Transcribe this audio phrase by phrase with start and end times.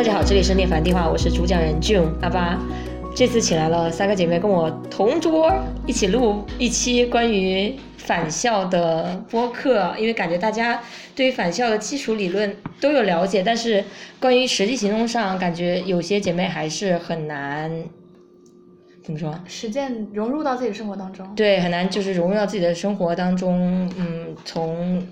[0.00, 2.58] 大家好，这里是涅槃电话，我是主讲人 June 阿巴。
[3.14, 5.54] 这次请来了三个姐妹跟我同桌
[5.86, 10.80] 一起录一期关于返校的播客，因为感觉大家
[11.14, 13.84] 对于返校的基础理论都有了解，但是
[14.18, 17.70] 关于实际行动上，感觉有些姐妹还是很难。
[19.04, 19.38] 怎么说？
[19.46, 21.30] 实践融入到自己的生活当中。
[21.36, 23.86] 对，很难就是融入到自己的生活当中。
[23.98, 25.06] 嗯，从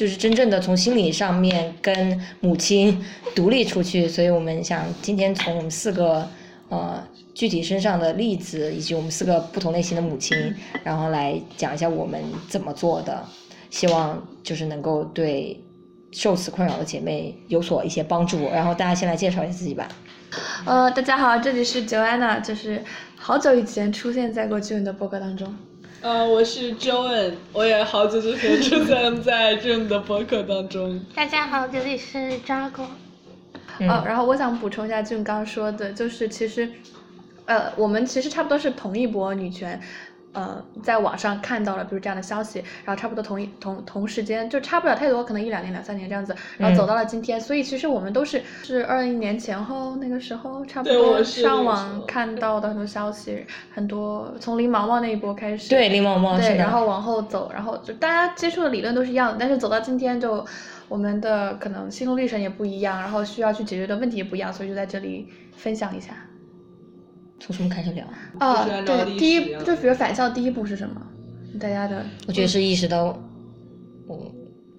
[0.00, 3.04] 就是真正的从心理上面跟母亲
[3.36, 4.08] 独立出去。
[4.08, 6.26] 所以我们想今天从我们四个
[6.70, 10.34] 呃具体身上的例子，以及我们四个不同类型的母亲，
[10.82, 13.22] 然后来讲一下我们怎么做的。
[13.68, 15.62] 希望就是能够对
[16.12, 18.48] 受此困扰的姐妹有所一些帮助。
[18.48, 19.86] 然后大家先来介绍一下自己吧。
[20.64, 22.82] 呃，大家好，这里是 Joanna，就是
[23.16, 25.54] 好久以前出现在过 June 的播客当中。
[26.02, 30.98] 呃，我是 Joan，我也好久之前出现在 June 的博客当中。
[31.14, 32.86] 大家好，这里是 Jago。
[33.80, 36.70] 哦，然后我想补充一下 June 刚刚说的，就是其实，
[37.44, 39.78] 呃，我们其实差不多是同一波女权。
[40.32, 47.40] 呃，在网上看到了，比如这样的消息，然后差不多同一同同时间，就差不了太多，可能一两年、两三年这样子，然后走到了今天。
[47.40, 60.46] 所以其实我们都是是二一年前后那个时候，差不多上网看到的很多消息，很多从林毛毛那一波开始，对林毛毛，对，然后往后走，然后就大家接触的理论都是一样的，但是走到今天，就
[60.88, 66.14] 我们的可能心路历程也不一样，然后需要去解决的问题也不一样，所以就在这里分享一下。
[67.40, 68.06] 从什么开始聊？
[68.38, 71.00] 啊，对，第一就比如返校第一步是什么？
[71.58, 73.18] 大家的，我觉得是意识到，
[74.06, 74.32] 我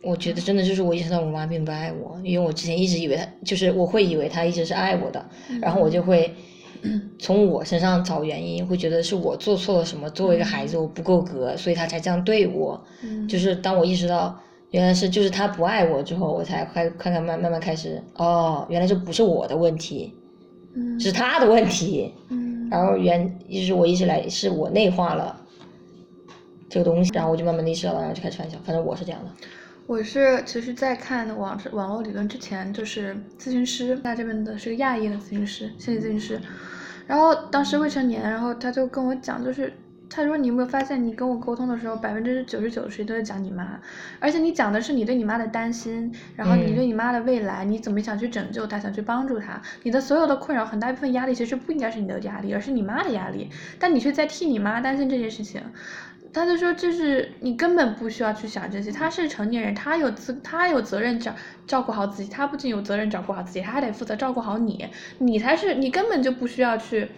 [0.04, 5.24] 我觉得真的就是我意识到我妈并不爱我，因为我之前一直以为她就是我会以为她一直是爱我的，
[5.62, 6.34] 然后我就会
[7.20, 12.82] 从我身上找原因，会觉得是我做错了什么，作为一个孩子我不够格，所以她才这样对我。
[13.28, 14.40] 就是当我意识到
[14.70, 20.14] 原来是就是她不爱我之后，我才开看看慢慢慢开始哦，原来这不是我的问题，
[20.98, 22.14] 是他的问题。
[22.72, 25.40] 然后原一直我一直来是我内化了
[26.70, 29.32] 这个东西，然后我就慢慢的意识到了，然后就开始反想，反正我是这样的。
[29.86, 36.40] 我是其实，在看网网络理论之前，就是咨询师，他这边的是个亚裔的咨询师，心理咨询师。
[37.06, 39.74] 然后当时未成年，然后他就跟我讲，就是。
[40.14, 43.80] 他说：“你有没有发现，你跟我沟通的时候，百分之九十九的时间都在讲你妈，
[44.20, 55.62] 而且你讲的是你对你妈的担心，然后你对你妈的未来，你怎么想去拯救她，想去帮助她，你的所有的困扰，很大一部分压力其实不应该是你的压力，而是你妈的压力，但你却在替你妈担心这件事情。”
[56.34, 61.36] 他就说，就是你根本不需要去想这些，他是成年人，他有资，他有责任照
[61.68, 67.10] 照顾好自己，他不仅有责任照顾好自己，他还得负责照顾好你，你才是，你根本就不需要去。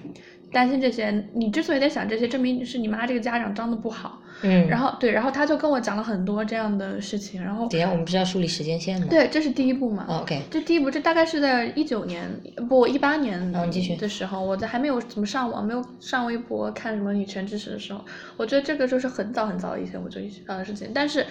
[0.54, 4.22] 担心这些，你之所以在想这些，证明是你妈这个家长当的不好。
[4.44, 4.68] 嗯。
[4.68, 7.68] 然后对，然后他就跟我讲了很多这样的事情，然后。
[7.68, 9.08] 等下，我们不是要梳理时间线吗？
[9.10, 10.06] 对，这是第一步嘛。
[10.22, 10.42] OK。
[10.52, 12.30] 这第一步，这大概是在一九年
[12.70, 13.52] 不一八年
[13.98, 18.00] 的时候，我在还没有怎么上网，没有上微博看什么女权知识的时候，
[18.38, 20.92] 我觉得这个就是很早很早以前我就意识到的事情。
[20.94, 21.26] 但是，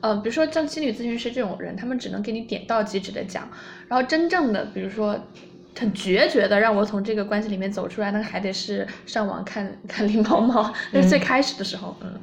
[0.00, 3.48] 呃，比如说像心理咨询师这种人，他们只能给你点到即止的讲，
[3.88, 5.18] 然后真正的，比如说。
[5.78, 12.20] 很决绝的让我从这个关系里面走出来，那还得是上网看看林猫猫，那是最开始的时候，嗯，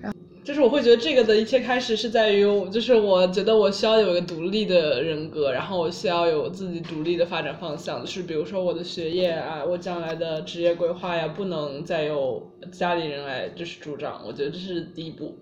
[0.00, 15.36] 然后就是我会觉得这个的一切开始是在于，就是我觉得我需要有一个独立的人格，然后我需要有自己独立的发展方向，就是比如说我的学业啊，我将来的职业规划呀，不能再由家里人来就是主张，我觉得这是第一步。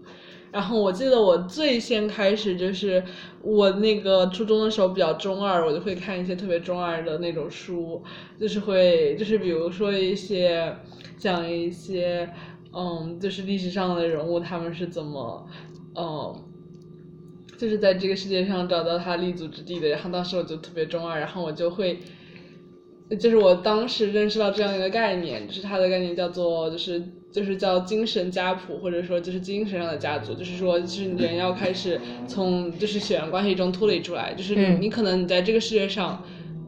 [0.52, 3.02] 然后我记得我最先开始就是
[3.40, 8.02] 我那个初中的时候比较中二，我就会看一些特别中二的那种书，
[8.38, 10.76] 就是会就是比如说一些
[11.16, 12.28] 讲一些
[12.72, 15.46] 嗯，就是历史上的人物他们是怎么
[15.94, 16.34] 嗯，
[17.56, 19.88] 就是在这个世界上找到他立足之地的。
[19.88, 22.00] 然后当时我就特别中二，然后我就会
[23.19, 27.03] 就是我当时认识到这样一个概念，就是它的概念叫做就是。
[27.32, 36.24] 就是叫精神家谱，或者说就是精神上的家族，就是说，就是人要开始从就是血缘关系中脱离出来，就是你你可能你在这个世界上，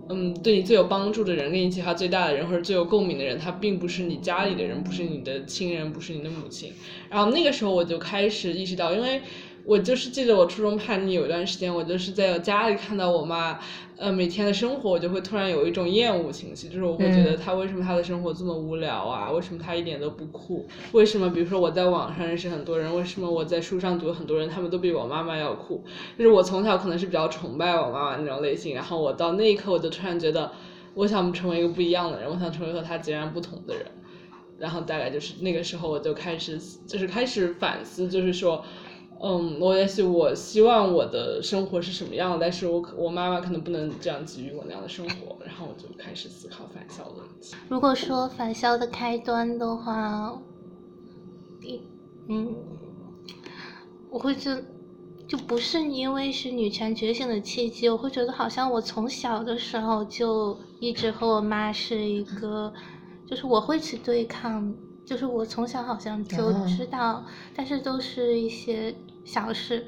[0.09, 6.73] 嗯，对你最有帮助的人，跟你启发最大的人，或者最有共鸣的人，他并不是你家里的人，不是你的亲人，不是你的母亲。
[7.11, 9.21] 然后那个时候我就开始意识到，因为。
[9.65, 13.61] 我就是记得我初中叛逆有一段时间，我就是在家里看到我妈，
[13.97, 19.31] 呃，每天的生活，我就会突然有一种厌恶情绪，就是我会觉得她为什么她的生活这么无聊啊？
[19.31, 20.67] 为什么她一点都不酷？
[20.91, 25.85] 为什么比如说我在网上认识很多人，为什么我在书上读很多人，他们都比我妈妈要酷？
[26.19, 30.51] 就是我从小可能是比较崇拜我妈妈那种类型，然后我到那一刻我就突然觉得，
[30.95, 33.87] 我想成为一个不一样的人，我想成为和她截然不同的人，
[34.59, 38.65] 然后大概就是那个时候我就开始就是开始反思，就是说。
[39.25, 47.55] 嗯，我也许我希望我的生活是什么样，但是我可我妈妈可能不能这样给予我那样的生活，然后我就开始思考返校的问题。
[47.69, 50.37] 如果说返校的开端的话，
[51.61, 51.81] 一
[52.29, 52.53] 嗯，
[54.11, 54.61] 我会觉得
[55.29, 62.73] 就不是因为是女权觉醒的契机，我会觉得好像我从小的时候就一直和我妈是一个，
[63.25, 64.75] 就是我会去对抗，
[65.07, 67.25] 就是我从小好像就哦知道，
[67.55, 68.93] 但是都是一些
[69.25, 69.87] 小事。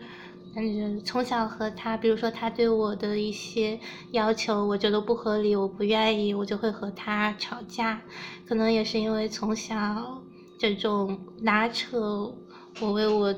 [0.56, 3.80] 但是从小和他，比如说他对我的一些
[4.12, 8.00] 要求，我觉得不合理，我不愿意，我就会和他吵架。
[8.46, 9.74] 可能也是因为从小
[10.56, 12.32] 这种拉扯，
[12.80, 13.34] 我为我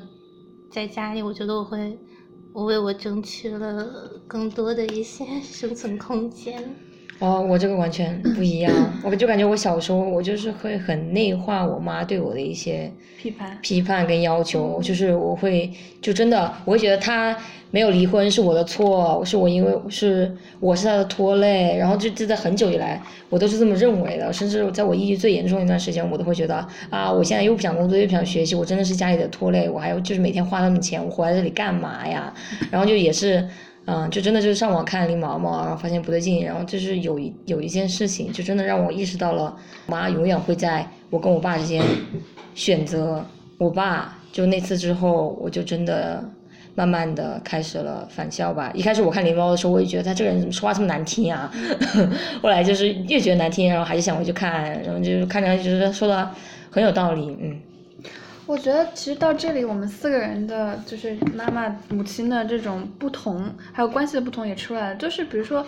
[0.69, 1.99] 在家里，我觉得我会，
[2.53, 6.86] 我为我争取了更多的一些生存空间。
[7.19, 8.71] 哦，我这个完全不一样，
[9.03, 17.35] 我就感觉我小时候我就是会很内化我妈对我的一些批判批判跟要求，就是我会就真的我会觉得她
[17.71, 32.31] 没有离婚是我的错，是我因为是我是她的拖累，然后就就在很久以来我都是这么认为的，甚至在我抑郁最严重的一段时间，我都会觉得啊，我现在又不想工作又不想学习，我真的是家里的拖累，我还要就是每天花那么钱，我活在这里干嘛呀？
[32.69, 33.43] 然后就也是。
[33.87, 39.55] 嗯，就真的就是上网看林毛毛，然后发现不对劲，然后就是有一有一件事情，就真的让我意识到了，
[39.85, 41.81] 我妈永远会在我跟我爸之间
[42.53, 43.25] 选择
[43.57, 44.13] 我爸。
[44.33, 46.23] 就那次之后，我就真的
[46.75, 48.69] 慢慢的开始了返校吧。
[48.75, 51.49] 一开始我看林毛的时候，我也觉得他这个人怎么说话这么难听啊，
[52.43, 56.29] 后来就是越觉得难听，然后还是想回去看，然后就是看着觉得说的
[56.69, 57.57] 很有道理，嗯。
[58.47, 64.95] 我觉得其实到这里，我们四个人的就是妈妈、母亲的这种不同，还有关系的不同也出来了。
[64.95, 65.67] 就是比如说，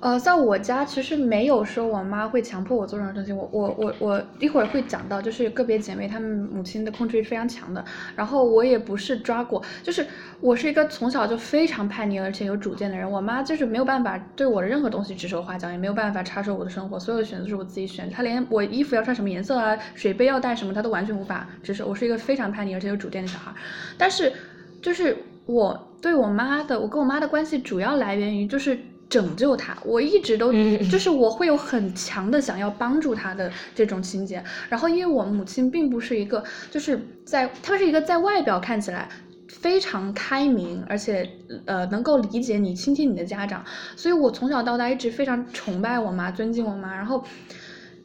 [0.00, 3.32] 呃，在我家其实没有说我妈会强迫我做任何东西。
[3.32, 7.84] 我我我我一会儿会讲到，就是个别姐妹她们母亲的控制欲非常强的。
[8.14, 10.06] 然后我也不是抓过，就是
[10.40, 13.10] 我是一个从小就非常叛逆而且有主见的人。
[13.10, 18.08] 我妈就是没有办法对我的任何东西指手画脚，也没有办法插手我的生活，所有的选择都是我自己选。
[18.08, 21.88] 她连我衣服要穿什么颜色啊，水杯要带什么，她都完全无法指手。
[21.88, 23.52] 我是一个非常叛逆而且有主见的小孩，
[23.98, 24.32] 但是
[24.80, 25.16] 就是
[25.46, 28.78] 我对我妈的，我跟我妈的关系主要来源于就是。
[29.08, 34.42] 拯救他，我一直都嗯就是我会有很强的想要帮助他的这种情节。
[34.68, 39.08] 然后，因为我母亲并不是一个，就是在她是一个在外表看起来
[39.48, 41.28] 非常开明，而且
[41.64, 43.64] 呃能够理解你、倾听你的家长，
[43.96, 46.94] 所以我从小到大一直非常崇拜我妈、尊敬我妈。
[46.94, 47.24] 然后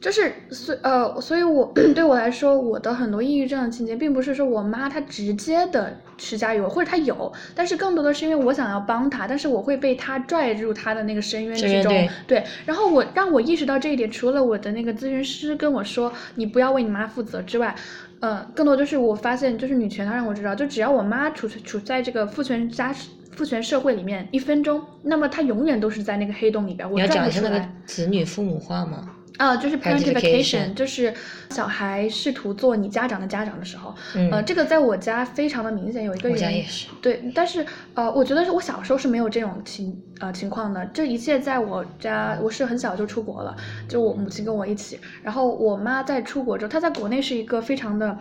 [0.04, 11.90] 就是所呃，所以我 对我来说，我的很多抑郁症的情节，并不是说我妈她直接的施加于我，或者她有，但是更多的是因为我想要帮她，但是我会被她拽入她的那个深渊之中。
[11.90, 17.74] 对对，然后我让我意识到这一点，除了我的那个咨询师跟我说你不要为你妈负责之外，
[18.20, 22.94] 呃，更多就是我发现，就是女权，她让我知道，就只要我妈处处在这个父权家
[23.32, 27.66] 父权社会里面一分钟，那么她永远都是在那个黑洞里边，我你要讲一下那个。
[27.86, 29.08] 子女父母化吗？
[29.36, 31.12] 啊，就是 Parentification 就是
[31.50, 36.86] 小孩试图做你家长的家长的时候，嗯，呃，这个在我家非常的明显，有一个原因也是。
[37.02, 40.86] 对，但是呃，我觉得是我小时候是没有这种情呃情况的。
[40.94, 43.56] 这一切在我家，我是很小就出国了，
[43.88, 45.00] 就我母亲跟我一起。
[45.22, 48.16] 然后我妈在出国之后，她在国内是一个非常的，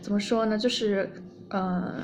[0.00, 1.10] 怎么说呢，就是
[1.48, 1.94] 呃。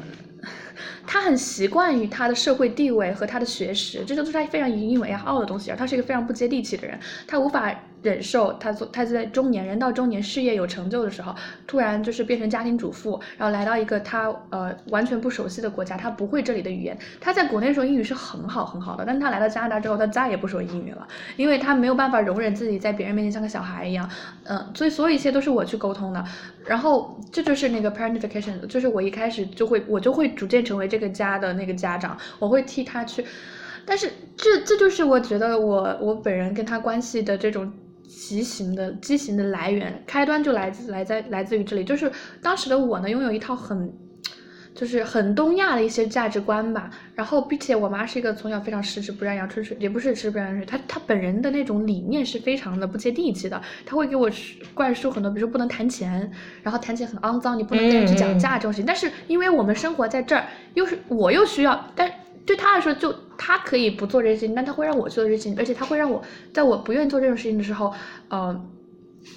[1.06, 5.70] 他很习惯于他的社会地位和他的学识，这就是他非常引以为傲的东西。
[5.70, 11.34] 而他是一个非常不接地气的人，他无法忍受他做他在中年人到中年事业有成就的时候，
[11.66, 16.96] 突然就是变成家庭主妇，然后来到一个他呃完全不熟悉的国家，他不会这里的语言。
[17.20, 24.08] 他在国内的时候英语是很好很好的，但他来到加拿大之后，他再也不说英语了，因为他没有办法容忍自己在别人面前像个小孩一样。
[24.44, 26.24] 嗯、所以所有一切都是我去沟通的。
[26.64, 33.24] 然后这就是那个 parentification，就是我一开始就会我就会逐渐成为这个家的那个家长，我会替他去。
[33.86, 37.72] 但是这这就是我觉得我我本人跟他关系的这种
[38.06, 43.90] 畸形的畸形的来源，开端就来自来在来自于这里，就是当时的我呢拥有一套很。
[44.74, 54.30] 就是很东亚的一些价值观吧，然后并且我妈是一个从小非常十指不沾阳春水，也不是十指不沾阳春水，她她本人的那种理念是非常的不接地气的，她会给我
[54.72, 56.30] 灌输很多，比如说不能谈钱，
[56.62, 58.86] 然后谈钱很肮脏，你不能跟人去讲价这种事情。
[58.86, 62.10] 但是因为我们生活在这儿，又是我又需要，但
[62.46, 66.22] 对她来说就她可以不做这些事情，但她会让我做这些事情，而且她会让我
[66.54, 67.92] 在我不愿意做这种事情的时候，
[68.28, 68.64] 呃。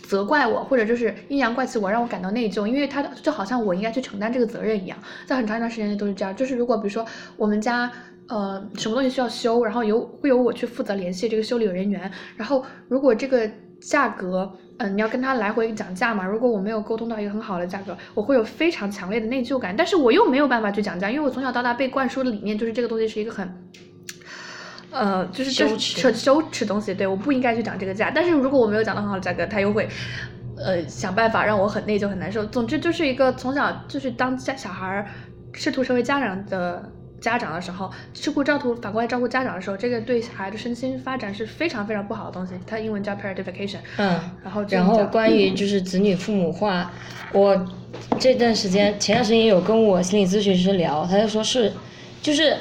[0.08, 6.36] 责怪我，或者就是阴阳怪气我，让我感到内疚，因为他就好像我应该去承担这个责任一样，在很长一段时间内都是这样。
[6.36, 7.06] 就是如果比如说
[7.38, 7.92] 我们家
[8.27, 13.50] 呃什么东西需要修，然后由会由我去负责联系这个修理人员，然后如果这个
[13.80, 16.25] 价格，嗯，你要跟他来回讲价嘛。
[16.25, 19.75] 如果我没有沟通到一个很好的价格，我会有非常强烈的内疚感。
[19.75, 23.48] 但是我又没有办法去讲价，因为我从小到大被灌输的理念就是这个东西是一个很，
[24.96, 26.94] 呃，就是就是羞羞耻东西。
[26.94, 28.10] 对，我不应该去讲这个价。
[28.10, 29.88] 但是如果我没有讲到很好的价格，他又会，
[30.58, 32.44] 呃，想办法让我很内疚很难受。
[32.46, 35.06] 总之就是一个从小就是当家小孩儿
[35.54, 36.92] 试图成为家长的。
[37.22, 42.54] 家长的时候，吃顾照顾反过来照顾家长的时候，这个对孩子身心发展是非常非常不好的东西。
[42.68, 43.80] 它英文叫 parentification。
[43.98, 46.92] 嗯，然后这然后关于就是子女父母化，
[47.32, 47.66] 我
[48.20, 51.72] 这段时间前段时间也有跟我心理咨询师聊，他就说是，
[52.22, 52.56] 就是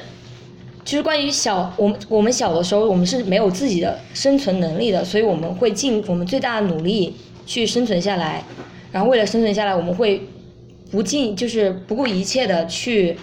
[0.85, 8.45] 就是关于小我们我们小的时候，我们是没有自己的生存能力的，所以我们会尽我们最大的努力去生存下来，
[8.93, 10.29] 然后为了生存下来，我们会
[10.91, 13.17] 不尽就是不顾一切的去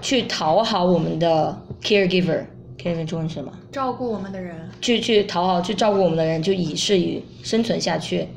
[0.00, 3.52] 去讨好我们的 caregiver，caregiver 中文是什么？
[3.72, 4.56] 照顾我们的人。
[4.80, 8.28] 去去讨好去照顾我们的人，就以至于生存下去。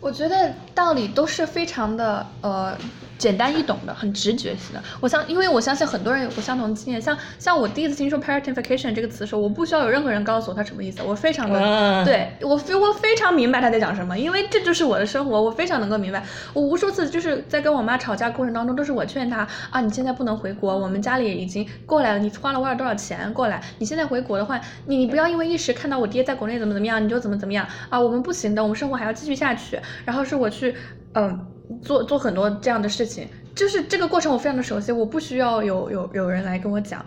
[0.00, 2.76] 我觉得道理都是非常的呃
[3.22, 4.82] 简单易懂的，很直觉性的。
[5.00, 7.00] 我相，因为我相信很多人有过相同的经验。
[7.00, 16.20] 像像我第一次听说 parentification 这个词的时候，我不需要有任何人告诉我它什么意思，我非常的、嗯对我非我非常明白他在讲什么，因为这就是我的生活，我非常能够明白。
[16.52, 29.78] 我无数次就是在跟我妈吵架过程当中，都是我劝她啊，你现在不能回国，我们家里已经过来了，你花了多少多少钱过来，你现在回国的话，你你不要因为一时看到我爹在国内怎么怎么样，你就怎么怎么样啊，我们不行的，我们生活还要继续下去。
[30.04, 30.74] 然后是我去
[31.14, 31.46] 嗯
[31.82, 37.04] 做做很多这样的事情，就是这个过程我非常的熟悉，我不需要有有有人来跟我讲。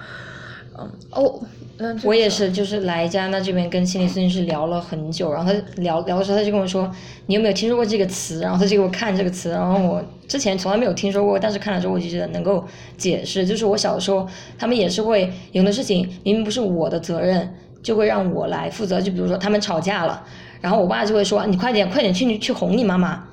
[0.78, 1.42] 嗯哦
[1.78, 6.90] 嗯，我也是，就是来加拿大这边跟心理咨询师聊了很久，然后他聊聊的时候，他就跟我说，
[7.28, 8.42] 你有没有听说过这个词？
[8.42, 12.62] 然后他就给我看这个词，然后我之前从来没有听说过，但是看了之后我就觉得能够
[12.98, 20.26] 解释，就是我小时候，他们也是会有的事情明明不是我的责任，就会让我来负责，就比如说他们吵架了，
[20.60, 23.26] 然后我爸就会说，你快点快点去去哄你妈妈。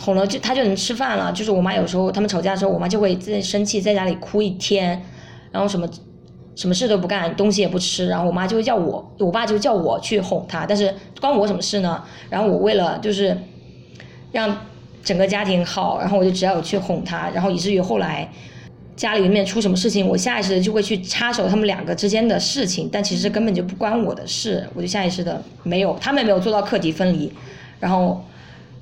[0.00, 5.00] 哄了就他就能吃饭了，就是我妈有时候他们吵架的时候，我妈就会在生气，在家里哭一天，
[5.52, 5.86] 然后什么
[6.56, 12.02] 什么事都不干，东西也不吃，然后我妈就会叫我，我爸就叫我去哄她，但是关我什么事呢？
[12.30, 13.36] 然后我为了就是
[14.32, 14.56] 让
[15.04, 18.26] 整个家庭好，然后我就只要有去哄她，然后以至于后来
[18.96, 27.32] 家里面出什么事情，我下意识的就会去插手他们两个之间的事情，但其实根本就不关我的事，我就下意识的没有，他们也没有做到课题分离，
[27.78, 28.22] 然后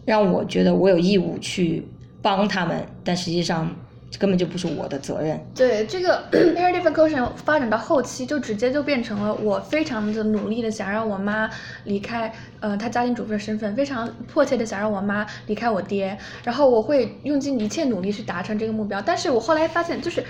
[0.09, 1.87] 让我觉得我有义务去
[2.23, 3.71] 帮他们，但实际上
[4.19, 5.39] 根本就不是我的责任。
[5.55, 11.51] 对这个 parentification 发展到后期，就直接就变成了我非常的努力的想让我妈
[11.85, 19.03] 离开，呃，她家庭主妇的身份，非常迫切的想让我妈离开我爹，然后我会用尽一切努力去达成这个目标。
[19.03, 20.25] 但是我后来发现，就是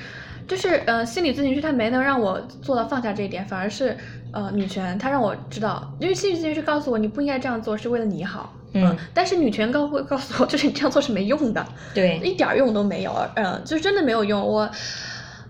[0.49, 3.97] 就是呃，心理咨询师他没能让我做到放下这一点，反而是
[4.33, 8.53] 呃女权，他让我知道，因为心理咨询师告诉我你不应该这样做，是为了你好。
[8.75, 11.67] 嗯，但是女权告会告诉我， 就是你这样做是没用的。
[11.95, 14.41] 对，一点用都没有，嗯，就真的没有用。
[14.41, 14.71] 我，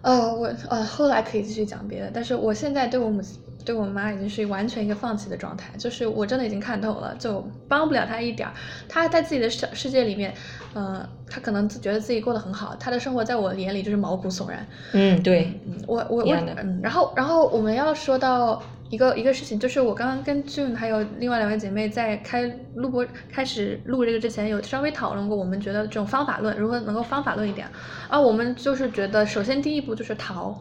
[0.03, 8.55] 呃，我呃，后来可以继续讲别的，但是我现在对我母亲、对我妈已经是完全一个放弃的状态，就是我真的已经看透了，就帮不了她一点儿。
[8.89, 10.33] 她在自己的世世界里面，
[10.75, 14.67] 呃，她可能自觉得自己过得很好，她的生活在我眼里就是毛骨悚然。
[14.93, 22.42] 嗯，对，嗯，我我我嗯，然后然后我们要说到一个一个事情，就是我刚刚跟 June 还有另外两位姐妹在开
[22.75, 27.68] 录播开始录这个之前，有稍微讨论过，我们觉得这种方法论如何能够方法论一点，
[28.09, 30.59] 啊，我们就是觉得，首先第一步就是逃。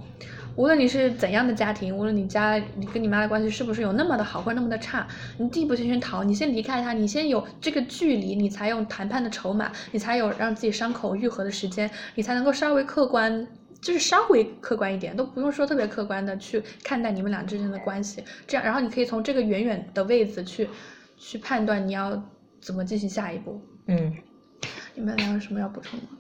[0.56, 5.08] 无论你是怎样的家庭，无论你家你跟你妈的关系是不是有那么的好或者那么的差，
[5.38, 13.48] 你第一步先先逃，你先离开他，你先有这个距离，你才有谈判的筹码，你才有让自己伤口愈合的时间，你才能够稍微客观，
[13.88, 20.68] 就是稍微客观一点，都不用说特别客观的去看待你们俩之间的关系，这样，然后你可以从这个远远的位置去
[21.18, 22.22] 去判断你要
[22.60, 23.62] 怎么进行下一步。
[23.86, 24.14] 嗯
[24.94, 26.18] 你们俩有什么要补充的吗？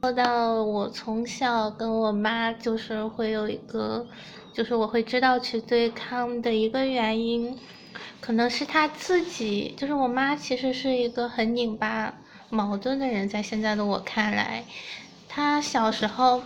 [0.00, 4.06] 说到我从小跟我妈就是会有一个，
[4.54, 7.54] 就是我会知道去对抗的一个原因，
[8.22, 12.14] 可能是她自己，就是我妈其实是一个很拧巴、
[12.48, 14.64] 矛盾的人，在现在的我看来，
[15.28, 16.42] 她小时候。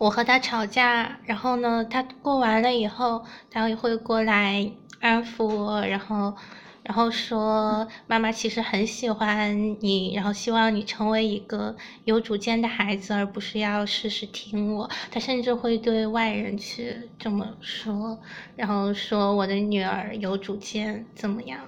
[0.00, 6.34] 我和他吵架，然后呢，他过完了以后，他也会过来安抚我，然后
[6.82, 14.88] 然后说妈妈其实很喜欢你，然后希望你成为一个有主见的孩子，而不是要事事听我。
[15.10, 18.18] 他甚至会对外人去这么说，
[18.56, 21.60] 然后说我的女儿有主见怎么样？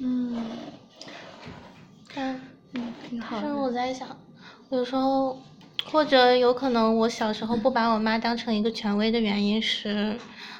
[0.00, 0.44] 嗯
[2.12, 2.40] 但
[2.72, 3.54] 嗯，挺好但是。
[3.54, 4.18] 我在想，
[4.70, 5.38] 有时候
[5.90, 10.16] 或者有可能我小时候不把我妈当成一个权威的原因是，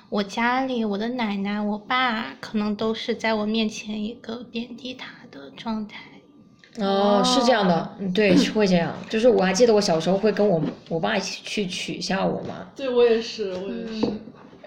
[0.09, 6.01] 我家里我的奶奶、我爸可能都是在我面前一个贬低她的状态。
[6.79, 8.95] 哦，是这样的，嗯对，是会这样。
[9.09, 14.07] 就是我还记得我小时候会跟我我爸一起去取笑我妈，对我也是，我也是。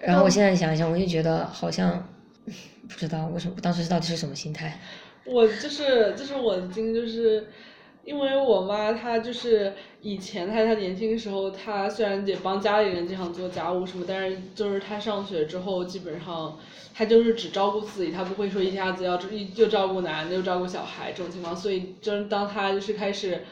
[0.02, 2.06] 然后我现在想一想，我就觉得好像
[2.88, 4.80] 不知道为什么当时到底是什么心态。
[5.26, 7.48] 我就是就是我的经历就是，
[8.06, 16.58] 因为我妈她就是以前她她年轻的时候，她虽然也帮家里人经常做家务什么，但是就是她上学之后，基本上
[16.94, 19.20] 她就是只照顾自己，她不会说一下子要
[19.56, 23.44] 又照顾男的又照顾小孩这种情况，所以就是当她就是开始。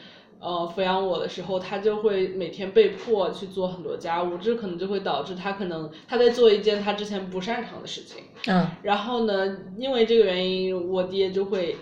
[0.44, 8.24] 呃，抚养我的时候，她就会每天被迫去做很多家务，这可能就会导致她可能她在做一件她之前不擅长的事情。
[8.48, 11.76] 嗯然后呢，因为这个原因，我爹就会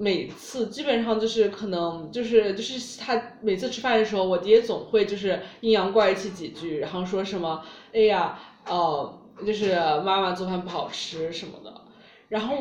[0.00, 11.82] 每次基本上就是可能就是就是他每次吃饭的时候，我爹总会就是阴阳怪气几句，然后说什么，哎呀，呃，就是妈妈做饭不好吃什么的，
[12.30, 12.56] 然后。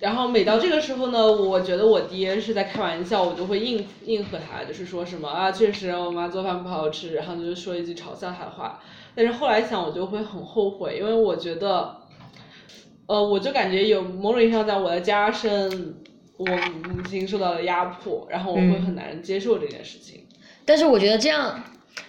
[0.00, 8.82] 然后每到这个时候呢，我觉得我爹是在开玩笑，我就会应应和他，就是说什么啊，确实我妈做饭不好吃，然后就是说一句嘲笑他的话。
[9.14, 11.96] 但是后来想，我就会很后悔，因为我觉得，
[13.06, 15.94] 呃，我就感觉有某种意义上讲，我的加深
[16.36, 20.24] 我母亲受到了压迫，然后我会很难接受这件事情。
[20.64, 21.62] 但是我觉得这样，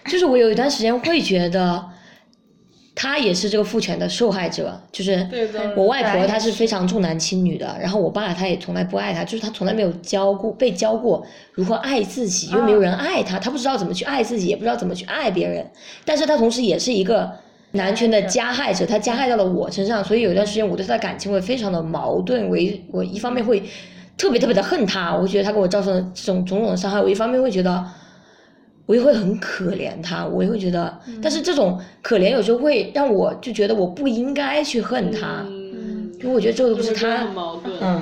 [0.06, 1.84] 就是我有一段时间会觉得，
[2.94, 5.26] 他也是这个父权的受害者，就是
[5.76, 15.70] 我外婆她是非常重男轻女的，然后我爸他也从来不爱她，就是他从来没有教过被教过如何爱自己，又没有人爱他，他不知道怎么去爱自己，也不知道怎么去爱别人，
[16.04, 17.30] 但是他同时也是一个。
[17.72, 22.48] 男权的加害者，他加害到了我身上，所以有一段时间我对他的感情会非常的矛盾。
[22.48, 23.62] 我一我一方面会
[24.16, 27.84] 特别特别的恨他，我觉得他给我造成了这种种种的伤害；我一方面会觉得
[28.86, 37.26] 我也会很可怜他，我也会觉得，但是这种可怜有时候会让我就觉得我不应该去恨他，嗯，因为我觉得这个都不是他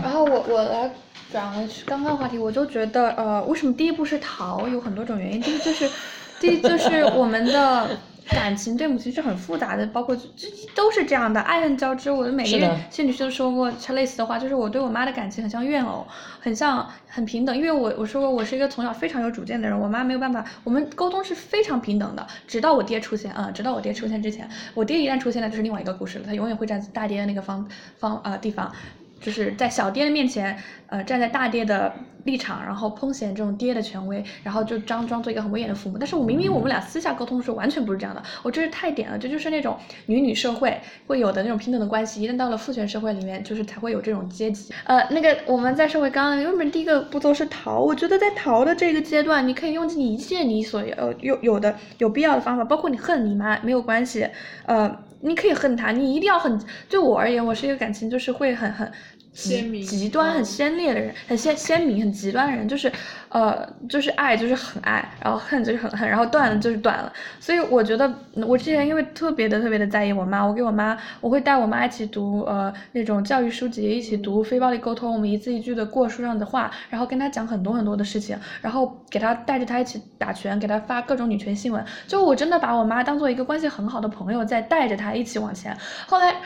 [0.02, 0.90] 然后我我来
[1.32, 4.68] 转回去刚刚话题，我就觉得呃，为什么第一步是逃？
[4.68, 5.40] 有很多种原因。
[5.40, 5.90] 第一就是，
[6.38, 7.88] 第一就是我们的
[8.30, 12.10] 感情对母亲是很复杂的，包括这这都是这样的，爱恨交织。
[12.10, 16.06] 我的每是的个月心理师都说过类似的话，就是我对我妈的感情很像怨偶，
[16.40, 17.56] 很像很平等。
[17.56, 28.72] 因为我我说过我是一个从小非常有主见的人，我妈没有办法，我们沟通是非常平等的，直到我爹出现，嗯，直到我爹出现之前，我爹一旦出现，了就是另外一个故事了，他永远会站在大爹的那个方方呃地方。
[29.20, 30.54] 就是在小爹的面前，
[30.88, 31.90] 呃，站在大爹的
[32.24, 35.96] 立场，然后烹显这种爹的权威，然后就装装作一个很威严的父母。
[35.98, 42.22] 但是我明明我们俩私下沟通的时候完全不是这样的，我这是太点了，这就是那种女女社会会有的那种平等的关系。
[42.22, 44.72] 一旦到了父权社会里面，就是才会有这种阶级。
[44.84, 54.26] 呃，那个我们在社会刚刚原本第一个步骤是逃，我觉得在逃的这个阶段，你可以用尽一切你所有有有的有必要的方法，包括你恨你妈没有关系，
[54.66, 56.58] 呃，你可以恨她，你一定要很。
[56.88, 58.90] 对我而言，我是一个感情就是会很很。
[59.34, 62.90] 鲜明极端、很嗯鲜烈的人，很鲜鲜明、很极端的人，就是，
[63.28, 67.12] 呃，就是爱就是很爱，然后恨就是很恨，然后断了就是断了。
[67.40, 85.76] 所以我觉得，嗯我之前因为特别的特别的在意我妈，我给我妈，我会带我妈一起读呃那种教育书籍，一起读非暴力沟通，我们一字一句的过书上的话，然后跟她讲很多很多的事情，然后给她带着她一起打拳，给她发各种女权新闻，就我真的把我妈当做一个关系很好的朋友，在带着她一起往前。
[86.06, 86.36] 后来。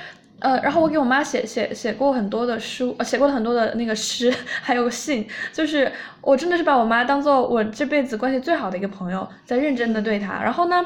[0.41, 10.41] 呃，然后我给我妈写写写过很多的书，呃，写过很多的那个诗， 还有信，就是我真的是把我妈当做我这辈子关系最好的一个朋友，在认真的对她。
[10.43, 10.81] 然后呢，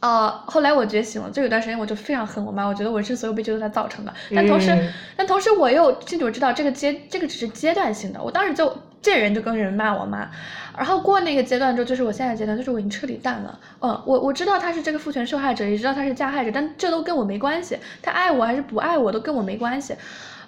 [0.00, 4.14] 呃，后来我觉醒了，就有段时间我就非常恨我妈，我觉得我人生所有悲剧都是她造成的。
[4.34, 10.30] 但同时，嗯但同时我又清楚知道这个阶这个只是阶段性的，我当时就见人就跟人骂我妈，
[10.78, 13.58] 然后过那个阶段之后，就是我现在的阶段，就是我已经彻底淡了。
[13.80, 17.76] 嗯，我我知道他是这个父权受害者，也知道他是加害者，但这都跟我没关系。
[18.00, 19.96] 他爱我还是不爱我都跟我没关系。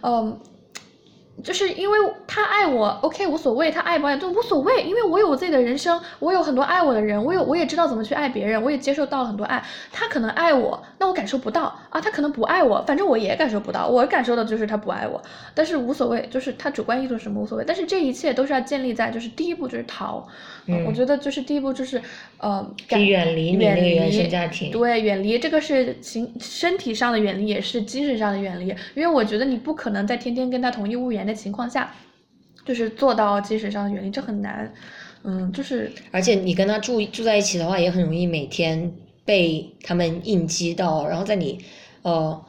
[0.02, 0.38] 嗯，
[1.42, 9.64] 就是因为他爱我，OK 无所谓，他爱不爱都无所谓，因为我有我自己的人生，我有很多爱我的人，我有我也知道怎么去爱别人，我也接受到了很多爱。
[9.90, 15.22] 他可能爱我，那我感受不到啊，他可能不爱我，反正我也感受不到，我感受的就是他不爱我，
[15.54, 20.28] 但是无所谓，就是他主观意图什么无所谓，但是这一切都是要建立在就是第一步就是逃，
[20.66, 22.00] 嗯我觉得就是第一步就是
[22.38, 28.68] 呃远离你那个远原生离家庭对，远离这个是情身体上的远离，也是精神上的远离。
[28.94, 31.92] 因为我觉得你不可能在天天跟他同一屋檐的情况下，
[32.64, 34.72] 就是做到精神上的远离，这很难。
[35.22, 38.92] 嗯，就是而且你跟他住住在一起的话，也很容易每天
[39.24, 41.58] 被他们应激到，然后在你
[42.02, 42.42] 呃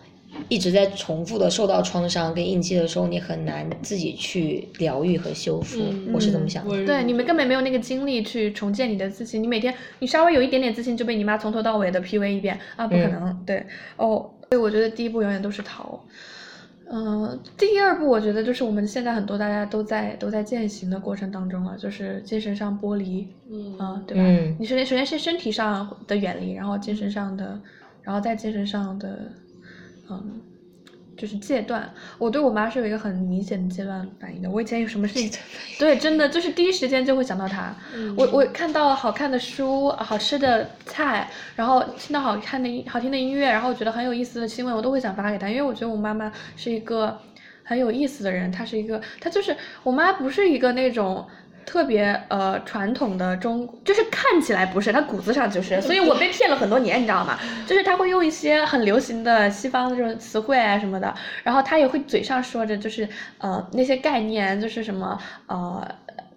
[0.49, 5.79] 一直在重复的受到创伤跟印记的时候，你很难自己去疗愈和修复。
[5.81, 6.85] 嗯我是这么想的。
[6.85, 9.41] 对，你们根本没有那个精力去重建你的自信。
[9.41, 13.43] 你每天你稍微有一点点自信，就被你妈从头到尾的 PUA 一遍啊，不可嗯能。
[13.45, 13.65] 对，
[13.97, 15.99] 哦，所以我觉得第一步永远都是逃。
[16.93, 24.21] 嗯、第二步我觉得就是我们现在很多大家都在都在践行的过程当中了，就是精神上剥离，嗯啊，对吧？
[24.25, 27.57] 嗯你首先首先是身体上的远离，然后精神上的，
[28.01, 29.31] 然后在精神上的，
[30.11, 30.41] 嗯，
[31.17, 31.91] 就是戒断。
[32.17, 34.49] 我对我妈是有一个很明显的戒断反应的。
[34.49, 35.39] 我以前有什么事情，
[35.79, 37.75] 对，真的就是第一时间就会想到她。
[38.17, 47.17] 我我看到好看的书、好吃的菜，然后听到好看的音好听的音乐，然后觉得很有意思的新闻，我都会想发给她，因为我觉得我妈妈是一个
[47.63, 51.27] 很有意思的人，她是一个，她就是我妈不是一个那种。
[51.65, 57.37] 特别呃传统的中，就是看起来不是，他骨子上就是，所以我被骗了很多年，你知道吗？
[57.67, 65.87] 就是他会用一些很流行的西方的这种词汇啊什么的，然后他也会嘴上说着就是呃那些概念，就是什么呃。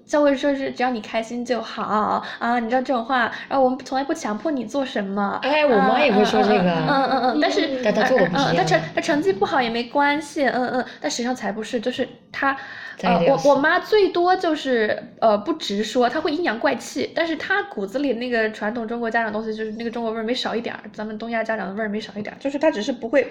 [0.06, 5.38] 教会说是只要你开心就好啊，你知道这种话，然后我们从来不强迫你做什么。
[5.42, 12.56] 哎我妈也会说这个嗯嗯嗯嗯，但是但她做的不是嗯嗯，她成她成绩不好也没关系，嗯嗯，但实际上才不是，就是她，
[13.02, 23.26] 呃，我我妈最多就是呃不直说，她会阴阳怪气，但是她骨子里那个传统中国家长东西就是那个中国味儿没少一点儿，咱们东亚家长的味儿没少一点儿，就是她只是不会，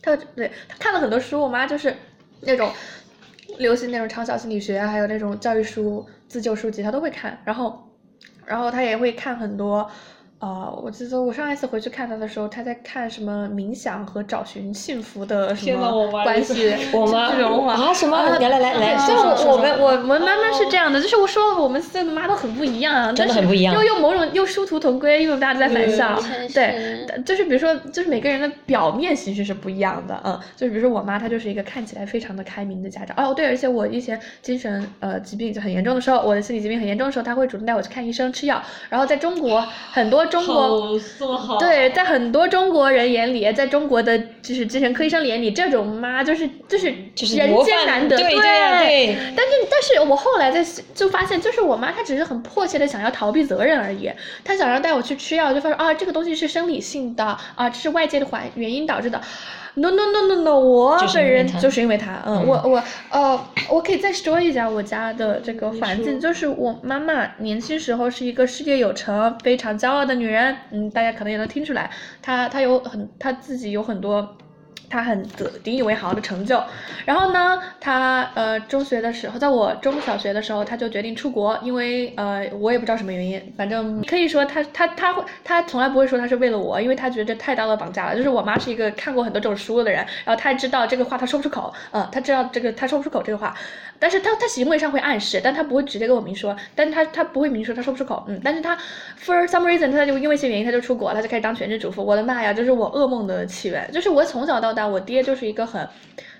[0.00, 1.94] 她对她看了很多书，我妈就是
[2.42, 2.70] 那种
[3.58, 7.90] 流行那种畅销心理学，还有那种教育书、自救书籍，他都会看，然后
[8.46, 9.90] 然后他也会看很多。
[10.40, 26.18] 呃，我记得我上一次回去看他的时候，他在看什么冥想和找寻幸福的什么关系， 我妈这种话啊什么来来来来就说说说我们我我们妈妈是这样的，就是我说了我们四个妈都很不一样啊，真但是的很不一样又又某种又殊途同归，又大家都在反校
[26.54, 39.60] 对，对，就是比如说，就是每个人的表面形式是不一样的，嗯，就是比如说我妈她就是一个看起来非常的开明的家长，哦对，而且我以前精神呃疾病就很严重的时候，我的心理疾病很严重的时候，她会主动带我去看医生吃药，然后在中国
[39.92, 40.98] 很多中国。
[41.58, 48.48] 对，在很多中国人眼里，在中国的就是精神科医生眼里，这种妈就是就是就是人间难得，对对。
[48.62, 49.16] 啊对。
[49.36, 50.64] 但是但是我后来在
[50.94, 54.10] 就发现，就是我妈她只是很迫切的想要逃避责任而已，
[54.44, 57.24] 她想要带我去吃药，就发现啊这个东西是生理性的
[57.56, 59.20] 啊，这是外界的环原因导致的。
[59.74, 74.36] No no no no no，我就是本人就是因为他，嗯，嗯我我呃，我可以再说一下我家的这个环境，就是我妈妈年轻时候是一个事业有成、非常骄傲的女人，嗯，大家可能也能听出来，她她有很她自己有很多。
[74.90, 76.60] 他很得引以为豪的成就，
[77.06, 88.16] 然后呢，他呃中学的时候，在我中小学的时候，他就决定出国，因为呃我也不知道什么原因，反正可以说他他他会他从来不会说他是为了我，因为他觉得这太道德绑架了。
[88.16, 93.54] 就是我妈是一个看过很多这种书的人，然后她知道这个话她说不出口，呃，她知道这个她说不出口这个话，
[94.00, 98.76] 但是她她行为上会暗示，但她不会直接跟我明说，但是她她不会明说，她说不出口，嗯，但是她
[99.24, 102.04] for some reason 她就因为一些原因她就出国，她就开始当全职主妇。
[102.04, 105.88] 我的妈呀，就是我噩梦的起源，就是我从小到大，我爹就是一个很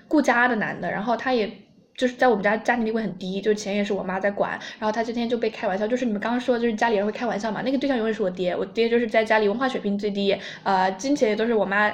[0.07, 1.51] 顾家的男的，然后他也。
[1.93, 11.91] 就是在我们家家庭地位很低，就是钱也是我妈在管，然后他今天就被开玩笑，就是你们刚刚说就是家里人会开玩笑嘛，那个对象永远是我爹，我爹就是在家里文化水平最低，呃，金钱也都是我妈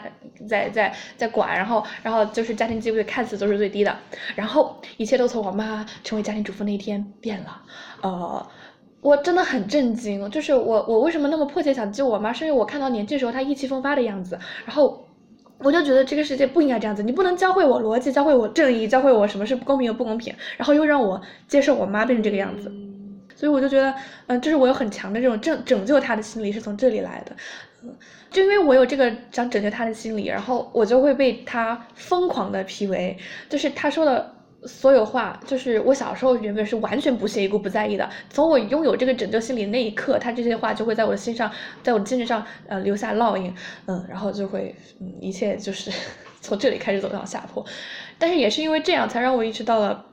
[0.48, 3.94] 在在在管，然后然后就是家庭地位看似都是最低的，
[4.36, 7.62] 然后一切都从我妈成为家庭主妇那一天变了，
[8.02, 8.48] 呃。
[9.00, 15.07] 我真的很震惊，就是我我为什么那么迫切想救我妈，是因为我看到年轻时候她意气风发的样子，然后
[15.60, 22.72] 我就觉得这个世界不应该这样子，你不能教会我逻辑，教会我正义，教会我什么是不公平又不公平，然后又让我接受我妈变成这个样子，
[23.36, 23.94] 所以我就觉得，
[24.28, 27.36] 嗯、就是我有很强的这种拯拯救他的心理是从这里来的，
[27.84, 27.90] 嗯，
[28.30, 33.16] 就因为我有这个想拯救他的心理，然后我就会被他疯狂的 PUA，
[33.50, 34.34] 就是他说的。
[34.68, 38.08] 所有话，就是我小时候原本是完全不屑一顾、不在意的。
[38.30, 41.50] 从我拥有这个拯救心理那一刻，他这些话就会在我的心上，
[41.82, 43.54] 在我的精神上，呃，留下烙印，
[43.88, 45.90] 嗯，然后就会，嗯，一切就是
[46.42, 47.66] 从这里开始走向下坡。
[48.20, 50.06] 但是也是因为这样，才让我意识到了，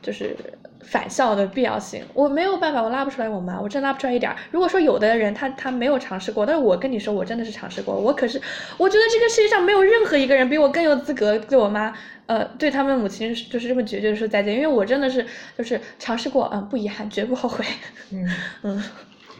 [0.00, 0.34] 就是
[0.82, 2.04] 返校的必要性。
[2.14, 4.36] 我没有办法，我拉不出来我妈，我真拉不出来一点儿。
[4.50, 7.94] 如果说有的人他他没有尝试过，但是我跟你说，我真的是尝试过。
[7.94, 8.40] 我可是，
[8.76, 11.92] 我觉得这个世界上没有任何一个人比我更有资格对我妈，
[12.26, 15.24] 呃，对他们母亲就是这么决绝的说再见，因为我真的是
[15.56, 17.64] 就是尝试过，嗯，不遗憾，绝不后悔。
[18.12, 18.28] 嗯，
[18.62, 18.82] 嗯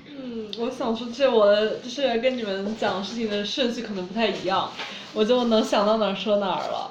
[0.09, 4.71] 嗯，我想说这我的就是跟你们讲事情的顺序可能不太一样，
[5.15, 6.91] 我就能想到哪儿说哪儿了。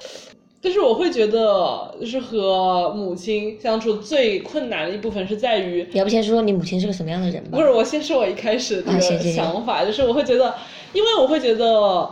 [0.62, 7.58] 就是我会觉得，就是和母亲相处最困难的一部分是在于，你要不先说说你母亲是个什么样的人吧？
[7.58, 10.54] 不是，我先说我一开始的想法，就是我会觉得，
[10.92, 12.10] 因为我会觉得，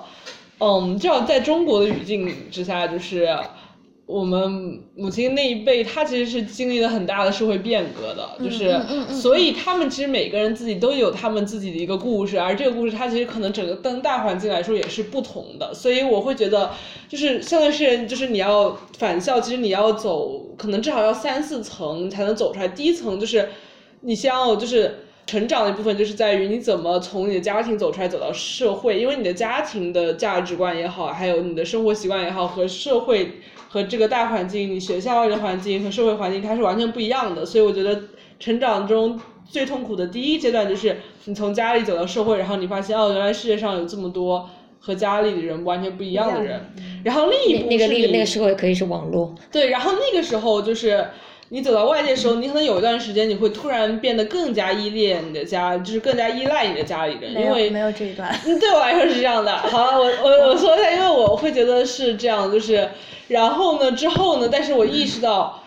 [0.60, 3.28] 嗯，至少在中国的语境之下，就是
[4.08, 8.74] 我们母亲那一辈，她其实是经历了很大的社会变革的，就是
[9.14, 16.72] 所以他们其实每个人自己都有他们自己的一个故事，而这个故事它其实可能整个跟大环境来说也是不同的，所以我会觉得，
[17.10, 22.68] 就是现在是就是你要返校，其实你要走，可能至少要三四层才能走出来。
[22.70, 23.50] 第一层就是
[24.00, 33.34] 你先要就是成长的一部分，就是在于你怎么从你的家庭走出来，走到社会，因为你的家庭的价值观也好，还有你的生活习惯也好，和社会
[33.70, 37.46] 和这个大环境，你学校的环境和社会环境，它是完全不一样的。
[37.46, 38.04] 所以我觉得
[38.40, 44.50] 成长中最痛苦的第一阶段，就是你从家里走到社会，然后你发现哦，原来世界上有这么多。
[44.80, 46.62] 和家里的人完全不一样的人，
[47.04, 51.06] 然后另一部那个那个那个社会可以是网络，对，然后那个时候就是
[51.50, 58.34] 你走到外界的时候，你可能有一段时间你会突然变得更加依恋你的家，就是更加依赖你的家里人，因为没有这一段。
[58.46, 59.56] 嗯，对我来说是这样的。
[59.58, 62.90] 好了，我我我说一下，因为我会觉得是这样，就是
[63.28, 65.64] 然后呢之后呢，但是我意识到。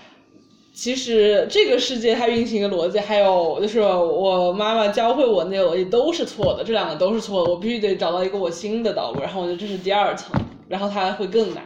[0.73, 9.21] 其实这个世界它运行的逻辑，还有就是我妈妈教会我那个逻辑都是错的，这两个都是错的，我必须得找到一个我新的道路。
[9.21, 10.33] 然后我觉得这是第二层，
[10.69, 11.63] 然后它会更难。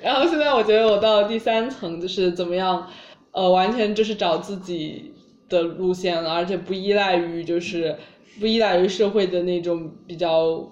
[0.00, 2.88] 然后现在我觉得我到了第三层，就是怎么样，
[3.34, 5.12] 呃，完全就是找自己
[5.48, 7.96] 的路线了，而且不依赖于就是
[8.38, 10.70] 不依赖于社会的那种比较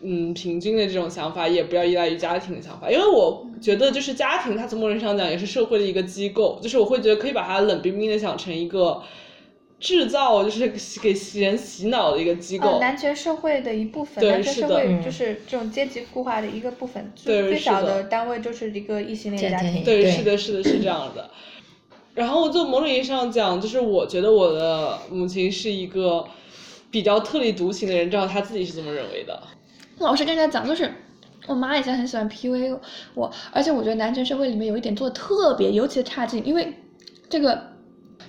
[0.00, 9.02] 嗯平均的这种想法，也不要依赖于家庭的想法，因为我觉得就是家庭它从某种意义上讲也是社会的一个机构，就是我会觉得可以把它冷冰冰的想成一个
[9.80, 10.68] 制造就是
[11.02, 12.68] 给人洗脑的一个机构。
[12.68, 21.28] 呃，男权社会的一部分，对男权社会就是这种阶级固化的一个部分，最最对是的小的单位就是一个异性恋家庭对是的，是的，是这样的。
[22.18, 26.26] 然后就某种意义上讲，就是我觉得我的母亲是一个
[26.90, 29.40] 比较特立独行的人，知道她自己是这么认为的。
[30.00, 30.92] 老实跟大家讲，就是
[31.46, 32.76] 我妈以前很喜欢 PUA
[33.14, 36.74] 我，而且我觉得男权社会里面有一点做的特别尤其差劲，因为
[37.30, 37.62] 这个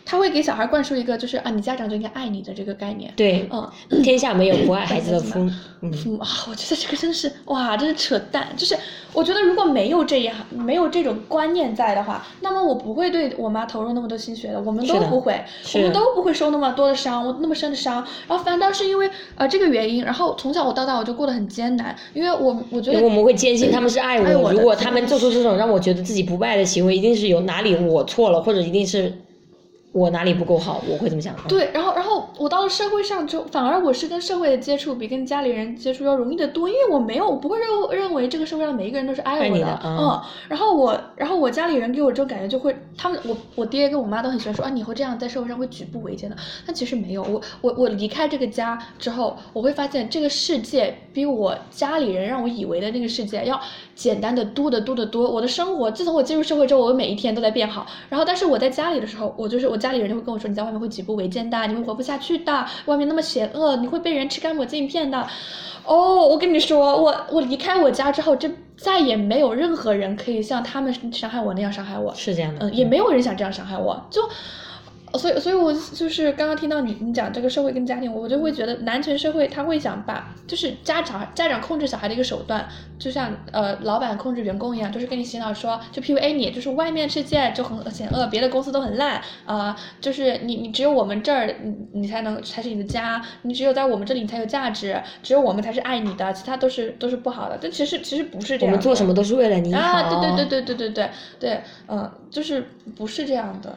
[0.10, 3.14] 他会给小孩灌输一个就是啊，你家长就应该爱你的这个概念。
[3.16, 8.48] 对，嗯，天下没有不爱孩子的 父母，嗯，父母啊，我觉得这个真是哇，真是扯淡。
[8.58, 8.76] 就是
[9.14, 15.40] 我觉得如果没有这样，没有这种观念在的话，那么我不会对我妈投入那么多心血的，我们都不会，
[15.76, 17.98] 我们都不会受那么多的伤，我那么深的伤。
[18.28, 24.26] 然后反倒是因为呃这个原因，然后从小我到大我就过得很艰难，因为我我觉得我们会坚信他们是爱我。
[24.26, 29.14] 爱我的如果他们做出这种让我觉得自己不爱的行为，一定是有哪里我错了，或者一定是
[29.92, 31.36] 我哪里不够好，我会怎么想。
[31.36, 37.68] 嗯，对，然后然后我到了社会上之后，反而我是跟社会的接触比跟家里人接触要容易的多，因为我没有，我不会认
[38.00, 40.22] 认为这个社会上每一个人都是爱我的啊嗯。
[40.48, 46.36] 然后我，然后我家里人给我这种感觉就会，他们我我爹跟我妈都很喜欢说啊，你以后这样在社会上会举步维艰的。
[46.68, 53.60] 但其实没有，我我我离开这个家之后，我会发现这个世界比我家里人让我以为的那个世界要
[54.00, 55.30] 简单的多得多得多。
[55.30, 57.86] 我的生活，自从我进入社会之后，我每一天都在变好。
[58.08, 65.28] 然后，但是我在家里的时候，我就是我家里人就会跟我说，你在外面会举步维艰的，你会活不下去的，外面那么险恶，你会被人吃干抹净骗的。
[65.84, 72.14] 哦，我跟你说，我我离开我家之后，就再也没有任何人可以像他们伤害我那样伤害我。
[72.16, 72.66] 是这样的。
[72.66, 74.22] 嗯，也没有人想这样伤害我，就，
[75.14, 82.68] 所以，所以我就是刚刚听到你你讲这个社会跟家庭，我就会觉得男权社会他会想把就是家长家长控制小孩的一个手段，
[83.00, 99.80] 就像呃老板控制员工一样，就是跟你洗脑说，就 PUA 你，就是外面世界就很险恶，别的公司都很烂啊、就是你你只有我们这儿你你才能才是你的家，你只有在我们这里你才有价值，只有我们才是爱你的，其他都是都是不好的，但其实其实不是这样的，我们做什么都是为了你好。
[99.80, 103.76] 啊，对对对对对对对对，嗯，就是不是这样的。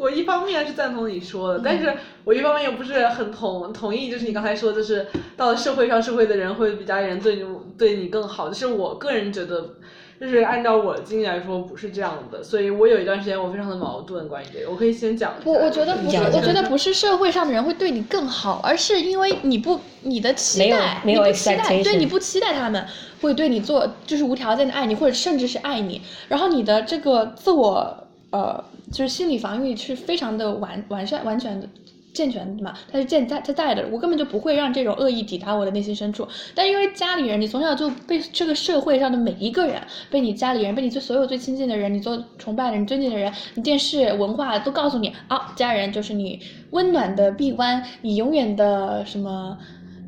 [0.00, 7.44] 我一方面是赞同你说的，但是我一方面又不是很同同意，就是你刚才说，就是到了社会上，社会的人会比家里人对你
[7.76, 8.48] 对你更好。
[8.48, 9.74] 就是我个人觉得，
[10.18, 12.42] 就是按照我的经历来说，不是这样的。
[12.42, 15.50] 所以我有一段时间我非常的矛盾，关于这个，我可以先讲一下。
[15.50, 22.82] 我我觉得不是，我觉得不是社会上的人会对你更好，而是因为你不你的期没有待，没有你不期待，对你不期待他们
[23.20, 31.68] 会对你做就是无条件的爱你，或者甚至是爱你，然后你的这个自我呃就是心理防御是非常的完完善完全的。
[32.12, 36.26] 健全的嘛，它是健在它在的，我根本就不会让这种恶意抵达我的内心深处。
[36.56, 49.56] 但因为家里人，你从小就被这个社会上的每一个人，被你家里人，被你最所有最亲近的人，你做崇拜的人、尊敬的人，你电视文化都告诉你啊，家人就是你温暖的臂弯，你永远的什么。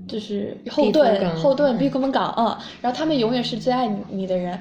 [0.09, 4.61] 就是后盾，后盾，嗯避风港，嗯，然后他们永远是最爱你你的人，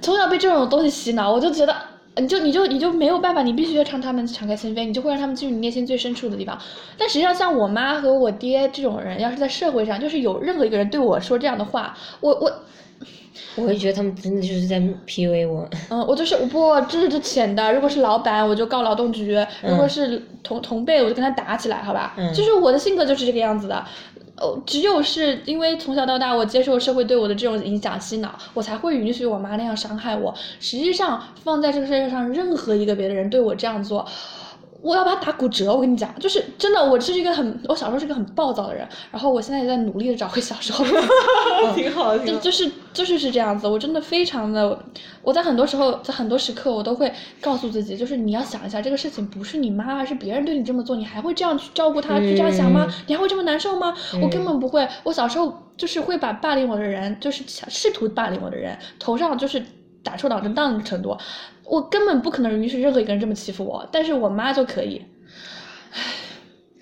[0.00, 1.76] 从小被这种东西洗脑，我就觉得，
[2.18, 6.58] 你就你就你就没有办法，你必须要让他们敞开心扉，你就会让他们进入你内心最深处的地方。
[6.96, 12.52] 但实际上，像我妈和我爹这种人，要是在社会上，就是有任何一个人对我说这样的话，我我
[13.54, 15.68] 我会觉得他们真的就是在 PUA 我。
[15.90, 17.72] 嗯，我就是我不，这是这浅的。
[17.72, 22.14] 如果是老板，我就告劳动局；如果是同同辈，我就跟他打起来，好吧？
[22.16, 23.84] 嗯就是我的性格就是这个样子的。
[24.40, 30.34] 哦，只有是因为从小到大我接受社会对我的这种影响洗脑，我才会允许我妈那样伤害我。
[30.60, 34.06] 实际上，放在这个世界上，任何一个别的人对我这样做，
[34.80, 35.74] 我要把他打骨折。
[35.74, 40.84] 我跟你讲，就是真的，我是一个很，我小时候是个很暴躁的人，然后我现在也在努力的找回小时候
[41.74, 42.36] 挺好就。
[42.38, 44.78] 就是就是是这样子，我真的非常的，
[45.22, 52.94] 我在很多时候，在很多时刻，我都会告诉自己，就是你要想一下，这个事情不是你妈，而是别人对你这么做，你还会这样去照顾她，去这样想吗嗯？
[53.08, 53.94] 你还会这么难受吗？
[54.22, 59.62] 我根嗯本不会，我小时候就是会把霸凌我的人，就是想试图霸凌我的人，头上就是
[60.02, 61.16] 打出脑震荡的程度，
[61.68, 65.04] 我根本不可能允许任何一个人这么欺负我，但是我妈就可以，
[65.92, 66.00] 唉，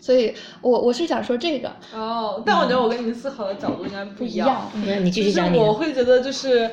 [0.01, 1.69] 所以我我是想说这个。
[1.93, 5.57] 哦，但我觉得我跟你思考的角度应该不一不一样，嗯那你继续就是讲。
[5.57, 6.71] 我会觉得就是，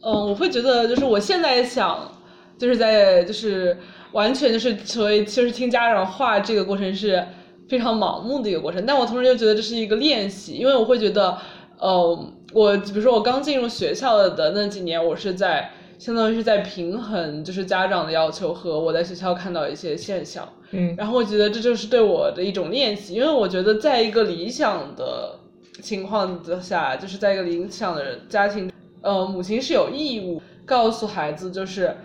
[0.00, 2.10] 嗯，我会觉得就是我现在想，
[2.58, 3.76] 就是在就是
[4.12, 7.24] 完全就是所谓就是听家长话这个过程是
[7.68, 11.38] 非常盲目的一个过程，但我同时又觉得这是一个练习，因为我会觉得，
[11.80, 15.70] 嗯，我比如说我刚进入学校的那几年，我是在
[16.02, 25.38] 相当于是在平衡就是家长的要求和我在学校看到一些现象，嗯然后我觉得这就是对我的一种练习，因为我觉得在一个理想的
[25.80, 28.68] 情况之下，就是在一个理想的家庭，
[29.00, 31.96] 呃，母亲是有义务告诉孩子，就是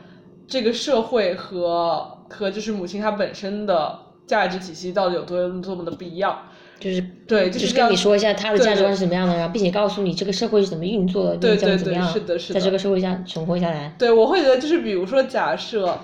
[0.47, 6.37] 这个社会和和就是母亲她本身的价值体系到底有多多么的不一样。
[6.79, 13.95] 就是对就就是跟你说一下他的价值观是怎么样的，然后并且告诉你这个社会是怎么运作的，对你怎么对对怎么样，是的是的在这个社会下存活下来。
[13.97, 15.99] 对，我会觉得就是比如说，假设，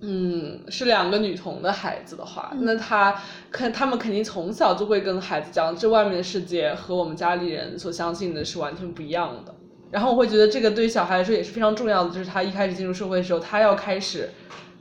[0.00, 9.54] 嗯，是两个女童的孩子的话，那他肯他们肯定从小就会跟孩子讲，这外面的世界和我们家里人所相信的是完全不一样的。
[9.90, 14.28] 然后我会觉得这个对小孩来说也是非常重要的，就是他一开始进入社会的时候，他要开始，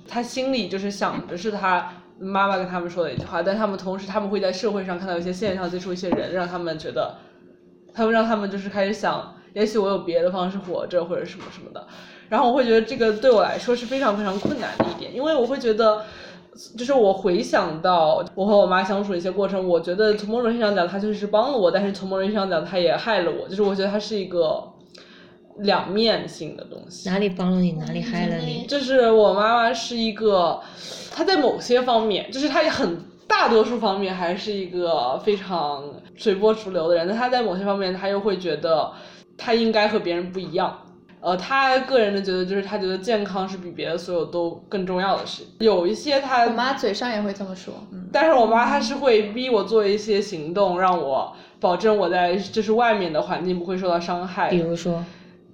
[0.07, 7.15] 他心里就是想着是他妈妈跟他们说的一句话，但他们同时他们会在社会上看到一些现象，接触一些人，让他们觉得，
[7.93, 11.85] 他们让他们就是开始想，也许我有别的方式活着，或者什么什么的。
[12.29, 16.03] 然后我会觉得这个对我来说是非常非常困难的一点，因为我会觉得，
[16.77, 23.47] 就是我回想到我和我妈相处的一些过程，我觉得从某种意义上讲，她就是帮了我，但是从某种意义上讲，她也害了我。
[23.47, 24.63] 就是我觉得她是一个
[25.59, 27.09] 两面性的东西。
[27.09, 28.65] 哪里帮了你，哪里害了你？
[28.67, 30.59] 就是我妈妈是一个，
[31.13, 35.83] 她在某些方面，就是她也很大多数方面还是一个非常
[36.17, 38.91] 随波逐流的人，但她在某些方面，她又会觉得
[39.37, 40.79] 她应该和别人不一样。
[41.21, 45.41] 呃，她个人的觉得就是她觉得健康是比别的所有都更重要的事。
[45.59, 48.07] 有一些她我妈嘴上也会这么说，嗯。
[48.13, 54.49] 但是我妈她是会逼我做一些行动，让我保证我在就是外面的环境不会受到伤害。
[54.51, 55.03] 比如说，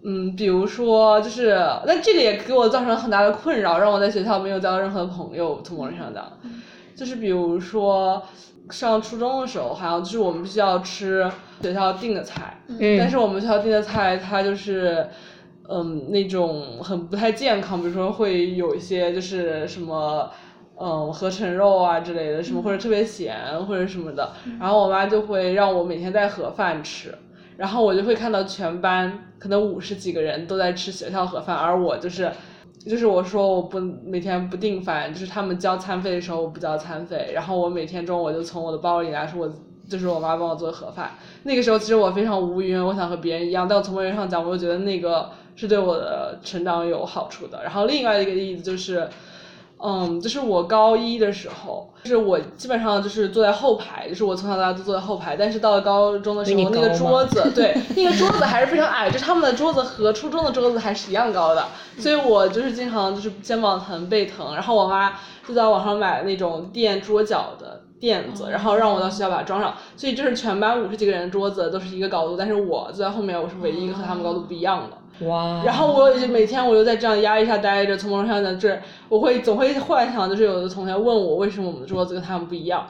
[0.04, 5.62] 嗯，比如说就是，那这个也给我造成了很大的困扰，让我在学校没有交到任何的朋友。
[5.64, 6.32] 从某种意义上讲，
[6.96, 8.22] 就是比如说
[8.70, 11.30] 上初中的时候，好像就是我们必须要吃
[11.62, 15.08] 学校订的菜，嗯，但是我们学校订的菜它就是。
[15.74, 20.30] 嗯，那种很不太健康，比如说会有一些就是什么，
[20.78, 27.18] 嗯，合成肉啊之类的，什么或者特别咸或者什么的，然后我妈就会让我每天带盒饭吃，
[27.62, 32.32] 然后我就会看到全班可能五十几个人都在吃学校盒饭，而我就是，
[32.84, 39.48] 就是我说我不每天不订饭，就是他们交餐费的时候我不交餐费，然后我每天中午我就从我的包里拿出我
[39.88, 41.12] 就是我妈帮我做的盒饭，
[41.44, 47.62] 那个时候其实我非常无语，我想和别人一样，但我从某种上讲，我又觉得那个是对我的成长有好处的。
[47.62, 49.08] 然后另外一个例子就是。
[49.84, 55.36] 嗯，就是我高一的时候，就是我基本上就是坐在后排，就是我从小到大都坐在后排。
[55.36, 61.66] 但是到了高中的时候，那个桌子，对，那个桌子还是非常矮，就是他们的桌子和初中的桌子还是一样高的，
[61.98, 64.54] 所以我就是经常就是肩膀疼、背疼。
[64.54, 65.14] 然后我妈
[65.48, 69.74] 就在网上买了那种垫桌脚的垫子，然后让我到学校把它装上。
[69.98, 74.98] 所以就是全班五十几个人的桌子都是一个高度，但是我坐在后面，我是唯一一个和他们高度不一样的。
[75.66, 82.86] 然后我就每天我就在这样压抑下待着，从某种上讲，就是我会总会幻想，就是有的同学问我为什么我们的桌子跟他们不一样。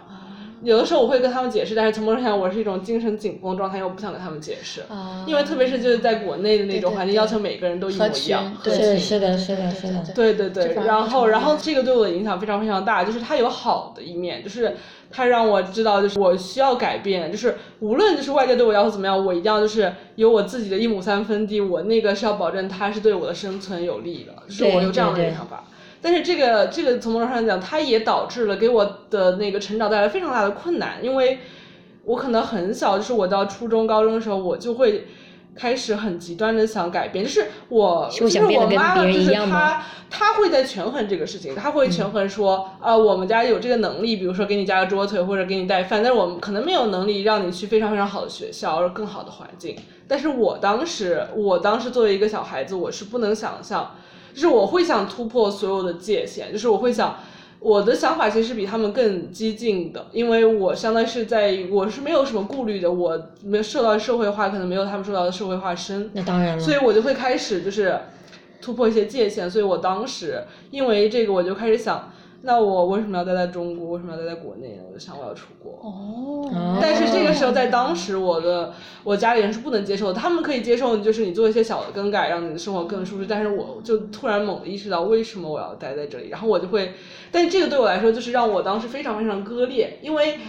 [0.64, 4.82] 有的时候我会跟他们解释，但是从某种上，我是一种精神紧绷状态，因为我不想跟他们解释。
[4.90, 8.58] 啊因为特别是就是在国内的那种环境，要求每个人都一模一样群。
[8.64, 14.76] 对是是的是的是的对对对，然后然后这个对我的影响非常非常大，就是它有好的一面，就是
[15.10, 25.64] 它让我知道，就是我需要改变，就是无论就是外界对我要求怎么样，我一定要就是有我自己的一亩三分地，我那个是要保证它是对我的生存有利的，就是我有这样的对对一个想法。
[26.02, 31.40] 但是这个这个从某种上讲，它也导致了给我的那个成长带来非常大的困难，因为
[32.06, 35.08] 我可能很小，就是我到初中、高中的时候，我就会
[35.54, 49.76] 开始很极端的想改变，就是我就是我妈妈，就是她她会在权衡这个事情，她会权衡说，啊、我们家有这个能力，比如说给你加个桌腿或者给你带饭，但是我们可能没有能力让你去非常非常好的学校，或者更好的环境。
[50.08, 53.96] 但是我当时，我当时作为一个小孩子，我是不能想象，
[54.34, 57.18] 就是我会想突破所有的界限，就是我会想。
[57.64, 66.10] 我的想法其实比他们更激进的，因为我相当于是在我是没有什么顾虑的，我没有受到社会化，可能没有他们受到的社会化深。
[66.14, 67.96] 那当然了所以我就会开始就是
[68.60, 72.12] 突破一些界限，所以我当时因为这个我就开始想，
[72.44, 73.92] 那我为什么要待在中国？
[73.92, 74.84] 为什么要待在国内呢？
[74.90, 75.80] 我就想我要出国。
[75.84, 78.74] 哦，但是这个时候，在当时，我的
[79.04, 80.14] 我家里人是不能接受的。
[80.14, 83.28] 他们可以接受，就是你做一些小的更改，让你的生活更舒适。
[83.28, 86.30] 但是我就突然猛地意识到，为什么我要待在这里？
[86.30, 86.94] 然后我就会，
[87.32, 90.40] 但这个对我来说，就是让我当时非常非常割裂，因为，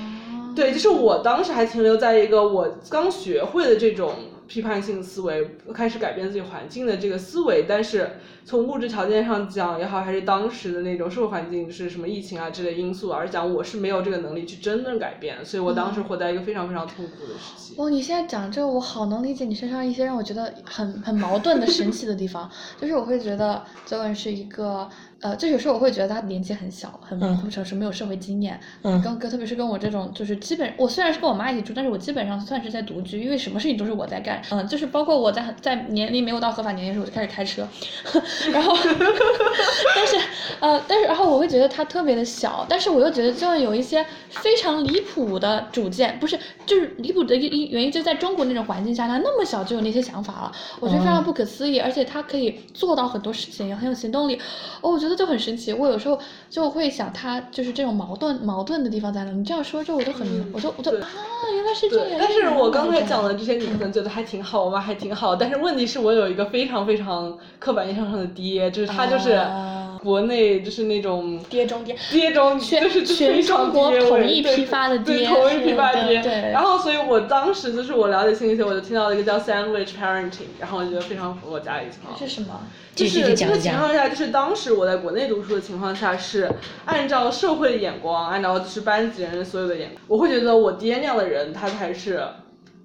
[0.56, 4.12] 对，就是我当时还停留在一个我刚学会的这种
[4.52, 7.64] 批判性思维，开始改变自己环境的这个思维。
[7.66, 8.06] 但是
[8.44, 15.42] 从物质条件上讲也好，还是当时的那种社会环境，是什么疫情啊之类因素而讲，我是没有这个能力去真正改变。
[15.42, 17.74] 所以我当时活在一个非常非常痛苦的时期。
[17.78, 22.50] 哦，你现在讲这个，我好能理解你身上一些让我觉得很很矛盾的神奇的地方。
[22.78, 24.86] 就是我会觉得周文是一个，
[25.22, 28.60] 呃，就有时候我会觉得他年纪很小，很不成熟，没有社会经验。
[28.82, 29.00] 嗯。
[29.00, 34.42] 跟跟特别是跟我这种，就是基本我虽然是跟我妈一起住，但是我基本上算是在独居，因为什么事情都是我在干。
[34.50, 37.66] 嗯，就是包括我在在年龄没有到合法年龄的时候，我就开始开车，
[38.52, 38.76] 然后，
[39.94, 40.16] 但是
[40.60, 54.36] 呃，但是然后我会觉得他特别的小，但是我又觉得就有一些非常离谱的主见，不是就是离谱的一一原因，就在中国那种环境下，他那么小就有那些想法了，我觉得非常不可思议，而且他可以做到很多事情，也很有行动力，
[54.80, 55.72] 哦，我觉得就很神奇。
[55.72, 56.16] 我有时候
[56.48, 59.32] 就会想，他就是这种矛盾矛盾的地方在哪？
[59.32, 61.08] 你这样说之后，我就很明，我就我就啊，
[61.52, 63.32] 原来是这样。，但是我刚才讲的。
[63.32, 76.50] 的这些，你可能觉得还挺好，我妈还挺好，但是问题是我有一个非常非常刻板印象上的爹，就是他就是啊国内就是那种跌中跌，跌中就是就全中国统一批发的对爹统一批发的对。
[76.52, 82.18] 然后，所以我当时就是我了解心理学，我就听到了一个叫 sandwich parenting，然后我觉得非常符合我家里情况。
[82.18, 82.60] 是什么？
[82.94, 86.50] 就是这个情况下，就是当时我在国内读书的情况下，是
[86.84, 92.22] 按照社会的眼光，按照就是班级人所有的眼光，我会觉得我爹那样的人，他才是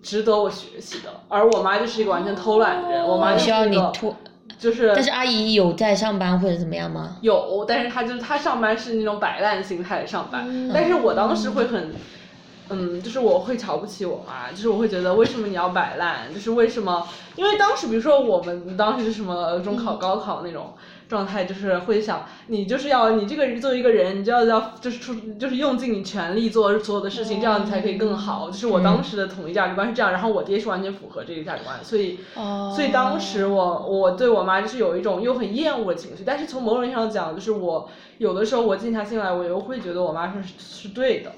[0.02, 4.16] 值得我学习的，而我妈就是一个完全偷懒的人，我妈就需要你突，
[4.58, 7.18] 就是，但是阿姨有在上班或者怎么样吗？
[7.22, 11.94] 有，但是她就是她上班是那种摆烂心态的上班，嗯但是我当时会很。
[12.70, 17.08] 嗯，就是我会瞧不起我妈，就是我会觉得为什么你要摆烂，就是为什么？
[17.38, 20.74] 因为当时比如说我们当时是什么中考、高考那种
[21.08, 28.50] 状态，就是会想你就是要你这个人作为一个人，你就要要就是出就是用尽你全力做所有的事情，这样你才可以更好。
[28.50, 32.74] 就是我当时的统一价值观是这样，然后我爹是完全符合这个价值观，所以哦。
[32.76, 41.32] 所以当时我我对我妈就是有一种又很厌恶的情绪，但是从某种意义上讲，就是我有的时候我静下心来，我又会觉得我妈说是是对的，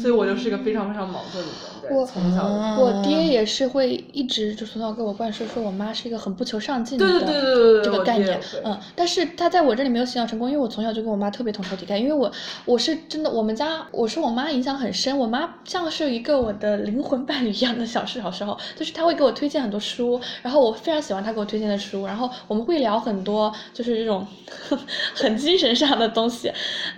[0.00, 2.44] 所以我就是一个非常非常矛盾的人，我，从小
[2.76, 8.40] 我爹也是会一直就从小给我灌输说我妈是一个很不求上进的这个概念。
[8.64, 12.30] 嗯，但是他在我这里没有洗脑成功，因为我从小就跟我妈特别同仇敌忾，因为我
[12.64, 24.26] 我是真的我们家我受我妈影响很深，我妈像是一个我的灵魂伴侣一样的小时小时候，就是她会给我推荐很多书，然后我非常喜欢她给我推荐的书，然后我们会聊很多就是这种
[25.14, 26.52] 很精神上的东西，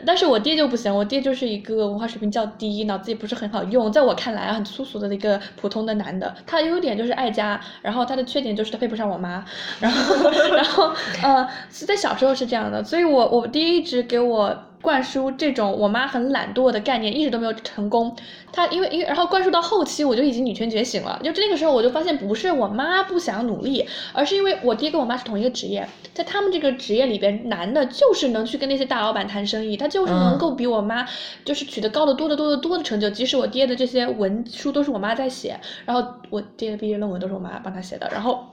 [0.06, 6.32] 但是我爹就不行，我爹就是一个文化水平较低，第一脑子也不是很好用，在我看来很粗俗的一个普通的男的。
[6.46, 9.44] 他的优点就是爱家，然后他的缺点就是他配不上我妈，
[9.80, 10.92] 然后 然后
[11.24, 14.56] 呃，是在小时候是这样的，所以我我爹一直给我。
[14.82, 18.14] 灌输这种我妈很懒惰的概念，一直都没有成功。
[18.52, 21.18] 她因为因为然后灌输到后期，我就已经女权觉醒了。
[21.22, 31.06] 就那个时候，我就发现不是我妈不想努力，而是因为我爹跟我妈是同一个职业，在他们这个职业里边，男的就是能去跟那些大老板谈生意，他就是能够比我妈
[31.44, 33.08] 就是取得高的多得多得多的成就。
[33.08, 38.51] 即使我爹的这些文书都是我妈在写，然后我爹的毕业论文都是我妈帮他写的，然后。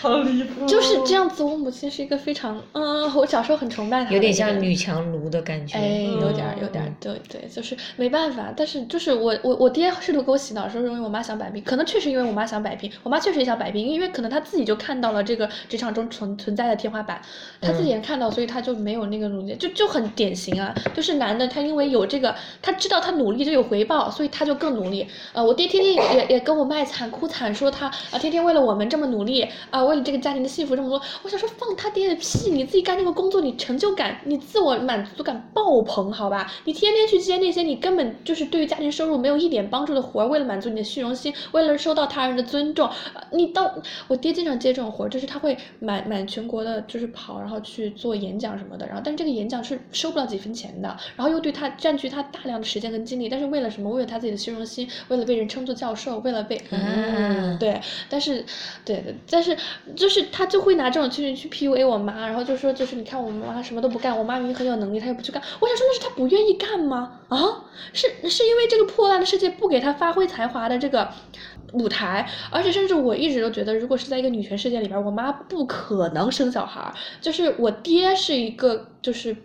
[0.00, 5.76] 好离谱， 就是这样子，我母亲是一个非常，嗯，我小时候很崇拜她有点像女强奴的感觉。
[5.76, 8.52] 哎，有点，有点，对对，就是没办法。
[8.56, 17.20] 但是就是我我我爹试图给我洗脑，说是因为我妈想摆平，可能确实因为我妈想摆平，我妈确实也想摆平，因为可能她自己就看到了这个职场中存存在的天花板，
[17.60, 25.06] 她自己也看到，所以她就没有那个努力，就就很典型啊，就是男的他因为有这个，他知道他努力就有回报，所以他就更努力。
[25.32, 31.00] 呃，我爹天天也也也跟我卖惨哭惨，说他啊天天为了我们这么努力，啊，为了这个家庭的幸福这么多。
[31.22, 32.50] 我想说放他爹的屁！
[32.50, 36.50] 你自己干这个工作，你成就感、你自我满足感爆棚，好吧？
[36.64, 43.72] 你天天去接那些你根本就是对于家庭收入没有一点帮助的活儿，为了满足你的虚荣心，为了收到他人的尊重，呃你到
[44.08, 53.90] 我爹经常接这种活儿，就是他会满满全国的，就是跑，然后去做演讲什么的，然后但是这个演讲是收不了几分钱的，然后又对他占据他大量的时间跟精力，但是为了什么？
[53.90, 58.44] 为了他自己的虚荣心，为了被人称作教授，为了被嗯对，但是
[58.84, 59.49] 对的，但是
[59.96, 65.42] 就是他就会拿这种去去 PUA 我妈，然后就说就是你看我妈什么都不干，我妈明明很有能力，她又不去干。
[65.60, 67.20] 我想说那是她不愿意干吗？
[67.28, 67.38] 啊，
[67.92, 71.08] 是是因为这个破烂的世界不给她发挥才华的这个
[71.72, 79.36] 舞台，而且甚至我一直都觉得，如果是在一个女权世界里边，我妈不可能生小孩，就是我爹是一个就是。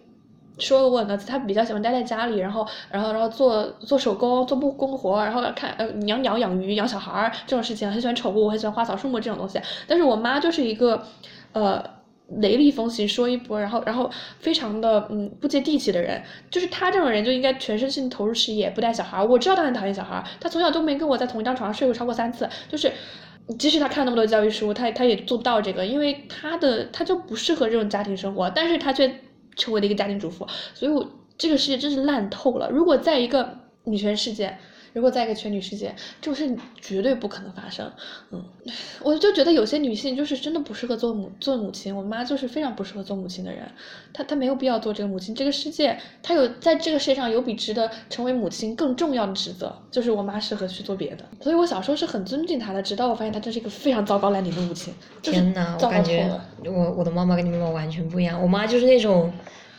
[0.57, 9.59] 说我呢，他比较喜欢待在家里，然后，然后，然后做做手工、做木工活，然后看呃养鸟、养鱼、养小孩儿这种事情，很喜欢宠物，很喜欢花草树木这种东西。
[9.87, 11.03] 但是我妈就是一个，
[11.51, 11.83] 呃，
[12.39, 16.23] 雷厉风行，说一波，然后，然后非常的嗯不接地气的人。
[16.49, 19.25] 就是她这种人就应该全身心投入事业，不带小孩儿。
[19.25, 22.91] 我知道她很讨厌小孩儿，她从小都没跟我在同一张床上睡过超过三次，就是。
[23.59, 29.07] 即使她看那么多教育书，她她也做不到这个，因为她的她就不适合这种家庭生活，但是她却
[29.55, 31.05] 成为了一个家庭主妇，所以我
[31.37, 32.69] 这个世界真是烂透了。
[32.69, 34.57] 如果在一个女权世界，
[34.95, 37.91] 如果在一个全女世界，这种事绝对不可能发生。
[38.31, 38.41] 嗯，
[39.03, 41.93] 我就觉得有些女性就是真的不适合做母做母亲。
[41.93, 43.69] 我妈就是非常不适合做母亲的人，
[44.13, 45.35] 她她没有必要做这个母亲。
[45.35, 51.25] 这个世界，她有在这个世界上有比值得成为母亲更重要的职责，就是我妈适合去做别的。
[51.41, 54.93] 所以我小时候是很尊敬她的，直到我发现她真是一个非常糟糕烂泥的母亲。
[55.21, 56.31] 天呐，我感觉。
[56.63, 58.41] 我我的妈妈跟你妈妈完全不一样。
[58.41, 59.31] 我妈就是那种，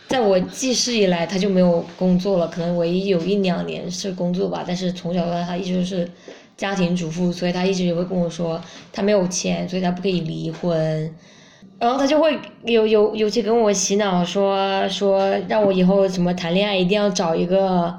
[0.09, 6.09] 在我记事以来，他就没有工作了，可能唯一有一两年是工作吧，但是从小到大他一直是
[6.57, 8.61] 家庭主妇，所以他一直也会跟我说，
[8.93, 11.15] 他没有钱，所以他不可以离婚。
[11.79, 17.95] 然后他就会有有有去跟我洗脑说说让我以后什么谈恋爱一定要找一个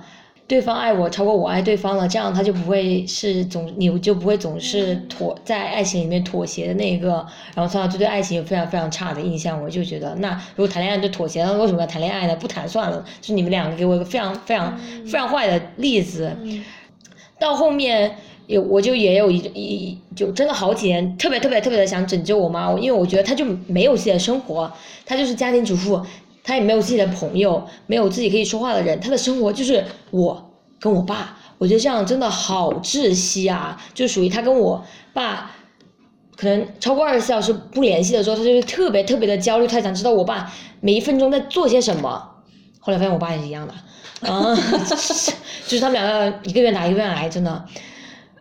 [0.48, 12.36] 对方爱我超过我爱对方了，这样他就不会是总你就不会总是妥在爱情里面妥协的那一个，然后从小就对爱情有非常非常差的印象，我就觉得那如果谈恋爱就妥协，那为什么要谈恋爱呢？
[12.38, 16.32] 不谈算了，就是你们两个给我一个非常非常非常坏的例子。
[17.38, 18.16] 到后面
[18.48, 24.72] 有我就也有一一就真的好几年，特别特别特别的想拯救我妈，因为我觉得她就没有自己的生活，
[25.06, 26.02] 她就是家庭主妇，
[26.48, 34.84] 他也没有自己的朋友，没有自己可以说话的人，他的生活就是我跟我爸，我觉得这样真的好窒息啊，就属于他跟我
[35.14, 35.52] 爸。
[36.38, 42.30] 可能超过二十四小时不联系的时候，他就会特别特别的焦虑，他想知道我爸每一分钟在做些什么。
[42.80, 44.56] 后来发现我爸也是一样的，啊，
[45.66, 47.66] 就是他们两个一个愿打一个愿挨，真的，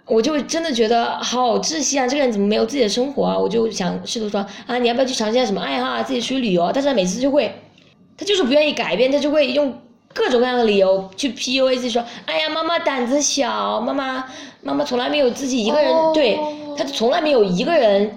[0.04, 2.06] 我就真的觉得好窒息啊！
[2.06, 3.38] 这个人怎么没有自己的生活啊？
[3.38, 6.02] 我就想试图说啊，你要不要去尝试一下什么爱好啊？
[6.02, 6.70] 自己出去旅游？
[6.74, 7.50] 但是他每次就会，
[8.16, 9.72] 他就是不愿意改变，他就会用
[10.14, 14.24] 各种各样的理由去 PUA 自己说，哎呀，妈妈胆子小，妈妈
[14.62, 16.38] 妈妈从来没有自己一个人，哦对，
[16.76, 18.10] 他从来没有一个人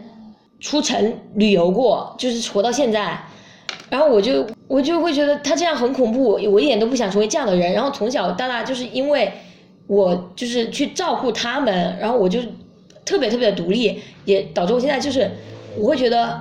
[0.60, 3.20] 出城旅游过，就是活到现在。
[3.90, 7.74] 然后我就我就会觉得他这样很恐怖，我我一点都不想成为这样的人。
[7.74, 9.32] 然后从小到大就是因为
[9.88, 12.40] 我就是去照顾他们，然后我就
[13.04, 15.32] 特别特别的独立，也导致我现在就是
[15.76, 16.40] 我会觉得，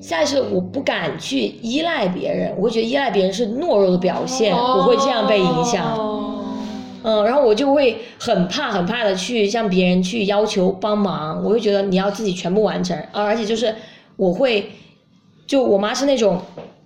[0.00, 5.84] 现在是我不敢去依赖别人，我会觉得依赖别人是懦弱的表现，我会这样被影响。
[5.96, 6.14] 哦
[7.04, 13.72] 嗯，然后我就会很怕很怕的去向别人去要求帮忙，我会觉得你要自己全部完成，啊而且就是
[14.16, 14.68] 我会，
[15.46, 16.40] 就我妈是那种，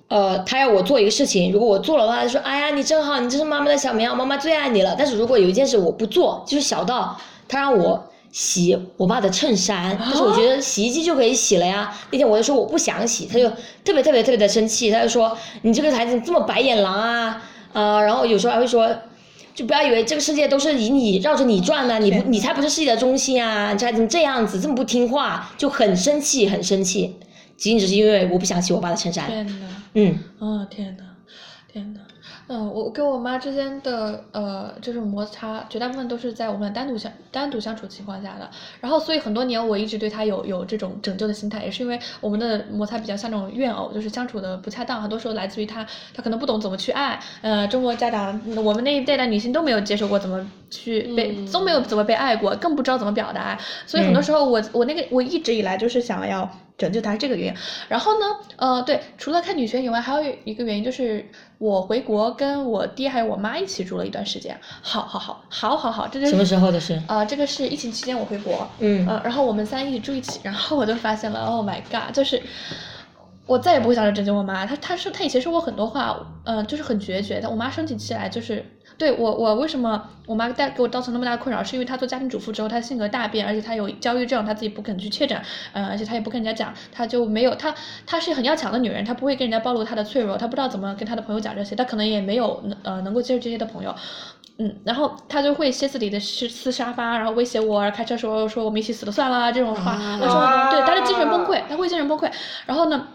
[0.08, 4.94] 呃，她要我做一个事情，如果我做了的话，她就说，哎呀，你真好，你真是妈妈的小棉袄，妈妈最爱你了。
[4.98, 7.16] 但是如果有一件事我不做，就是小到
[7.48, 11.94] 她让我洗我爸的衬衫，但是我觉得洗衣机就可以洗了呀。
[12.10, 13.48] 那天我就说我不想洗，他就
[13.84, 18.92] 特别特别特别的生气，他就说你这个孩子这么白眼狼啊，啊、然后有时候还会说。
[19.54, 23.74] 就不要以为这个世界都是以你绕着你转的、你不你才不是世界的中心啊！
[23.74, 27.14] 这孩子怎么这样子，这么不听话，就很生气，很生气，
[27.54, 29.26] 仅仅只是因为我不想洗我爸的衬衫。
[29.26, 31.04] 天呐，嗯，啊天呐，
[31.70, 32.00] 天呐，
[32.54, 38.50] 嗯，我跟我妈之间的呃这种摩擦，绝大部分都是在我们俩单独相单独相处情况下的。
[38.78, 45.82] 然后，所以很多年我一直对她有有这种拯救的心态，也是因为我们的摩擦比较像那种怨偶，就是相处的不恰当，很多时候来自于她
[46.12, 47.18] 她可能不懂怎么去爱。
[47.40, 53.58] 呃，中国家长，我们那一代的女性都没有接受过怎么去被，嗯都没有怎么被爱过，更不知道怎么表达爱。
[53.86, 56.46] 所以很多时候我我那个我一直以来就是想要
[56.82, 57.54] 拯救他是这个原因。
[57.88, 58.26] 然后呢，
[58.56, 61.24] 呃，对，除了看女权以外，还有一个原因就是
[61.58, 64.58] 我回国跟我爹还有我妈一起住了一段时间。
[64.82, 67.00] 好好好，好好好，这就是什么时候的事？
[67.06, 72.42] 呃，这个是疫情期间我回国，嗯呃，然后我们三一起住一起，然后我就发现了，Oh my god，就是
[73.46, 74.66] 我再也不会想着拯救我妈。
[74.66, 77.38] 她她说她以前说过很多话，呃，就是很决绝。
[77.40, 78.64] 但我妈生起气来就是
[79.02, 85.36] 对我我为什么我妈带给我造成那么大的困扰，是因为她做家庭主妇之后，她性格大变，而且她有焦虑症，她自己不肯去确诊，
[85.72, 87.74] 呃，而且她也不跟人家讲，她就没有她
[88.06, 93.92] 她是很要强的女人，她不会跟人家暴露她的脆弱，她不知道怎么跟她的朋友讲这些，她可能也没有呃能够接受这些的朋友。
[94.58, 102.30] 嗯，然后她就会歇斯底里的撕撕沙发，然后威胁我，开车说说我们一起死了算了这种话，啊她说对，她的精神崩溃，她会精神崩溃。
[102.66, 103.08] 然后呢，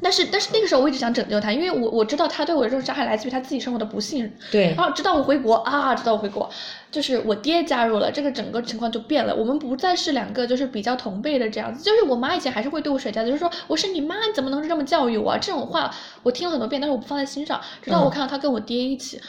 [0.00, 4.32] 但是但是那个时候我一直想拯救他，因为我我知道他对我的这种伤害来自于他自己生活的不幸。
[4.50, 6.48] 对然后直到我回国啊，直到我回国，
[6.90, 9.34] 就是我爹加入了，这个整个情况就变了。
[9.34, 15.38] 我们不再是两个就是比较同辈的这样子，就是我妈以前还是会对我甩家子，就是说我是你妈，你怎么能这么教育我、啊？
[15.38, 15.90] 这种话
[16.22, 17.60] 我听了很多遍，但是我不放在心上。
[17.82, 19.20] 直到我嗯看到他跟我爹一起。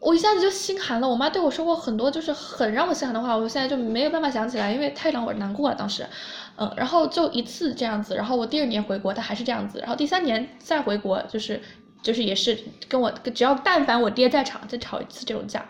[0.00, 6.06] 我一下子就心寒了，我妈对我说过很多就是很让我心寒的话，我现在就没有办法想起来，因为太让我难过了当时，
[6.62, 11.58] 嗯，然后就一次这样子，然后我第二年回国，他还是这样子，然后第三年再回国，就是
[12.02, 15.66] 就是也是跟我只要但凡我爹在场，再吵一次这种架，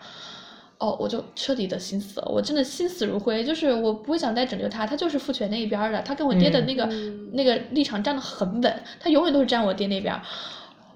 [0.79, 6.85] 哦，我就彻底的心死了，我真的心死如灰，就是我不会想再拯救他，他就是父权那一边儿的，他跟我爹的那个、
[7.31, 10.21] 那个立场站得很稳，他永远都是站我爹那边儿。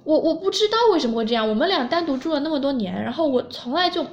[0.03, 4.05] 我我不知道为什么会这样，我们俩单独住了那么多年，然后我从来就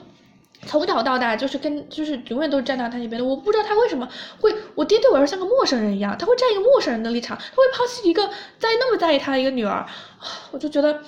[0.66, 4.08] 从小到大就是跟就是永远都是站到他那边的，我不知道他为什么
[4.40, 8.26] 会，我爹对我来说像个陌生人一样，他会站一个陌生人的立场，他会抛弃一个
[8.58, 9.86] 在那么在意他的一个女儿，
[10.50, 11.00] 我就觉得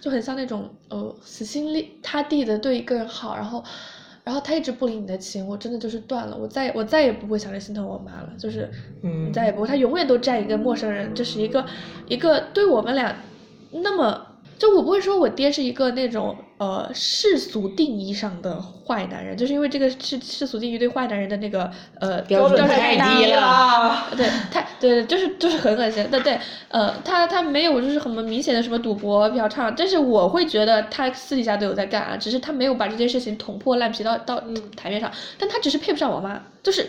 [0.00, 3.62] 就很像那种呃死心立塌地的对一个人好，然后。
[4.22, 8.70] 然后他一直不领你的情，我真的就是断了，我再我再也不会想着心疼我妈了，就是，
[9.02, 11.62] 嗯再也不会，他永远都站一个陌生人，就是一个
[12.08, 13.14] 一个对我们俩
[13.70, 14.26] 那么，
[14.58, 24.08] 就我不会说我爹是一个那种呃世俗定义上的坏男人，就是因为这个世世俗定义对坏男人的那个呃标准太低了。
[24.16, 26.06] 对，太对对，就是就是很恶心。
[26.10, 26.38] 对对，
[26.68, 34.42] 呃，他他没有就是很明显的什么赌博、嫖娼，但是我会觉得他私底下都有在干啊，只是他没有把这件事情捅破烂皮到到
[34.76, 36.88] 台面上，但他只是配不上我妈，就是。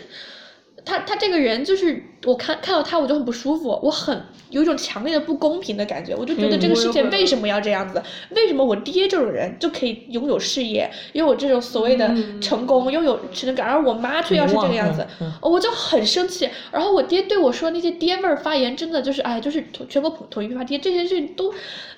[0.86, 8.00] 他他这个人就是我看看到他我就很不舒服，我很有一种强烈的不公平的感觉，我就觉得嗯这个世界为什么要这样子？
[8.30, 15.04] 为什么我爹这种人就可以拥有事业，拥有这种所谓的嗯成功，拥有成就感，而我妈却要是这个样子？
[15.42, 16.48] 我就很生气。
[16.70, 21.52] 然后我爹对我说那些爹味儿发言，真的就是哎，就是全国统统一批发爹，这些事情都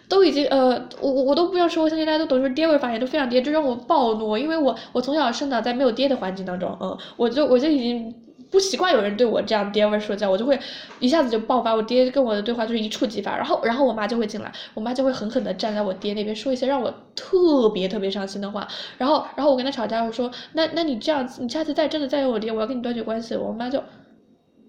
[0.08, 8.14] 都已经呃，我我我都不要说，我相信大家都懂，就是爹味儿发言都非常爹，这让我暴怒，因为我我从小生长在没有爹的环境当中，嗯，我就我就已经。
[8.50, 10.58] 不习惯有人对我这样爹味儿说教，我就会
[11.00, 11.74] 一下子就爆发。
[11.74, 18.66] 我爹跟我的对话就是一触即发，然后然后我妈就会进来，我妈就会狠狠的站在我爹那边说一些让我特别特别伤心的话。
[18.96, 23.36] 然后然后我跟他吵架，我说那那你这样子，你下次再真的再有我爹，我要跟你断绝关系。
[23.36, 23.82] 我妈就，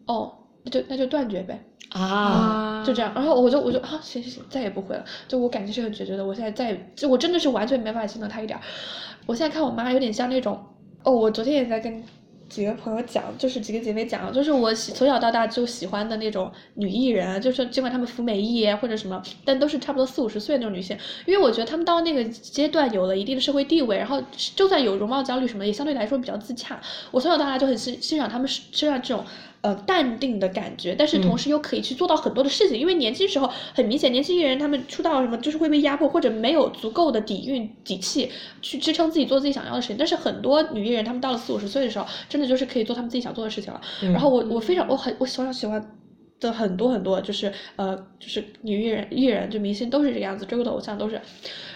[0.06, 1.64] 哦，那就那就断绝呗。
[1.92, 5.04] 啊，就这样，然后我就我就啊，行行行，再也不会了。
[5.28, 8.62] 就我感情是很决绝的，我现在再也就我真的是完全没办法心疼他一点儿。
[9.26, 10.64] 我现在看我妈有点像那种，
[11.04, 12.04] 哦，我昨天也在跟
[12.50, 24.22] 几个朋友讲，就是几个姐妹讲，就是我从小到大就喜欢的那种女艺人，就是尽管她们服美役或者什么，但都是差不多四五十岁那种女性，因为我觉得她们到那个阶段有了一定的社会地位，然后
[24.56, 26.82] 就算有容貌焦虑什么，也相对来说比较自洽。
[27.12, 29.24] 我从小到大就很欣欣赏她们身上这种。
[29.62, 38.32] 呃，淡定的感觉，但是同时又可以去做到很多的事情，因为年轻时候很明显，年轻艺人他们出道什么就是会被压迫，或者没有足够的底蕴底气
[38.62, 39.98] 去支撑自己做自己想要的事情。
[39.98, 43.82] 但是很多女艺人，她们到了四五十岁的时候，真的就是可以做她们自己想做的事情了。
[44.02, 45.86] 嗯然后我我非常我很我从小喜欢
[46.40, 51.20] 的很多很多就是呃就是女艺人艺人就明星都是这个样子，追过的偶像都是。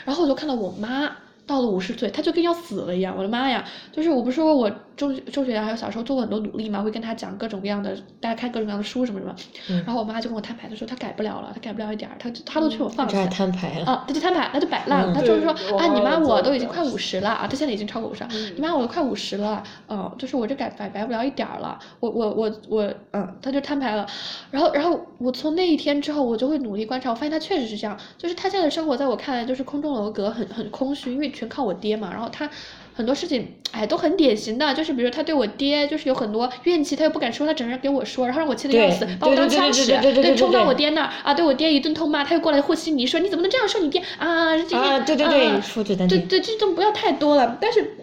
[0.05, 1.13] 然后我就看到我妈。
[1.45, 3.13] 到了五十岁，她就跟要死了一样。
[3.17, 3.67] 我的妈呀！
[3.91, 9.35] 就是我不是说我中中学还有小时候做过很多努力嘛，会跟他讲各种各样的，大家看各种各样的书什么什么。
[9.69, 13.19] 嗯然后我妈就跟我摊牌，她说她改不了了，她改不了一点儿，她她都劝我放弃这。
[13.19, 24.05] 还摊牌了，啊，他就摊牌，她就摆烂，嗯他就是说啊，你妈我我都已经快五十了啊，他现在已经超过五十了，你妈我都快五十了，嗯，就是我这改摆摆不了一点儿了，我我我我，嗯，她就摊牌了，
[24.51, 32.49] 然后然后我从那一天之后，我就会努力观察，我发现她确实是这样，就是她现在的生活在我看来就是空中楼阁，很很空虚，因为全靠我爹嘛，然后他。
[32.93, 44.55] 很多事情，哎，都很典型的，就是比如他对我爹，就是有很多怨气，他又不敢说，他整天给我说，然后让我气得要死，把我当枪使，对冲到我爹那儿啊，对我爹一顿痛骂，他又过来和稀泥说你怎么能这样说你爹啊？
[44.55, 47.57] 这些啊，对对对，啊说嘴难听，对对，这种不要太多了。
[47.59, 47.97] 但是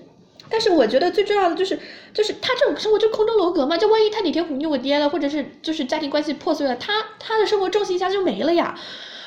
[0.49, 1.79] 但是我觉得最重要的就是，
[2.13, 8.77] 就是他这种生活就空中楼阁嘛，就万一他哪天忤逆我爹了，或者是就是家庭关系破碎了，他他的生活重心一下就没了呀。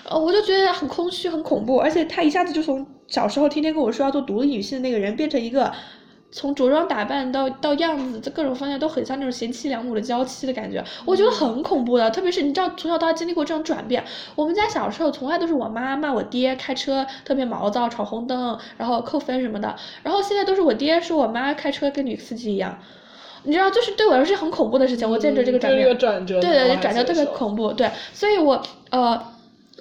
[0.09, 5.71] 呃，我就觉得很空虚，很恐怖，而且他一下子就从小时候天天跟我说要做独立女性的那个人，变成一个
[6.31, 12.11] 从着装打扮到到样子，这各种方向都很像那种贤妻良母的娇妻的感觉，我觉得很恐怖的。
[12.11, 14.03] 特别是你知道，从小到大经历过这种转变，
[14.35, 22.77] 我们家小时候从来都是我妈骂我爹开车特别毛躁，闯红灯，然后扣分什么的，然后现在都是我爹说我妈开车跟女司机一样。
[23.43, 29.31] 你知道，就是对我来说是很恐怖的事情，我见着这个转变，嗯就是一个转折对对，对转折特别恐怖，对，所以我呃。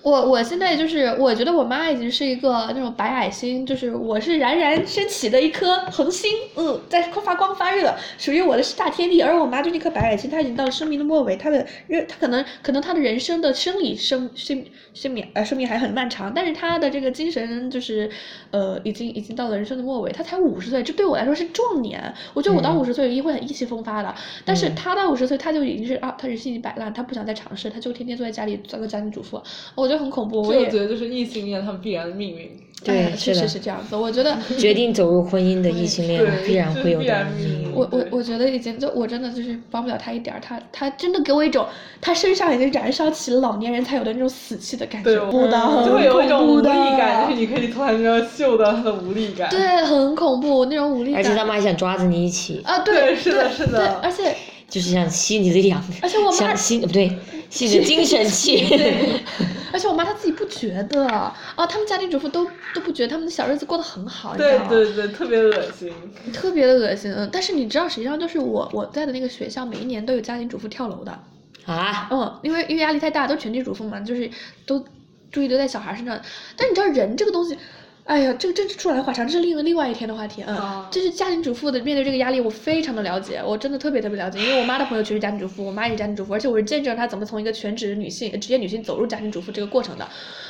[0.02, 9.22] 我我现在就是，我觉得我妈已经是一个那种白矮星，就是我是冉冉升起的一颗恒星，嗯，在发光发热，属于我的是大天地。
[9.22, 18.10] 而我妈就是一颗白矮星，她已经到了生命的末尾，她的人，她可能可能她的人生的生理生生生命呃生命还很漫长，但是她的这个精神就是
[18.50, 22.12] 呃已经已经到了人生的末尾，她才五十岁，这对我来说是壮年。
[22.34, 24.12] 我觉得我到嗯五十岁一定会很意气风发的，
[24.44, 29.40] 但是嗯她到五十岁，她就已经是啊，她人生已经摆烂，她不想再尝试，她就天天坐在家里做个家庭主妇，
[29.76, 30.42] 我觉得很恐怖。
[30.42, 32.50] 我也觉得就是异性恋他们必然的命运。
[32.84, 33.94] 对哎确实是这样子。
[33.94, 37.72] 我觉得决定走入婚姻的异性恋必然会有的命命运运。
[37.72, 41.64] 我我我觉得已经就我真的就是帮不了他一点儿，他他真的给我一种
[42.00, 49.48] 他身上已经燃烧起了老年人才有的那种死气的感觉，对，我不的，很就会有一种无力恐怖的感，就是你可以突然间嗅到他的无力感。
[49.48, 51.20] 对，很恐怖那种无力感。
[51.20, 54.34] 而且他们还想抓着你一起，啊，对对，是的是的对，而且
[54.68, 57.16] 就是想吸你的氧，而且我妈想吸不对，
[57.52, 58.66] 吸你的精神气。
[59.72, 61.34] 而且我妈她自己不觉得啊，
[61.66, 64.58] 他们家庭主妇都都不觉得他们的小日子过得很好，对？
[64.68, 65.90] 对对，特别恶心。
[66.32, 67.10] 特别的恶心。
[67.12, 71.18] 嗯，但是你知道，实际上就是我我在的那个学校，每一年都有家庭主妇跳楼的。
[71.64, 74.28] 啊，嗯，因为因为压力太大，都全职主妇嘛，就是
[74.66, 74.84] 都
[75.30, 76.20] 注意都在小孩身上。
[76.54, 77.56] 但你知道人这个东西，
[78.04, 80.42] 哎呀，这个真是说来话长，这是另另外一天的话题。
[80.46, 90.06] 嗯，啊就是家庭主妇的面对这个压力，我非常的了解，我真的特别特别了解，因为我妈的朋友全是家庭主妇，我妈也是家庭主妇，而且我是见证她怎么从一个全职女性、职业女性走入家庭主妇这个过程的，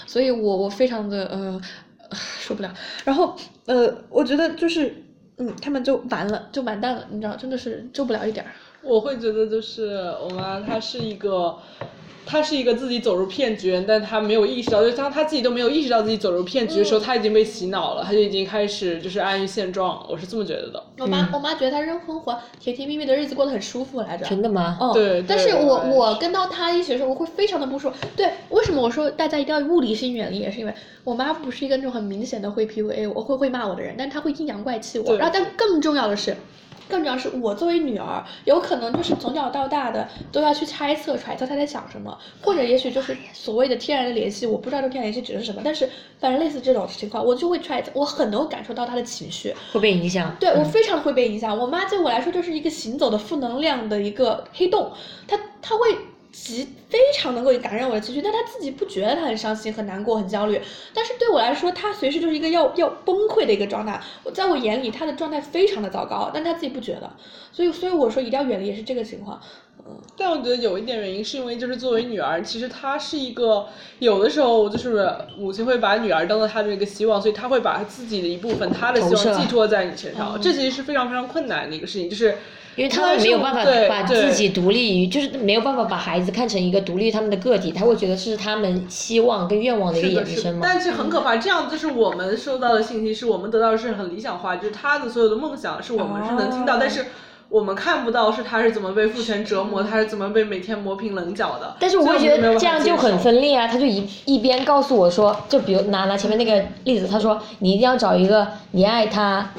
[0.06, 1.60] 所以我我非常的呃
[2.40, 2.72] 受不了。
[3.04, 3.36] 然后
[3.66, 5.04] 呃，我觉得就是
[5.36, 8.52] 嗯，他们就完了，就完蛋了，你知道，真的是救不了一点儿。
[8.82, 11.56] 我会觉得就是我妈，她是一个，
[12.24, 20.82] 她是一个自己走入骗局，但她没有意识到，就当她自己都没有意识到自己走入骗局的时候，她已经被洗脑了，她就已经开始就是安于现状，我是这么觉得的。
[20.98, 24.24] 我妈、我妈觉得她扔婚活甜甜蜜蜜的日子过得很舒服来着。
[24.26, 24.78] 真的吗？
[24.80, 27.96] 嗯，对但是我我跟到她一起的时候，我会非常的不舒服。
[28.16, 30.72] 对，为什么我说大家一定要物理性远离，也是因为
[31.04, 35.04] 我妈不是一个那种很明显的会 PUA 我会会骂我的人，但是她会阴阳怪气我。
[35.04, 36.36] 对然后，但更重要的是。
[36.92, 45.88] 更重要是，我作为女儿，有可能就是从小到大的都要去猜测、揣测她在想什么，或者也许就是所谓的天然的联系，我不知道这天然联系指的是什么，但是
[46.18, 49.54] 反正类似这种情况，我就会揣测，我很能感受到她的情绪。
[49.72, 50.36] 会被影响。
[50.38, 51.56] 对我嗯非常会被影响。
[51.58, 54.92] 我妈对我来说就是一个行走的负能量的一个黑洞，
[55.26, 55.96] 她她会
[56.32, 60.60] 极非常能够感染我的情绪，但他自己不觉得他很伤心、很难过、很焦虑，
[60.94, 64.00] 但是对我来说，他随时就是一个要要崩溃的一个状态。
[64.24, 67.10] 我在我眼里，他的状态非常的糟糕，但他自己不觉得，
[67.52, 69.38] 所以所以我说一定要远离，也是这个情况。
[69.86, 70.00] 嗯。
[70.16, 73.66] 但我觉得有一点原因是因为就是作为女儿，其实她是一个
[73.98, 75.06] 有的时候就是
[75.36, 82.36] 母亲会把女儿当做她的一个希望，所以她会把自己的一部分她的希望寄托在你身上，这其实是非常非常困难的一个事情，就是
[82.76, 90.60] 因为他们没有办法把自己独立于，就是没有办法把孩子看成一个独立他们的个体，他会觉得是他们希望跟愿望的一个是的，是的衍生，嘛。
[90.62, 91.36] 但是很可怕。
[91.36, 97.06] 这样就是我们收到的信息，是我们得到的是很理想化，就是他的所有的梦想是我们是能听到，哦但是
[97.48, 101.76] 我们看不到是他是怎么被父权折磨，他是怎么被每天磨平棱角的。
[101.78, 109.50] 但是我会觉得这样就很分裂啊，他就一一边告诉我说，就比如拿拿前面那个例子，他说你一定要找一个你爱他，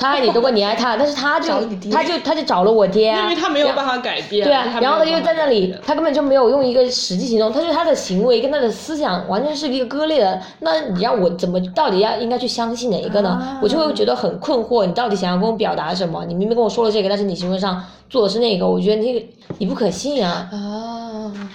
[0.00, 1.52] 他爱你多过你爱他，但是他就
[1.90, 4.44] 他就他就找了我爹啊，因为他没有办法改变。
[4.44, 10.40] 对啊，然后他就在那里，他根本就没有用一个实际行动，他说他的行为跟他的思想完全是一个割裂的。
[10.60, 13.30] 那你让我怎么到底要应该去相信哪一个呢？
[13.30, 16.24] 啊我就会觉得很困惑，你到底想要跟我表达什么？
[16.26, 19.24] 你明明跟我说了这个，但是你行为上做的是那个，我觉得那个
[19.58, 20.48] 你不可信啊。
[20.52, 20.97] 啊，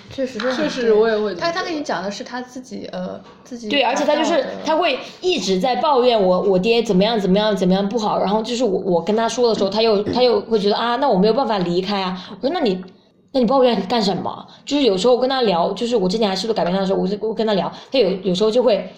[0.10, 12.18] 确实是确实我也会他他跟你讲的是他自己呃自己对，而且他就是他会一直在抱怨我我爹怎么样怎么样怎么样不好，然后就是我我跟他说的时候，他又他又会觉得啊，那我没有办法离开啊。
[12.42, 12.84] 我说那你
[13.32, 14.46] 那你抱怨干什么？
[14.66, 18.92] 就是有时候我跟他聊，就是我之前还试图改变他的时候，我就我跟他聊，他有有时候就会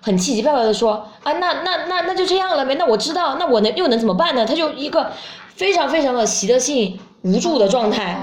[0.00, 4.46] 很气急败坏的说啊，那那那那就这样了呗，那我知道，那我能又能怎么办呢？
[4.46, 5.10] 他就一个
[5.54, 8.18] 非常非常的习得性无助的状态。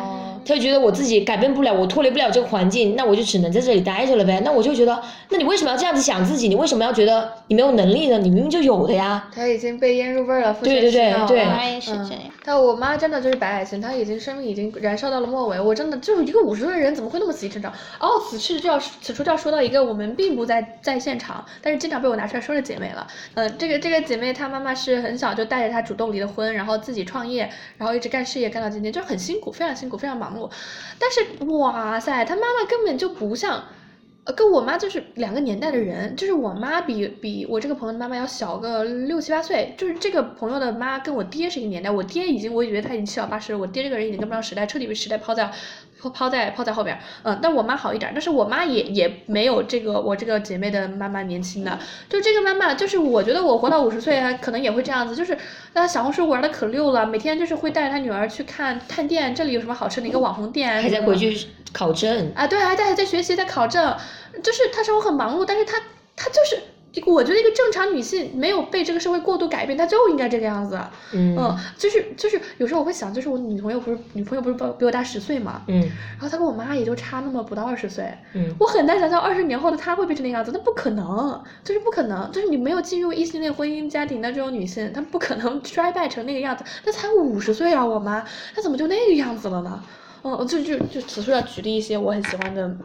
[0.48, 4.42] 哦他就觉得我自己改变不了，我脱离不了这个环境，那我就只能在这里待着了呗。
[4.46, 6.48] 那我就觉得，那你为什么要这样子想自己？
[6.48, 8.18] 你为什么要觉得你没有能力呢？
[8.18, 9.30] 你明明就有的呀。
[9.36, 12.22] 他已经被腌入味儿了，父对对对对我妈也是这样。
[12.46, 15.60] 但我妈真的就是白矮星，她已经生命已经燃烧到了末尾。
[15.60, 17.70] 我真的就是一个五十岁的人，怎么会那么死气沉沉？
[18.00, 23.06] 哦，此事就要此处就要说到一个我们并不在在现场，但是经常被我拿出来说的姐妹了。
[23.34, 30.37] 呃，这个这个姐妹她妈妈是很小就带着她主动离了婚，然后自己创业，然后一直干事业干到今天，就很辛苦，非常辛苦，非常忙
[31.00, 33.64] 但是哇塞，他妈妈根本就不像。
[34.26, 45.50] 呃，跟我妈就是两个年代的人，就是我妈比比我这个朋友的妈妈要小个六七八岁，就是这个朋友的妈跟我爹是一个年代，我爹已经我以为他已经七老八十，我爹这个人已经跟不上时代，彻底被时代抛在
[46.00, 55.38] 抛抛在抛在后边，嗯，但我妈好一点，但是我妈也也没有这个我这个姐妹的妈妈年轻的，就这个妈妈，就是我觉得我活到五十岁，她可能也会这样子，就是
[55.74, 62.32] 那小红书玩的可溜了，每天就是会带着她女儿去看探店，这里有什么好吃的一个网红店，还在回去考证。
[62.36, 63.96] 啊，对，还在还在学习，在考证，
[64.44, 65.78] 就是她生活很忙碌，但是她
[66.16, 66.62] 她就是，
[67.06, 70.80] 我觉得一个正常女性没有被这个社会过度改变，她就应该这个样子。
[71.14, 86.64] 嗯就是就是有时候我会想，就是我女朋友不是女朋友不是比比我大十岁嘛，嗯然后她跟我妈也就差那么不到二十岁，嗯我很难想象二十年后的她会变成那样子，那不可能，就是不可能，就是你没有进入异性恋婚姻家庭的这种女性，她不可能 衰败成那个样子。
[86.84, 88.26] 那才五十岁啊，我妈，
[88.56, 89.84] 她怎么就那个样子了呢？
[90.24, 92.76] 嗯，就就就此处要举例一些我很喜欢的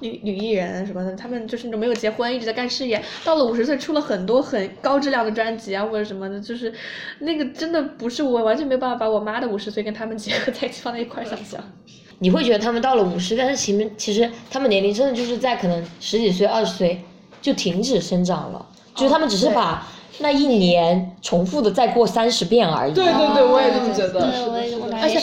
[0.00, 6.72] 女女艺人什么的，他们就是那种没有结婚，一直在干事业，到了五十岁出了很多很高质量的专辑啊或者什么的，就是
[7.20, 11.60] 那个真的不是我完全没办法把我妈的五十岁跟他们结合在一起放在一块儿想象。
[12.20, 17.00] 你会觉得他们到了五十，但是其实其实他们年龄真的就是在可能十几岁、二十岁
[17.40, 19.86] 就停止生长了，就是他们只是对把
[20.18, 22.94] 那一年重复的再过三十遍而已。
[22.94, 24.20] 对对对，我也这么觉得。
[24.20, 24.94] 对，我也我是。
[24.94, 25.20] 而且。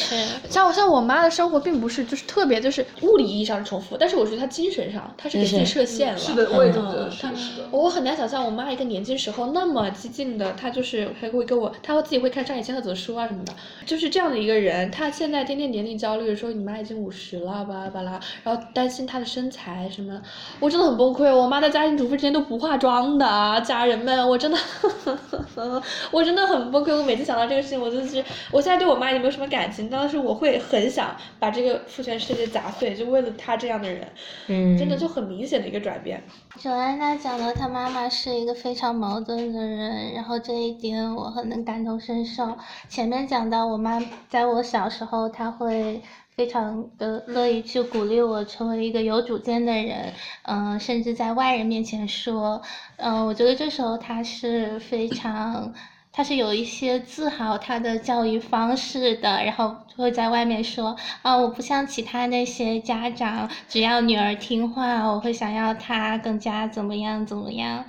[0.50, 6.18] 像我像我妈的生活并不是就是特别就是物理意义上的重复，但是我觉得她精神上她是给自己设限了。
[6.18, 7.64] 是的，我也这么觉嗯得。
[7.72, 13.54] 我很难想象我妈一个年轻时候那么激进的，她就是还会跟我，她会自己会看上野千鹤子的书啊什么的，
[13.86, 14.89] 就是这样的一个人。
[14.91, 20.22] 她现在天天年龄焦虑，说你妈已经五十了，巴拉巴拉，然后担心她的身材什么，
[20.60, 21.34] 我真的很崩溃。
[21.36, 24.58] 我妈在家庭主妇之前都不化妆的，家人们，我真的，
[26.12, 26.96] 我真的很崩溃。
[26.96, 34.08] 我每次想到这个事情，我就是，我现在对我妈已经没有什么感情，但是我会很想把这个父权世界砸碎，就为了她这样的人，
[34.48, 36.24] 嗯，真的就很明显的一个转变。
[36.58, 42.58] 九安娜讲到，她妈妈是一个非常矛盾的人，然后这一点我很能感同身受。
[42.88, 46.02] 前面讲到我妈在我小时候，她会
[46.36, 50.14] 非常的乐意去鼓励我成为一个有主见的人，
[50.44, 52.62] 嗯、甚至在外人面前说，
[52.98, 55.74] 嗯、我觉得这时候他是非常。
[56.18, 67.84] 他是有一些自豪他的教育方式的，然后会在外面说啊，我不像其他那些家长，只要女儿听话，我会想要她更加怎么样怎么样。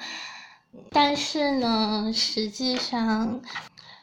[0.91, 3.41] 但是呢，实际上，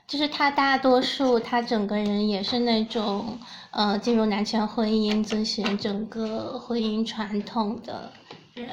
[0.08, 3.38] 就是他大多数，他整个人也是那种，
[3.74, 8.12] 呃，进入男权婚姻，遵循整个婚姻传统的
[8.54, 8.70] 人。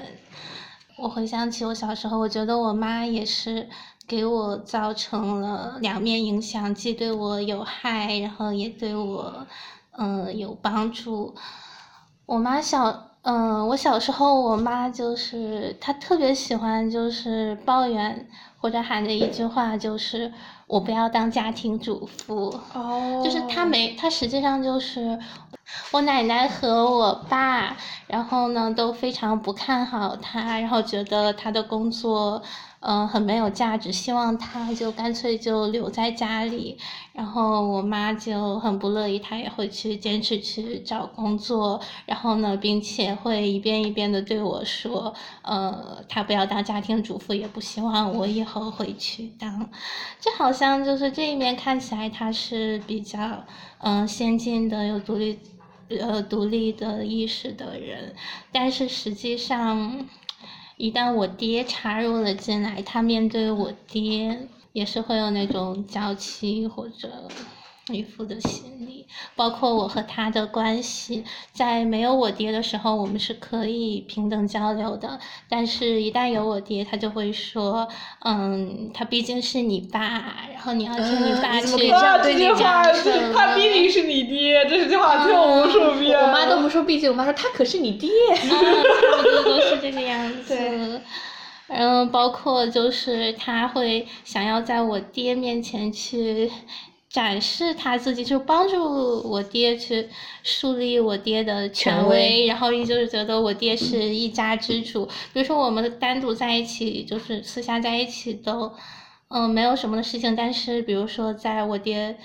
[0.99, 3.67] 我回想起我小时候，我觉得我妈也是
[4.07, 9.47] 给我造成了两面影响，既对我有害，然后也对我，
[9.93, 11.35] 嗯、有帮助。
[12.27, 18.29] 我妈小，嗯、我小时候，我妈就是她特别喜欢就是抱怨
[18.61, 20.33] 或者喊的一句话就是
[20.67, 22.55] 我不要当家庭主妇。
[22.75, 25.19] 哦就是他没，他实际上就是
[25.93, 32.43] 我奶奶和我爸，然后呢都非常不看好他，然后觉得他的工作，
[32.81, 36.77] 嗯、很没有价值，希望他就干脆就留在家里。
[37.13, 45.13] 然后我妈就很不乐意，她也会去坚持去找工作，然后呢，并且会一遍一遍的对我说，
[45.43, 49.69] 呃，她不要当家庭主妇，也不希望我以后回去当。
[50.19, 53.19] 这好像就是这一面看起来他是比较
[53.79, 55.39] 嗯、呃先进的有独立
[56.01, 58.15] 呃独立的意识的人，
[58.53, 60.07] 但是实际上，
[60.81, 67.31] 一旦我爹插入了进来，他面对我爹也是会有那种娇气或者
[67.93, 75.19] 依附的心理，包括我和他的关系，在没有我爹的时候，我们是可以平等交流的，
[75.49, 77.89] 但是一旦有我爹，他就会说，
[78.25, 82.83] 嗯，他毕竟是你爸，然后你要听你爸你怎么可去以这样啊，这句对你话，
[83.35, 86.19] 他毕竟是你爹，这句话听我无数遍。
[86.19, 88.11] 我妈都不说，毕竟我妈说他可是你爹。
[88.11, 90.57] 嗯， 差不多都是这个样子。
[90.57, 91.01] 对
[91.73, 96.51] 嗯，包括就是他会想要在我爹面前去
[97.11, 100.09] 展示他自己，就帮助我爹去
[100.45, 105.05] 树立我爹的权威，然后就是觉得我爹是一家之主。
[105.33, 108.73] 比如说我们单独在一起，就是私下在一起都，
[109.27, 110.37] 嗯，没有什么的事情。
[110.37, 112.17] 但是比如说在我爹，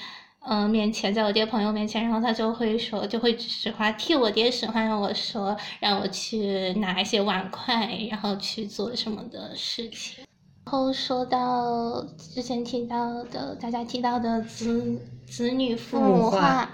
[0.47, 10.23] 嗯面前，在我爹朋友面前，然后他就会说，就会指使唤，替我爹使唤我说，让我去拿一些碗筷，然后去做什么的事情。
[10.65, 16.67] 然后说到之前提到的，大家提到的子子女父母话，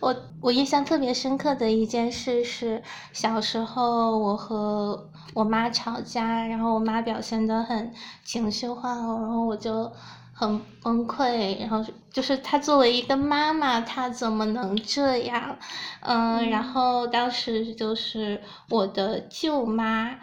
[0.00, 2.82] 我我印象特别深刻的一件事是，
[3.12, 7.92] 小时候我和我妈吵架，然后我妈表现的很
[8.24, 9.92] 情绪化，然后我就
[10.32, 15.58] 很崩溃，然后就是她作为一个妈妈，她怎么能这样？
[16.00, 18.40] 嗯，然后当时就是
[18.70, 20.18] 我的舅妈。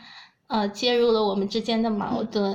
[0.52, 2.54] 呃，介入了我们之间的矛盾，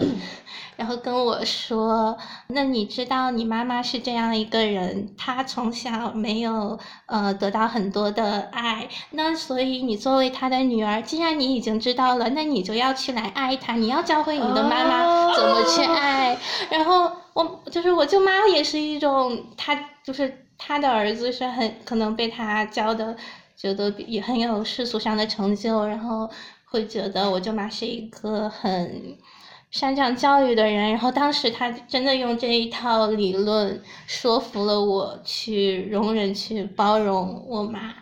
[0.76, 2.14] 然后跟我说
[2.49, 16.36] ：“那你知道你妈妈是这样一个人，她从小没有呃得到很多的爱，那所以你作为她的女儿，既然你已经知道了，那你就要去来爱她，你要教会你的妈妈怎么去爱。
[16.68, 19.74] 然后我就是我舅妈也是一种，她
[20.05, 23.16] 就是她的儿子是很可能被她教的，
[23.57, 26.28] 觉得也很有世俗上的成就，然后。”
[26.68, 29.16] 会觉得我舅妈是一个很
[29.70, 37.94] 擅长教育的人，然后当时他真的用这一套理论说服了我去容忍、去包容我妈，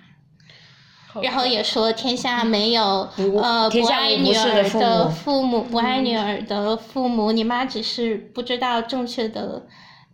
[1.22, 3.08] 然后也说天下没有
[3.42, 9.66] 呃不爱女儿的父母，不爱女儿的父母，你妈只是不知道正确的。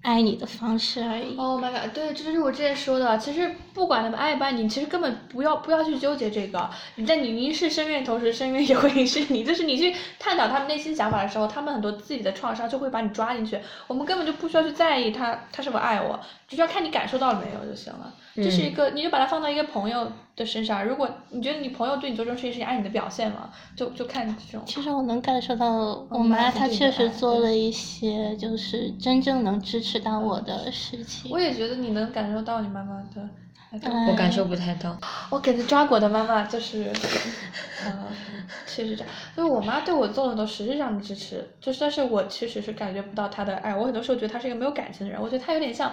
[0.03, 1.36] 爱你的方式而已。
[1.36, 1.92] Oh my god！
[1.92, 3.18] 对，这就是我之前说的。
[3.18, 6.70] 其实不管他们爱不爱你，其实根本不要不要去纠结这个。
[6.94, 9.44] 你在你凝视深渊同时，深渊也会凝视你。
[9.44, 13.59] 就是你去探讨他们内心想法的时候，他们很多自己的创伤就会把你抓进去。
[13.86, 18.14] 我们根本就不需要去在意他他是否爱我，只需要看你感受到了没有就行了。
[18.37, 20.85] 这是一个，你就把它放到一个朋友的身上。
[20.85, 24.62] 如果你觉得你朋友对你做这种事情是爱你的表现嘛，就就看这种。
[24.64, 31.31] 其实我能感受到，我妈她确实做了一些，就是真正能支持到我的事情。
[31.31, 33.28] 我也觉得你能感受到你妈妈的。
[34.09, 34.97] 我感受不太到。
[35.31, 36.91] 我给他抓过的妈妈就是，
[37.87, 38.07] 嗯，
[38.66, 39.12] 确实这样。
[39.37, 43.74] 就是我妈对我做了很多实质上的支持，就是但是我其实是感觉不到她的爱。
[43.74, 45.20] 我很多时候觉得她是一个没有感情的人。
[45.20, 45.93] 我觉得她有点像。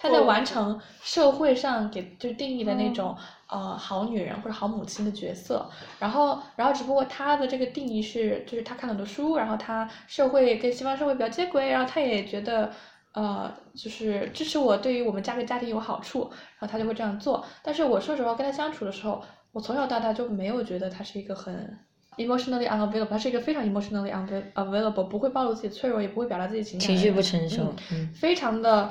[0.00, 3.16] 她在完成社会上给就定义的那种
[3.50, 5.68] 呃好女人或者好母亲的角色，
[5.98, 12.70] 然后然后只不过她的这个定义是就是她看很多书，然后她社会跟西方社会比较接轨，然后她也觉得
[13.14, 16.30] 呃就是支持我对于我们家个家庭有好处，
[16.60, 17.44] 然后他就会这样做。
[17.64, 19.20] 但是我说实话跟他相处的时候，
[19.50, 21.76] 我从小到大就没有觉得他是一个很
[22.18, 28.88] emotionally unavailable，他是一个非常 emotionally unavailable，不会暴露自己脆弱，也不会表达自己情感，情绪不成熟，嗯，非常的。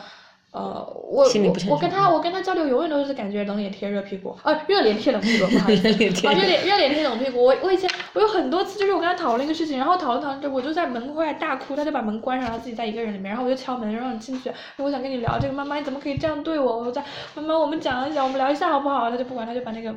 [0.53, 0.81] 呃，
[1.11, 5.87] 我我我跟他我跟他交流永远都是感觉冷脸贴热屁股，啊，热脸贴冷屁股，不好意思，
[6.25, 7.43] 啊，热脸热脸贴冷屁股。
[7.43, 16.79] 我我以前我有很多次就是我跟他讨论一个事情，然后讨论讨论着我就在门外大哭，他就把门关上，他自己在一个人里面，然后我就敲门让你进去，我想跟你聊这个，妈妈你怎么可以这样对我？
[16.79, 17.03] 我在
[17.35, 19.11] 妈妈我们讲一讲，我们聊一下好不好？
[19.11, 19.93] 他就不管，他就把那个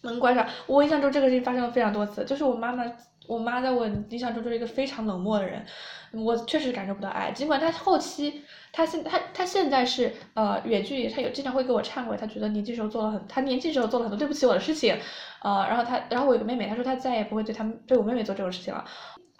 [0.00, 0.44] 门关上。
[0.66, 2.84] 我印象中这个事情发生了非常多次，就是我妈妈。
[3.28, 5.64] 我妈在我印象中就是一个非常冷漠的人，
[6.12, 7.30] 我确实感受不到爱。
[7.30, 8.42] 尽管他后期，
[8.72, 14.96] 他现他他现在是呃远距离，她有经常会给我忏悔，他觉得年轻时候做了很，他年轻时候做了很多对不起我的事情，
[15.42, 18.84] 呃，然后他，然后我有个妹妹，她说她再也不会对他们对我妹妹做这种事情了，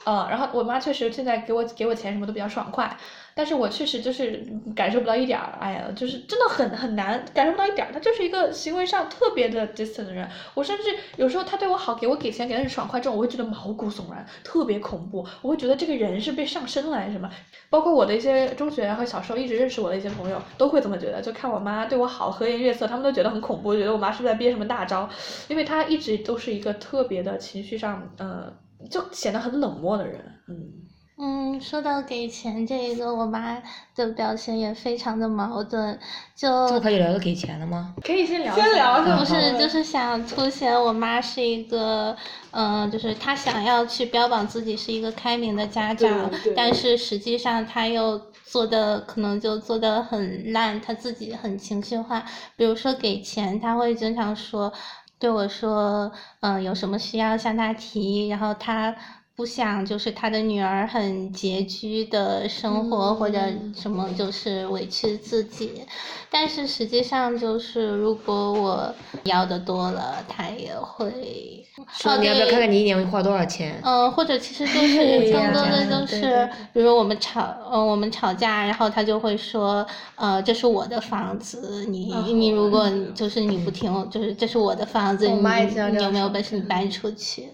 [0.04, 2.96] 呃，然后我妈确实现在给我给我钱什么都比较爽快。
[3.34, 7.92] 但是我确实就是感受不到一点儿哎呀，就是真的很很难感受不到一点儿。
[7.92, 10.28] 他就是一个行为上特别的 distant 的人。
[10.54, 10.84] 我甚至
[11.16, 15.26] 有时候他对我好，给我给钱，给的很爽快这种，我会觉得毛骨悚然，特别恐怖。
[15.42, 17.30] 我会觉得这个人是被上身了还是什么？
[17.70, 21.20] 包括我的一些中学和小时候一直认识我的一些朋友，都会这么觉得。
[21.22, 25.08] 就看我妈对我好，和颜悦色，他们都觉得很恐怖，觉得我妈是不是在憋什么大招？
[25.48, 28.52] 因为她一直都是一个特别的情绪上，呃，
[28.90, 30.91] 就显得很冷漠的人，嗯。
[31.18, 33.62] 嗯，说到给钱这一个，我妈
[33.94, 35.98] 的表现也非常的矛盾。
[36.34, 37.94] 就这可以聊到给钱了吗？
[38.02, 38.54] 可以先聊。
[38.54, 39.02] 先聊。
[39.18, 42.16] 不是，就是想凸显我妈是一个，
[42.50, 52.24] 嗯，就是她想要去标榜自己是一个开明的家长，但是实际上她又做的可能就做的很烂，她自己很情绪化。
[52.56, 54.72] 比如说给钱，她会经常说
[55.18, 56.10] 对我说，
[56.40, 58.96] 嗯，有什么需要向她提，然后她。
[59.34, 63.38] 不想就是他的女儿很拮据的生活，或者
[63.74, 65.82] 什么就是委屈自己。
[66.30, 71.66] 但是实际上就是，如果我要的多了，他也会。
[71.98, 73.80] 说你要不要看看你一年会花多少钱？
[73.82, 79.84] 嗯，或者其实就 是更多的就是比如我们吵，呃，我们吵架，然后他就会说，
[80.16, 87.48] 呃，这是我的房子，你哦你如果就是你不听，就是这是我的房子，你你有没有本事你搬出去？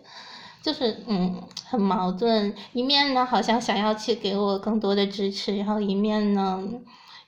[0.62, 2.52] 就是嗯，很矛盾。
[2.72, 6.62] 一面呢，好像想要去给我更多的支持，然后一面呢，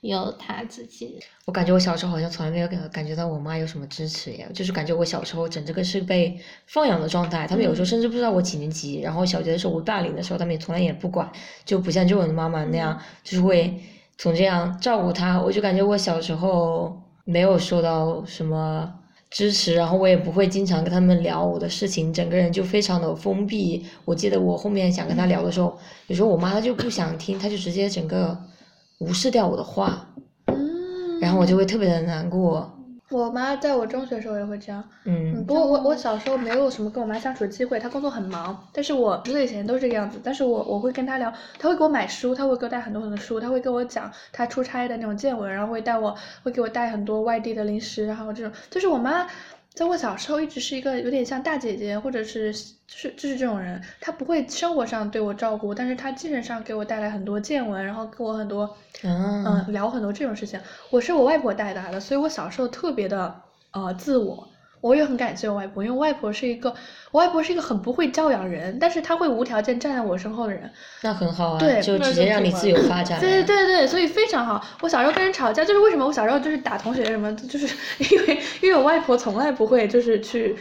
[0.00, 1.18] 有他自己。
[1.46, 7.46] 我感觉我小时候好像从来没有感感觉到我妈有什么支持耶，就是感觉我小时候整这个是被放养的状态。
[7.46, 11.30] 他们有时候甚至不知道我几年级，然后小学的时候我霸凌的时候，他们也从来也不管，
[11.64, 13.82] 就不像这种妈妈那样，就是会
[14.16, 15.40] 总这样照顾他。
[15.40, 18.92] 我就感觉我小时候没有受到什么
[19.30, 23.86] 支持，然后我也不会经常跟他们聊我的事情，整个人就非常的封闭。
[24.04, 25.78] 我记得我后面想跟他聊的时候，
[26.08, 28.36] 有时候我妈她就不想听，她就直接整个
[28.98, 30.12] 无视掉我的话。
[30.46, 32.70] 嗯，然后我就会特别的难过，
[33.10, 40.20] 我妈在我中学的时候也会这样，嗯，嗯不过我我小时候没有什么跟我妈相处的机会，她工作很忙，但是我十岁以前都是这个样子。
[40.22, 49.26] 但是我我会跟她聊，她会给我买书，她会给我带很多很多书，她会跟我讲她出差的那种见闻，然后会带我会给我带很多外地的零食，然后这种就是我妈。
[49.72, 60.60] 在我小时候一直是一个有点像大姐姐，或者是就是就是这种人，她不会生活上对我照顾，但是她精神上给我带来很多见闻，然后跟我很多啊，嗯，聊很多这种事情。
[60.90, 64.49] 我是我外婆带大的，所以我小时候特别的呃自我。
[64.80, 66.74] 我也很感谢我外婆，因为我外婆是一个，
[67.10, 70.70] 我外婆是一个很不会教养人，但是她会无条件站在我身后的人。
[71.02, 73.44] 那很好啊，对就直接让你自由发展 对对。
[73.44, 74.64] 对对，所以非常好。
[74.80, 77.66] 我小时候跟人吵架，就是为什么我小时候就是打同学什么，就是
[78.14, 80.56] 因为因为我外婆从来不会就是去。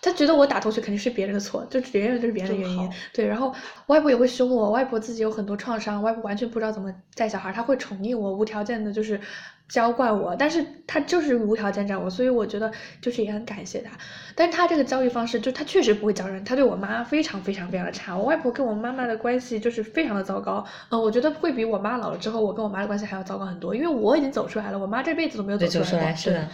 [0.00, 2.88] 她觉得我打同学肯定是别人的错，就别人就是别人的原因。
[3.12, 3.52] 对，然后
[3.88, 9.20] 外婆也会凶我，外婆自己有很多创伤，外婆完全不知道怎么带小孩，她会宠溺我，无条件的就是
[9.68, 13.90] 娇惯我，但是他就是无条件站我，所以我觉得就是也很感谢他。
[14.34, 18.16] 但是他这个教育方式，就他确实不会教人，他对我妈非常非常非常的差。
[18.16, 25.96] 我外婆跟我妈妈的关系就是非常的糟糕，嗯，我觉得会比我妈老了之后，我跟我妈的关系还要糟糕很多，因为我已经走出来了，我妈这辈子都没有走出。
[25.96, 26.48] 来是的。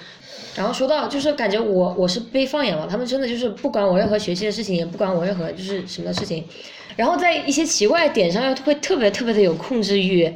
[0.56, 6.44] 然后说到就是感觉我我是被放养了，他们真的就是不管我任何学习的事情，也不管我任何就是什么事情，
[6.96, 10.32] 然后在一些奇怪的点上又会特别特别的有控制欲，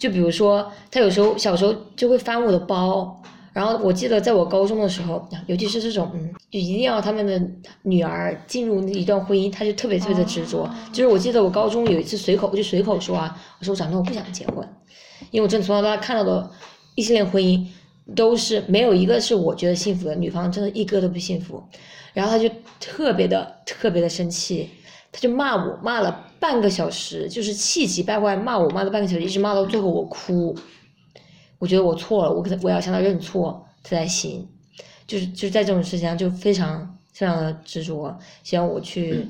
[0.00, 3.22] 就比如说他有时候小时候就会翻我的包。
[3.52, 7.42] 然后我记得在我高中的时候，尤其是这种，嗯，就一定要他们的
[7.82, 10.70] 女儿进入一段婚姻，他就特别特别的执着。
[10.92, 14.66] 就是我记得我高中有一次随口我就随口说啊，我说我长大我不想结婚，
[15.32, 16.48] 因为我真的从小到大看到的
[16.94, 17.66] 异性恋婚姻
[18.14, 21.60] 都是没有一个是我觉得幸福的，女方真的一个都不幸福。
[22.12, 22.48] 然后他就
[22.78, 24.70] 特别的特别的生气，
[25.12, 30.56] 他就骂我，骂了半个小时，就是气急败坏骂我，骂了半个小时，一直骂到最后我哭。
[31.58, 34.48] 我觉得我错了，我可能我要向他认错他才行。
[35.06, 39.26] 就是就是在这种事情上就非常非常的执着，希望我去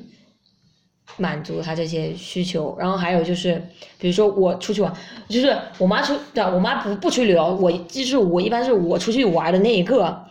[1.17, 2.75] 满足他这些需求。
[2.79, 3.61] 然后还有就是，
[3.97, 4.93] 比如说我出去玩，
[5.27, 10.23] 就是我妈出，对我妈不不出去旅游，我就是我一般是我出去玩的那一个。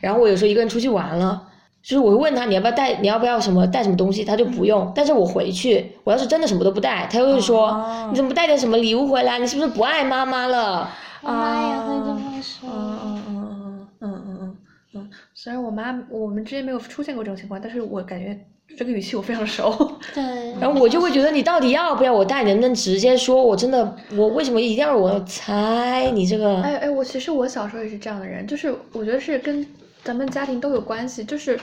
[0.00, 1.45] 然后我有时候一个人出去玩了，
[1.86, 4.90] 就是我会问他你要不要带，你要不要什么带什么东西，他就不用。
[4.92, 9.38] 但是我回去，我要是真的什么都不带，他又会说、哦你怎么不带点什么礼物回来？
[9.38, 10.90] 你是不是不爱妈妈了？
[11.22, 12.68] 我妈也会这么说。
[12.68, 14.56] 嗯嗯嗯嗯嗯嗯嗯
[14.94, 18.36] 嗯，虽然我妈我们之间没有出现过这种情况，但是我感觉
[18.76, 19.72] 这个语气我非常熟。
[20.12, 20.24] 对。
[20.60, 22.42] 然后我就会觉得你到底要不要我带？
[22.42, 23.40] 你能不能直接说？
[23.40, 26.60] 我真的，我为什么一定要我猜你这个？
[26.62, 29.64] 哎哎，我其实我小时候也是这样的人，就是我觉得是跟
[30.06, 31.58] 咱们家庭都有关系，就是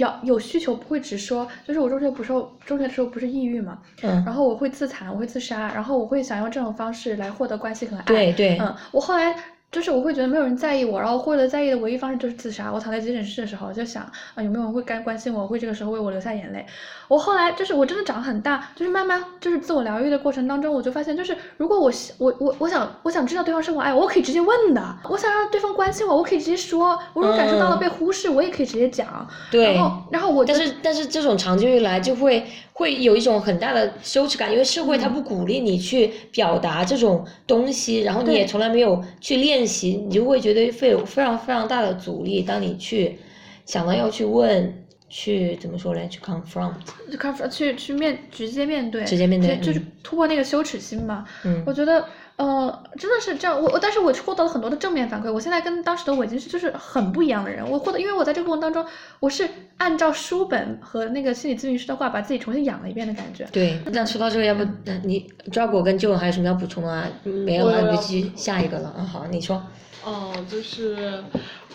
[0.00, 2.32] 要有需求不会只说，就是我中学不是
[2.64, 8.02] 中学的时候不是抑郁嘛，嗯，然后我会自残，我会自杀，然后我会想用这种方式来获得关系和爱。
[8.02, 9.32] 对对，嗯，我后来
[9.76, 12.72] 就是我会觉得没有人在意我，然后获得在意的唯一方式就是自杀。
[12.72, 14.02] 我躺在急诊室的时候就想
[14.34, 16.64] 啊，有没有人会该关心我，会这个时候为我流下眼泪。
[17.08, 24.96] 我后来就是我真的长很大，就是慢慢就是自我疗愈的过程当中，我就发现就是如果我我我我想我想知道对方是否爱我，我可以直接问的。
[25.10, 26.98] 我想让对方关心我，我可以直接说。
[27.12, 29.28] 我如果感受到了嗯被忽视，我也可以直接讲。
[29.50, 32.46] 对然后然后我但就是但是这种长久以来就会
[32.78, 42.42] 会有一种很大的羞耻感，因为社会它不鼓励你去表达这种东西，然后你也从来没有去练习，你就会觉得会有非常非常大的阻力。
[42.42, 43.18] 当你去
[43.64, 46.06] 想到要去问，去怎么说呢？
[46.08, 51.24] 去 confront，confront 去去面直接面对，直接面对就就是嗯突破那个羞耻心嘛。
[51.46, 52.04] 嗯我觉得，
[52.36, 55.32] 呃，真的是这样，我我但是我获得了很多的正面反馈。
[55.32, 57.66] 我现在跟当时的我已经是就是很不一样的人。
[57.68, 58.84] 我获得，因为我在这个过程当中，
[59.20, 63.48] 我是按照书本和那个心理咨询师的话，把自己重新养了一遍的感觉。
[63.50, 64.62] 对，那说到这个，要不
[65.04, 67.04] 你抓果跟舅还有什么要补充的吗？
[67.24, 68.94] 没有了，你就继续下一个了。
[68.98, 69.62] 嗯，好，你说。
[70.04, 71.24] 哦，就是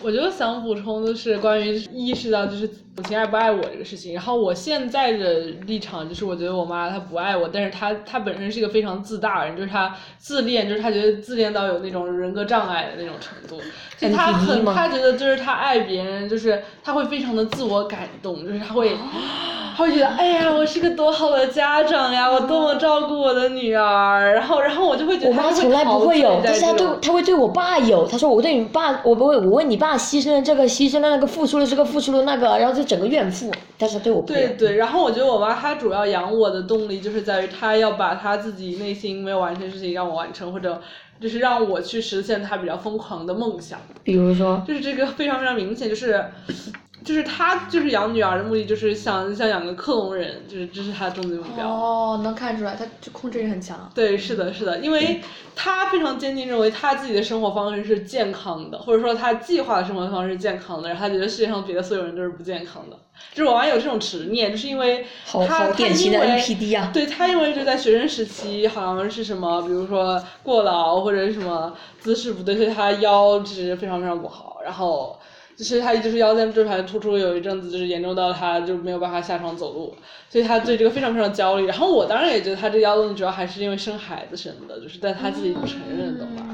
[0.02, 4.14] 我就想补充的是关于意识到就是母亲爱不爱我这个事情。
[4.14, 13.62] 然后我现在的立场就是，我觉得我妈她不爱我，但是她她本身是一个非常自大的人，就是她自恋，就是她觉得自恋到有那种人格障碍的那种程度。
[13.96, 18.96] 就她很，吗她觉得就是她爱别人，就是她会非常的自我感动，就是她会。
[19.74, 28.06] 她会觉得，哎呀，我是个多好的家长呀，我多么照顾我的女儿，然后，然后我就会觉得会我妈从来不会有，醉在但是她对她会对我爸有。
[28.06, 33.52] 她说我对你爸，我不会，我问你爸牺牲了这个，牺牲了那个，付出了这个，付出了那个，然后就整个怨妇。
[33.78, 40.80] 但是对我不对对，然后我觉得我妈她主要养我的动力就是在于她要把她自己内心没有完成的事情让我完成，或者
[41.20, 43.78] 就是让我去实现她比较疯狂的梦想。
[44.04, 46.24] 比如说，就是这个非常非常明显，就是
[47.04, 51.68] 就是他就是养女儿的目的就是想想养个克隆人，就是这是他的终极目标。
[51.68, 53.90] 哦，能看出来，他就控制欲很强。
[53.94, 55.20] 对，是的，是的，因为
[55.56, 62.96] 他非常坚定认为他自己的生活方式是健康的，或者说他计划的生活方式是健康的，然后他觉得世界上别的所有人都是不健康的。
[63.32, 75.18] 就是我妈有这种执念，就是因为好她好典型的她因为 NPD 啊对他因为就在学生时期好像是什么，比如说过劳或者是什么姿势不对，所以他腰直非常非常不好，然后。
[75.62, 79.94] 就是他就是腰间椎盘突出，有一阵子就是严重到他就没有办法下床走路，
[80.28, 81.66] 所以他对这个非常非常焦虑。
[81.66, 86.44] 然后我当然也觉得他这个腰痛主要还是因为生孩子生的，就是但他自己不承认懂吧，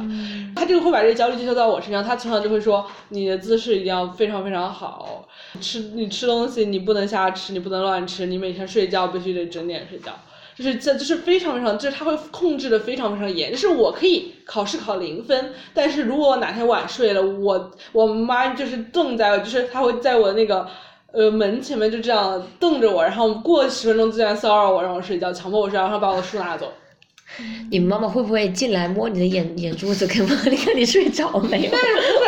[0.54, 2.04] 他这个会把这个焦虑寄托到我身上。
[2.04, 5.26] 他从小就会说你的姿势一定要非常非常好，
[5.58, 10.12] 吃你吃东西你不能瞎吃，你不能乱吃，你每天睡觉必须得整点睡觉。
[10.58, 13.52] 就是这就是非常非常，就是他会控制的非常非常严。
[13.52, 20.66] 就是我可以考试考零分，但是如果我哪天晚睡了，我我妈就是瞪在，就是她会在我那个
[21.12, 26.72] 呃门前面就这样瞪着我，然后过十分钟就这样骚扰我，让我睡觉，强迫我睡觉，然后把我的书拿走。
[27.70, 31.70] 你妈妈会不会进来摸你的眼眼珠子，看你看你睡着没有？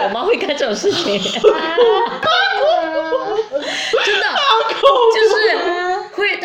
[0.04, 1.18] 我妈会干这种事情。
[4.04, 4.26] 真的，
[5.14, 5.34] 就是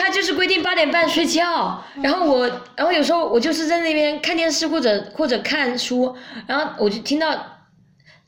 [0.06, 6.15] 会，她就是规定八点半睡觉，然后我，然后有时候我就是在那边看电视或者或者看书，
[6.48, 7.36] 然后我就听到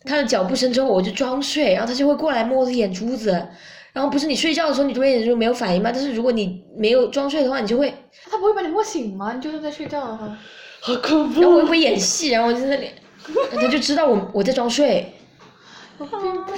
[0.05, 3.31] 他的脚步声之后，我就装睡，然后他就会过来摸我的眼珠子，
[3.93, 5.91] 然后不是你睡觉的时候你对眼珠没有反应吗？
[5.93, 7.93] 但是如果你没有装睡的话，你就会，
[8.29, 9.33] 他不会把你摸醒吗？
[9.35, 10.37] 你就是在睡觉的话。
[10.79, 11.41] 好恐怖！
[11.41, 12.89] 然后我又会演戏，然后我就在那里，
[13.53, 15.13] 他就知道我我在装睡。
[15.97, 16.11] 不是，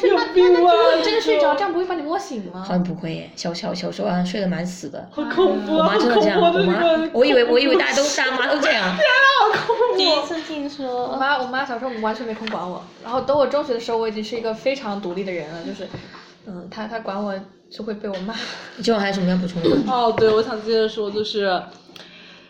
[0.10, 2.74] 那那那病啊如果你真的睡着，这这样不会把你摸醒吗好？
[2.74, 5.08] 像不会耶，小小小时候好像睡得蛮死的。
[5.12, 5.88] 好恐怖我啊！
[5.88, 8.96] 好妈真的这样，我妈，我以为我以为大家都大妈都这样。
[9.98, 15.88] 第一次听我说，妈我妈小时候完全没空管我，然后等我中学的时候，我已经是一个非常独立的人了，就是，
[16.46, 17.34] 嗯，她她管我
[17.70, 18.36] 就会被我骂。
[18.82, 19.84] 今晚还有什么要补充的吗？
[19.94, 21.62] 哦，对，我想接着说，就是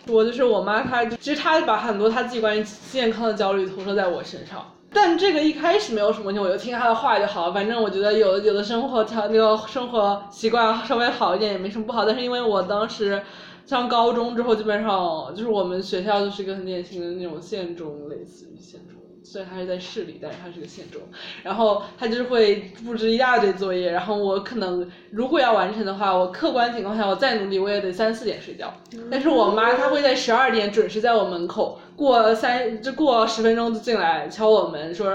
[0.08, 4.66] 我就是我妈，她其实她把很多她自己关于健康的焦虑投射在我身上。
[4.92, 7.54] 但这个一开始没有什么问题，我就听他的话就好了。
[7.54, 12.06] 反正我觉得有有的生活条那个生活习惯稍微好一点也没什么不好。
[12.06, 13.22] 但是因为我当时
[13.66, 18.99] 上高中之后，基本上就是我们学校就是一个很典型的那种县中，类似于县中。
[19.24, 21.02] 虽然他是在市里，但是他是个县中。
[21.44, 28.74] 然后他就是会布置一大堆作业，然后我可能如果要完成的话，我客观情况下我再努力，我也得三四点睡觉。
[29.12, 35.12] 但是我妈她会在十二点准时在我门口过三就过十分钟就进来敲我门，说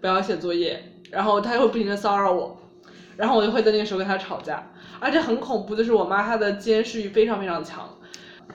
[0.00, 2.56] 不要写作业，然后她会不停的骚扰我，
[3.16, 4.70] 然后我就会在那个时候跟她吵架，
[5.00, 7.97] 而且很恐怖，就是我妈她的监视欲非常非常强。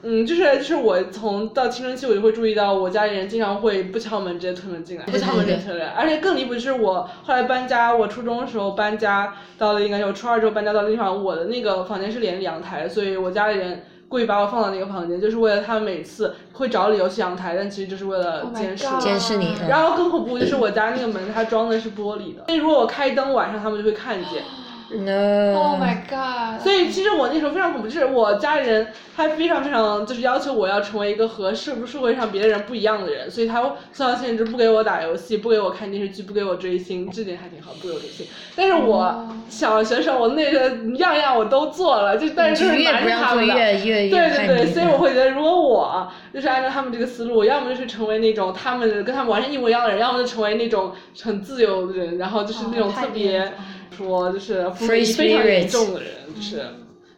[0.04, 18.86] 嗯，就是就是我从到青春期，我就会注意到我家里人经常会不敲门直接推门进来，不敲门直接推门进来，而且更离谱的是我后来搬家，我初中的时候搬家到了应该是我初二之后搬家到的地方，我的那个房间是连阳台，所以我家里人故意把我放到那个房间，就是为了他们每次会找理由去阳台，但其实就是为了 Oh 监视。
[19.00, 19.56] 监视你。
[19.60, 24.42] 嗯然后更恐怖就是我家那个门它装的是玻璃的，所以如果我开灯晚上他们就会看见。
[24.96, 25.54] No。
[25.54, 26.62] Oh my god！
[26.62, 33.60] 所以其实我那时候非常恐怖，就是我家里人他非常非常就是要求我要成为一个和社社会上别的人不一样的人，所以他
[33.92, 38.26] 从小限制不给我打游戏，不给我看电视剧，不给我追星，这点还挺好，不给我追星。
[38.56, 43.54] 但是我小学时候我那个样样我都做了，就但是就是越瞒不让做着他们的。
[43.54, 50.92] 越越越对对对，所以我会觉得，如果我就是按照他们这个思路，我要么就是成为那种他们跟他们完全一模一样的人，要么就成为那种
[51.22, 53.52] 很自由的人，然后就是那种特别
[53.94, 56.62] 说就是非常严重的人，就是。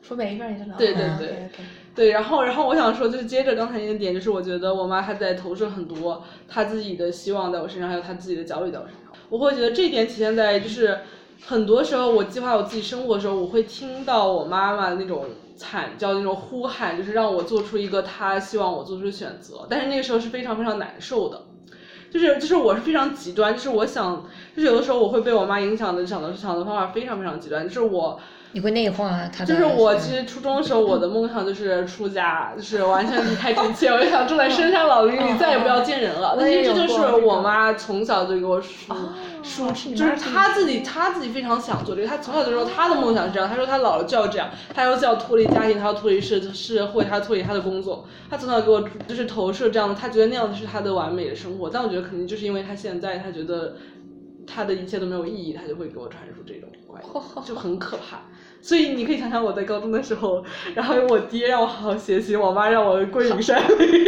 [0.03, 0.77] 说每一个人真的。
[0.77, 9.13] 对对哦对 OK，OK 对，然后然后我想说，就是接着刚才那个点，就是我觉得我妈她在投射很多她自己的希望在我身上，还有她自己的焦虑在我身上。
[9.29, 10.97] 我会觉得这一点体现在就是
[11.45, 15.25] 很多时候我计划我自己生活的时候，我会听到我妈妈那种
[15.57, 19.67] 惨叫、那种呼喊，就是让我做出一个她希望我做出的选择。
[19.69, 21.43] 但是那个时候是非常非常难受的。
[22.11, 24.25] 就是就是我是非常极端，就是我想，
[24.55, 28.19] 就是有的时候我会被我妈影响的，想的想的方法非常非常极端，就是我。
[28.57, 29.53] 你会内化他的。
[29.53, 36.35] 就是我其实初中的时候，我的梦想就是出家，就是完全离开这一切，我想住在深山老林里，再也不要见人了。
[36.41, 38.95] 但是这就是我妈从小就给我输
[39.43, 51.69] 输，就是她自己她自己非常想做这个，她从小就说她的梦想是这样，她说她老了就要这样，她要要脱离家庭，她要脱离社社会，她脱离她的工作，她从小给我就是投射这样的，她觉得那样子是她的完美的生活。
[51.69, 53.77] 但我觉得肯定就是因为她现在她觉得
[54.47, 58.23] 她的一切都没有意义，她就会给我传输这种观念， 就很可怕。
[58.61, 60.43] 所以你可以想想我在高中的时候，
[60.75, 64.05] 然后我爹让我好好学习，我妈让我归隐山林。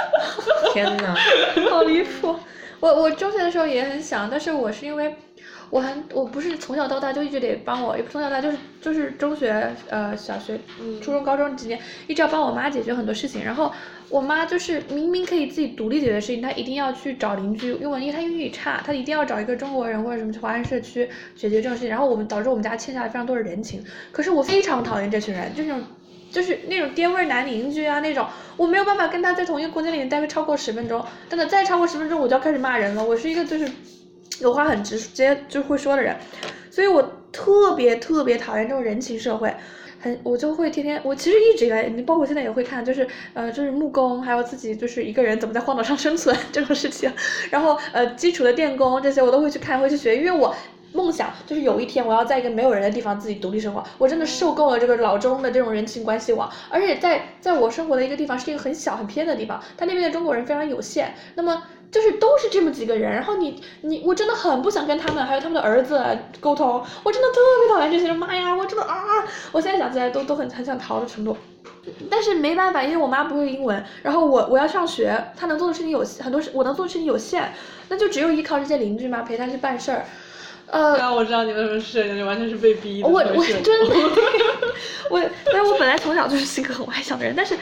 [0.72, 1.14] 天呐，
[1.70, 2.34] 好离谱！
[2.80, 5.14] 我我中学的时候也很想，但是我是因为。
[5.70, 10.58] 我还我不是从小到大就一直得帮我，也不从小到大就是就是中学呃小学
[11.02, 13.70] 初中高中几年一直要帮我妈解决很多事情，然后
[14.08, 23.84] 我妈就是明明可以自己独立解决事情，她一定要去找邻居，因为因为她英语差，她一定要找一个中国人或者什么华人社区解决这种事情，然后我们导致我们家欠下了非常多的人情。
[24.10, 25.82] 可是我非常讨厌这群人，就那种
[26.30, 28.26] 就是那种爹味男邻居啊那种，
[28.56, 33.68] 我没有办法跟他在同一个空间里面待个超过十分钟，真的再超过十分钟我就要开始骂人了，我是一个就是。
[34.40, 36.16] 有话很直接就会说的人，
[36.70, 37.02] 所以我
[37.32, 39.52] 特别特别讨厌这种人情社会，
[40.00, 47.12] 很我就会天天我其实一直以来，你包括现在也会看，就是呃就是木工，还有自己就是一个人怎么在荒岛上生存这种事情，
[47.50, 50.54] 然后呃基础的电工这些我都会去看会去学，因为我
[50.92, 61.62] 梦想就是有一天我要在一个没有人的地方自己独立生活，我真的受够了这个老中的这种人情关系网，而且在在我生活的一个地方是一个很小很偏的地方，他那边的中国人非常有限，那么。
[61.90, 65.98] 就是都是这么几个人，然后你你我真的很不想跟他们还有他们的儿子
[66.38, 67.36] 沟通，我真的特
[67.66, 68.94] 别讨厌这些人，妈呀，我真的啊，
[69.52, 71.36] 我现在想起来都都很很想逃的程度，
[72.10, 77.52] 但是没办法，因为我妈不会英文，然后我我要上学，她能做的事情有很多事，我能做的事情有限，
[77.88, 80.04] 那就只有依靠这些邻居嘛，陪她去办事儿，
[80.66, 83.96] 呃，我知道你为什么是，你完全是被逼的，我我真的，
[85.08, 87.56] 我，因为我本来从小就是性格很外向的人，但是。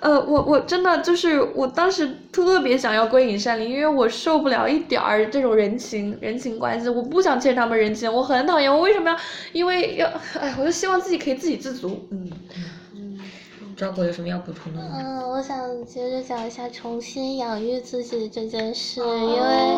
[0.00, 8.72] 呃，我我真的就是我当时特别想要归隐山林，因为我受不了一点儿这种人情人情关系，我不想欠他们人情，我很讨厌。
[8.72, 9.16] 我为什么要？
[9.52, 10.08] 因为要，
[10.38, 12.30] 哎，我就希望自己可以自给自足，嗯。
[13.78, 14.88] 赵哥有什么要补充的吗？
[14.92, 19.76] 嗯，我想接着讲一下重新养育自己这件事，因为，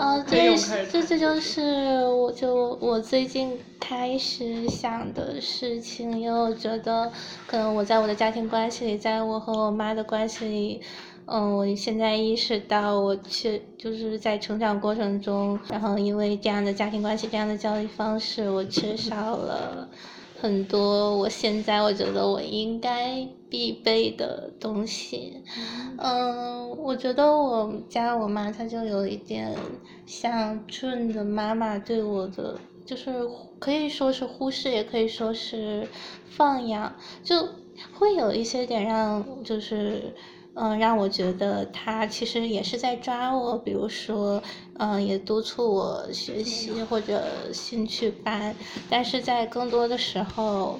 [0.00, 0.56] 嗯，这
[0.90, 7.12] 这这就是我就我最近开始想的事情，因为我觉得
[7.46, 10.80] 可能我在我的家庭关系里，在我和我妈的关系里，
[11.26, 19.88] 嗯，我现在意识到我缺就是在成长过程中，然后因为这样的家庭关系、这样的教育方式，我缺少了。
[20.40, 25.42] 很多，我现在我觉得我应该必备的东西，
[25.98, 29.54] 嗯，我觉得我家我妈她就有一点
[30.06, 35.86] 像俊的妈妈对我的，就是可以说是忽视，也可以说是
[36.30, 37.48] 放养，就
[37.98, 40.14] 会有一些点让就是。
[40.54, 44.42] 嗯，让我觉得他其实也是在抓我，比如说，
[44.78, 48.54] 嗯，也督促我学习或者兴趣班，
[48.88, 50.78] 但是在更多的时候，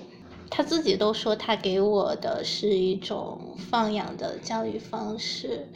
[0.50, 5.66] 他自己都说他给我的是一种放养的教育方式。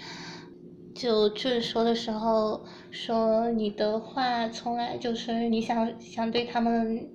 [0.94, 7.08] 就就是说的时候说你的话从来就是你想想对他们，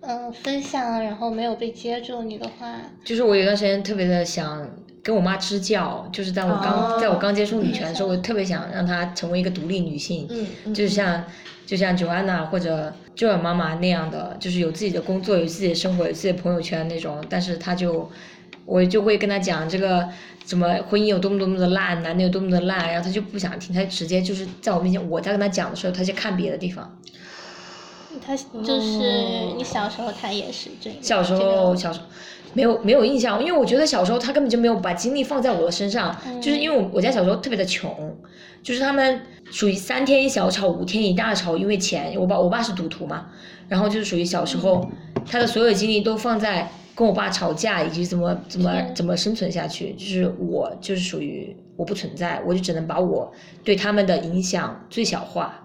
[0.00, 2.80] 嗯，分享，然后没有被接住你的话。
[3.04, 4.68] 就是我有段时间特别的想。
[5.06, 10.28] 跟我妈支教，就是在我刚在我刚接触女权的时候，我特别想让她成为一个独立女性，
[10.74, 11.22] 就像
[11.64, 17.24] 就像 Joanna 或者 Joanna 妈妈那样的，就是有自己的工作、有自己的生活、有自己的朋友圈那种。
[17.30, 18.10] 但是她就，
[18.64, 20.08] 我就会跟她讲这个
[20.44, 26.98] 什么婚姻有多么多么的烂，男的有多么的烂，然后她就不想听，她直接就是在我面前，我在跟她讲的时候，她就看别的地方。
[28.26, 30.98] 她就是你小时候，她也是这样。
[31.00, 32.06] 小时候，小时候。
[32.56, 38.16] 没有没有印象，因为我觉得小时候他根本就没有把精力放在我的身上，就是因为我我家小时候特别的穷，
[38.62, 39.20] 就是他们
[39.50, 42.16] 属于三天一小吵，五天一大吵，因为钱。
[42.18, 43.26] 我爸我爸是赌徒嘛，
[43.68, 44.90] 然后就是属于小时候
[45.30, 53.30] 他的所有精力都放在跟我爸吵架以及怎么怎么怎么生存下去，就是我就是属于我不存在，我就只能把我
[53.62, 55.62] 对他们的影响最小化。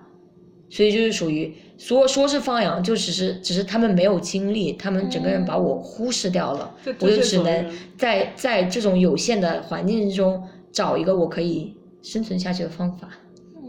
[0.71, 10.41] 所以就是属于说说是放养，就只是只是他们没有精力，他们整个人把我忽视掉了，就我就只能在在这种有限的环境之中
[10.71, 13.09] 找一个我可以生存下去的方法。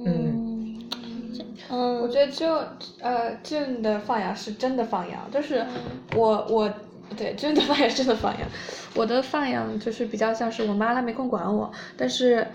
[0.06, 0.78] 嗯，
[1.70, 2.54] 嗯，我觉得就
[3.00, 5.66] 呃俊的放养是真的放养，就是
[6.14, 6.72] 我我
[7.16, 8.48] 对真的放养是真的放养，
[8.94, 12.46] 我的放养就是比较像是我妈她没空管我，但是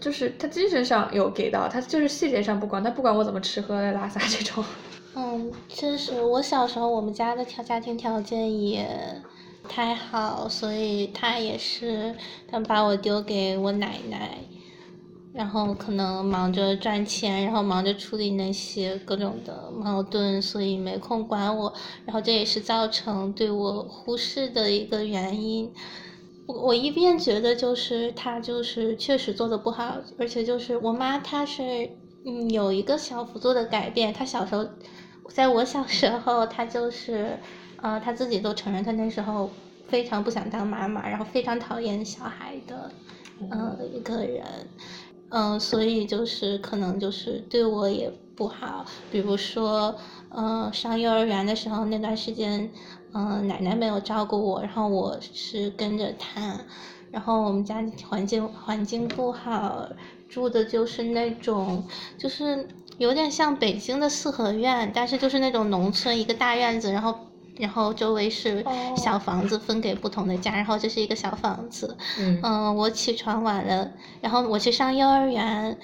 [0.00, 4.64] 就是他精神上有给到，他就是细节上不管，他不管我怎么吃喝拉撒这种。
[5.14, 8.86] 嗯，确实，我小时候我们家的条家庭条件也
[9.68, 12.14] 太好，所以他也是，
[12.48, 14.38] 他把我丢给我奶奶，
[15.32, 21.72] 然后可能忙着赚钱，然后忙着处理那些各种的矛盾，所以没空管我，
[22.06, 25.72] 然后这也是造成对我忽视的一个原因。
[26.48, 31.62] 我我一边觉得就是他就是确实做的不好，而且就是我妈她是
[32.24, 34.66] 嗯有一个小幅度的改变，她小时候，
[35.28, 37.38] 在我小时候她就是
[37.82, 39.50] 呃她自己都承认她那时候
[39.88, 42.90] 非常不想当妈妈，然后非常讨厌小孩的
[43.50, 44.42] 呃一个人，
[45.28, 49.94] 嗯、所以就是可能就是对我也不好，比如说
[50.30, 52.72] 呃上幼儿园的时候那段时间。
[53.12, 56.58] 嗯、奶奶没有照顾我，然后我是跟着她，
[57.10, 59.88] 然后我们家环境环境不好，
[60.28, 61.82] 住的就是那种
[62.18, 62.68] 就是
[62.98, 67.14] 有点像北京的四合院，但是就是那种农村一个大院子，然后
[67.56, 68.94] 然后周围是哦。
[68.96, 72.40] 小房子分给不同的家，然后这是一个小房子，嗯。
[72.42, 73.90] 嗯，我起床晚了，
[74.20, 75.78] 然后我去上幼儿园，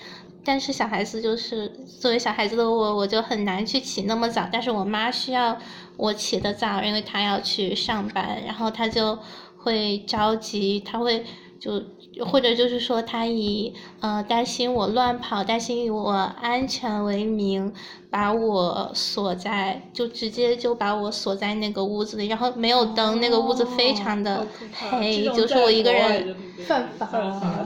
[0.45, 1.69] 但是小孩子就是
[2.01, 5.57] 作为小孩子的我，我就很难去起那么早，但是我妈需要
[5.97, 9.19] 我起得早，因为他要去上班，然后他就
[9.57, 11.25] 会着急，他会
[11.59, 11.83] 就
[12.25, 17.73] 或者就是说他以呃担心我乱跑，担心我安全为名，
[18.11, 24.47] 把我锁在就直接就把我锁在那个屋子里，然后没有灯，那个屋子非常的
[24.91, 26.37] 黑，就是我一个人。
[26.67, 27.07] 犯法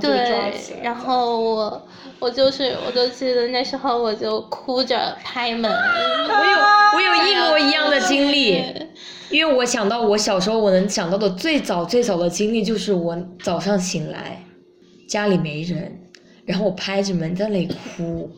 [0.00, 1.82] 对，然后我
[2.20, 6.58] 我就是我就记得那时候我就哭着拍门， 我有
[6.96, 8.62] 我有一模一样的经历，
[9.30, 14.44] 因为我想到我小时候我能想到的最早最早的经历就是我早上醒来，
[15.08, 15.96] 家里没人，
[16.44, 18.30] 然后我拍着门在那里哭，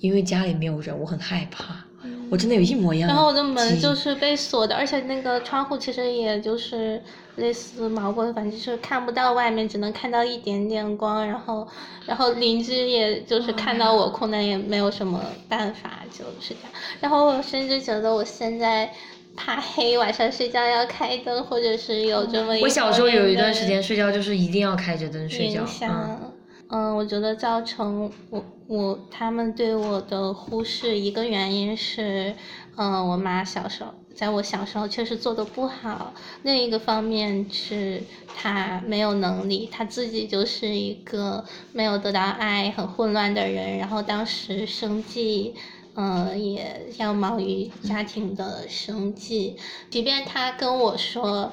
[0.00, 1.84] 因为家里没有人，我很害怕，
[2.30, 7.02] 我真的有一模一样的然后我的门就是被锁的，而且那个窗户其实也就是
[7.36, 11.26] 类似毛玻璃，反正就是看不到外面，只能看到一点点光。
[11.26, 11.66] 然后，
[12.06, 16.72] 然后邻居也就是看到我困难也没有什么办法，就是这样。
[17.00, 18.92] 然后我甚至觉得我现在
[19.36, 26.32] 怕黑，晚上睡觉要开灯，或者是有这么一我小时候有一段时间睡觉就是一定要开着灯睡觉，嗯，响。
[26.70, 32.34] 嗯，我觉得造成我我他们对我的忽视，一个原因是，
[32.76, 38.02] 嗯，我妈小时候在我小时候确实做的不好，另一个方面是
[38.36, 45.54] 她没有能力，她自己就是一个没有得到爱、很混乱的人，然后当时生计。
[45.96, 49.56] 嗯，也要忙于家庭的生计，
[49.90, 51.50] 即便她跟我说，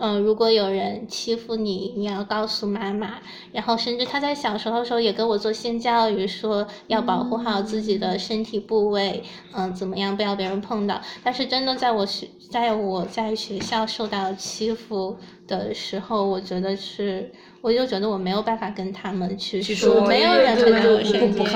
[0.00, 3.18] 嗯，如果有人欺负你，你要告诉妈妈。
[3.52, 9.22] 然后甚至他在小时候的时候也跟我做性教育，说要保护好自己的身体部位，
[9.52, 11.00] 嗯，怎么样不要别人碰到。
[11.22, 15.16] 但是真的在我学，在我在学校受到欺负
[15.46, 21.46] 的时候，我觉得是，我就觉得我没有办法跟他们去去说没有人会在我身边，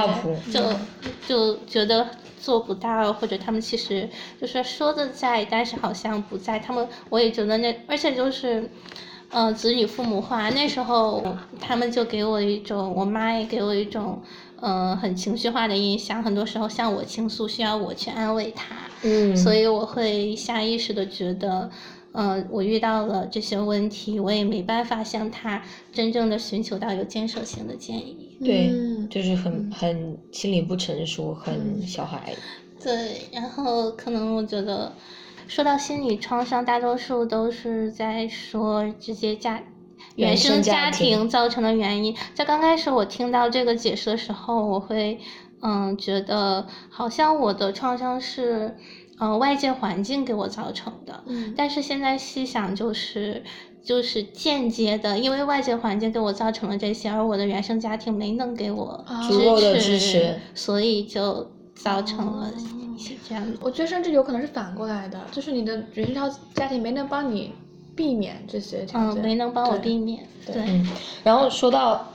[0.53, 0.61] 就
[1.27, 2.07] 就觉得
[2.45, 4.07] 做不到，或者他们其实
[4.39, 6.59] 就是说的在，但是好像不在。
[6.59, 8.69] 他们我也觉得那，而且就是，
[9.31, 11.25] 呃，子女父母化，那时候
[11.59, 14.21] 他们就给我一种，我妈也给我一种，
[14.61, 16.23] 呃，很情绪化的印象。
[16.23, 21.71] 很多时候向我倾诉，需要我去安慰他，嗯，所以我会下意识的觉得。
[22.13, 25.61] 呃，我遇到了这些问题，我也没办法向他
[25.93, 28.24] 真正的寻求到有建设性的建议。
[28.41, 32.35] 对，嗯就是很很心理不成熟，很小孩。
[32.83, 34.93] 对，然后可能我觉得，
[35.49, 39.63] 说到心理创伤，大多数都是在说这些家
[40.17, 42.15] 原原生生家家庭庭造成的原因。
[42.35, 45.19] 在刚开始我听到这个解释的时候，我会
[45.63, 48.77] 嗯觉得好像我的创伤是
[49.19, 53.43] 呃外界环境给我造成的，嗯但是现在细想就是。
[53.85, 62.53] 就是间接的，因为外界环境给我造成了这些，而我的原生家庭没能给我啊足够的支支持所以就造成了哦
[62.97, 63.59] 一些这样的。
[63.61, 67.53] 我觉得甚至有可能是反过来的，就是你的原生家家庭没能帮你
[67.95, 70.27] 避免这些条嗯，件，没能帮我避免。
[70.47, 70.89] 对对，嗯，
[71.23, 72.11] 然后说到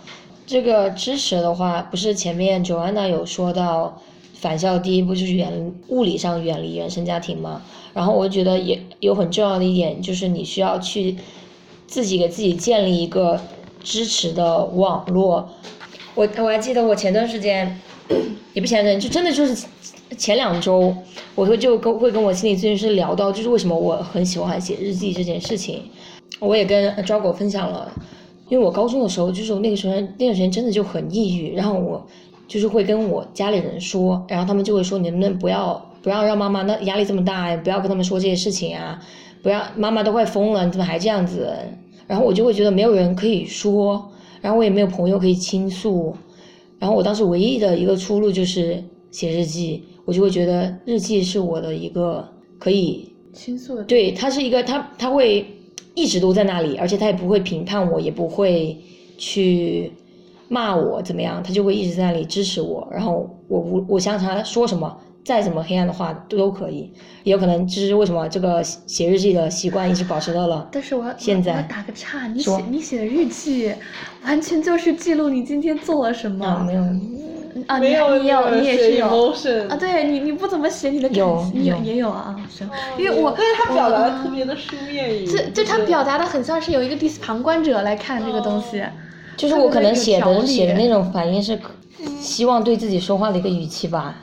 [0.47, 4.01] 这个支持的话，不是前面 Joanna 有说到
[4.33, 7.61] 返校第一步就是远物理上远离原生家庭嘛。
[7.93, 11.15] 然后我觉得也有很重要的一点就是你需要去
[11.89, 13.39] 自己给自己建立一个
[13.83, 15.49] 支持的网络。
[16.13, 17.79] 我我还记得我前段时间，
[18.53, 19.65] 也不前段，就真的就是
[20.17, 20.93] 前两周，
[21.33, 25.83] 我会就跟会跟我心理咨询师聊到，就是为什么我很喜欢写日记这件事情。
[26.39, 27.91] 我也跟抓狗分享了，
[28.49, 32.05] 因为我高中的时候，就是那个时候那段时间真的就很抑郁，然后我
[32.47, 39.01] 就是会跟我家里人说，然后他们就会说，你能不能不要不要让妈妈那压力这么大，不要跟他们说这些事情啊，
[39.41, 41.55] 不要妈妈都快疯了，你怎么还这样子？
[42.07, 44.11] 然后我就会觉得没有人可以说，
[44.41, 46.15] 然后我也没有朋友可以倾诉，
[46.79, 55.45] 然后我当时唯一的一个出路就是写日记，我就会觉得日记是我的一个可以倾诉的对，他是一个，他他会
[55.93, 58.75] 一直都在那里，而且他也不会评判我，也不会
[59.17, 59.91] 去
[60.47, 62.87] 骂我怎么样，他就会一直在那里支持我。
[62.91, 66.91] 然后我无我想他说什么，再怎么黑暗的话都都可以。
[67.23, 71.51] 也有可能这是为什么这个写日记的习惯一直保持到了但是我要现在。
[71.51, 73.73] 我要打个岔，你写你写的日记，
[74.23, 76.45] 完全就是记录你今天做了什么。
[76.45, 76.83] 啊没有。
[77.67, 79.07] 啊，你没有你有你也是有。
[79.07, 81.83] emotion 啊，对你你不怎么写你的感有你有有。
[81.83, 88.81] 也有啊，行，因为我但是他表达的特别的书面语，这就他表达的很像是有一个第旁观者来看这个东西，
[89.35, 91.59] 就是我可能写的写的那种反应是
[92.19, 94.15] 希望对自己说话的一个语气吧。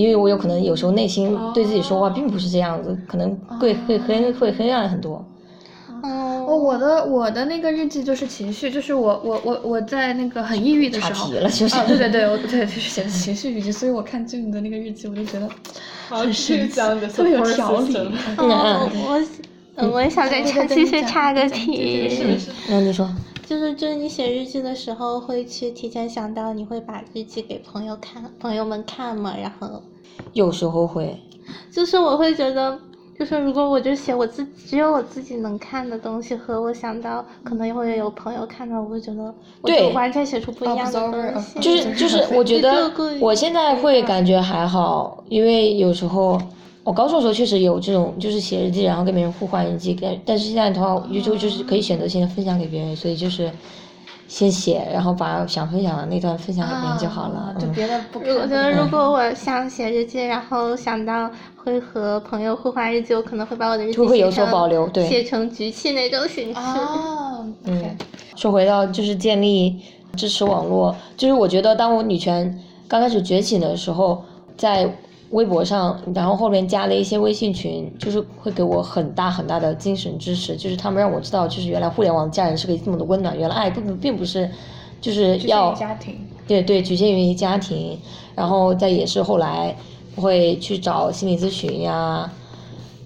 [0.00, 5.24] 啊，因为我有可能有时候内心对自己说话并不是这样子，可能会会黑会黑暗很多。
[6.02, 15.46] 嗯，哦，我的我的那个日记就是情绪，就是我我我我在那个很抑郁的时候，了就是啊，对对对，我对就是写的情绪日记，所以我看俊的那个日记，我就觉得
[16.08, 17.94] 好很继续神奇讲你的特别有条理。
[18.38, 19.22] 哦，我
[19.74, 23.06] 呃我也想再插，对对对继续插个题，对没事那你说，
[23.46, 29.82] 就是就是你写日记的时候，会去提前想到你会把日记给朋友看，朋友们看嘛，然后
[30.32, 31.16] 有时候会，
[31.70, 32.78] 就是我会觉得，
[33.18, 41.60] 就是如果我就写我自只有我自己能看的东西，和我想到可能会有朋友看到，我会觉得我就对完全写出不一样的东西。
[41.60, 42.90] 就是就是， 我觉得
[43.20, 46.40] 我现在会感觉还好，因为有时候
[46.82, 53.50] 我高中的时候确实有这种，就是写日记，然后跟别人互换日记，但但是现在的话，就就就是可以选择性的分享给别人，所以就是
[54.30, 57.54] 先写，然后把想分享的那段分享给别人就好了啊。
[57.58, 58.32] 就嗯，别的不看。
[58.36, 66.60] 我觉得如果我想写日记，然后想到会和朋友互换日记，我可能会把我的日记就会有所写成保留对写成局气那种形式。
[66.62, 67.96] 啊，嗯，
[68.36, 69.82] 说回到就是建立
[70.14, 74.22] 支持网络，就是我觉得当我女权刚开始崛起的时候，
[74.56, 74.88] 在
[75.30, 84.50] 微博上，然后后面加了一些微信群，就是会给我很大很大的精神支持，就是他们让我知道，就是原来互联网的家人是可以这么的温暖，原来爱并不并不是
[85.00, 86.16] 就是要家庭。
[86.48, 87.96] 对对，局限于家庭，
[88.34, 89.74] 然后再也是后来
[90.16, 92.28] 会去找心理咨询呀，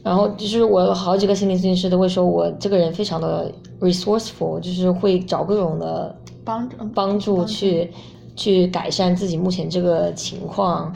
[0.03, 7.91] 然后就是我有好几个心理咨询师都会说我这个人非常的 resourceful，就是会找各种的帮助帮助去
[8.35, 10.91] 去改善自己目前这个情况。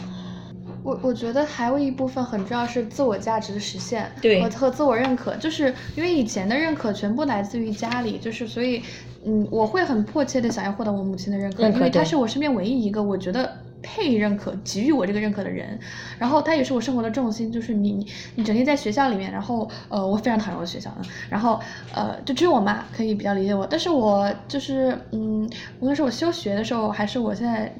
[0.82, 8.82] 我我觉得还有一部分很重要是自我价值的实现，对和和自我认可，就是因为以前的认可全部来自于家里，就是所以，
[9.24, 13.50] 嗯，我会很迫切的想要获得我母亲的认可，认可因为她是我身边唯一一个我觉得
[13.82, 15.78] 配认可、给予我这个认可的人，
[16.18, 18.06] 然后她也是我生活的重心，就是你你
[18.36, 21.60] 你整天在学校里面，然后呃，我非常讨厌我的学校的，然后
[21.92, 25.48] 呃，就只有我妈可以比较理解我，但是我就是嗯，
[25.80, 27.72] 无论是我休学的时候，还是我现在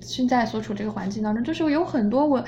[0.00, 2.44] 现在所处这个环境当中，就是有很多我，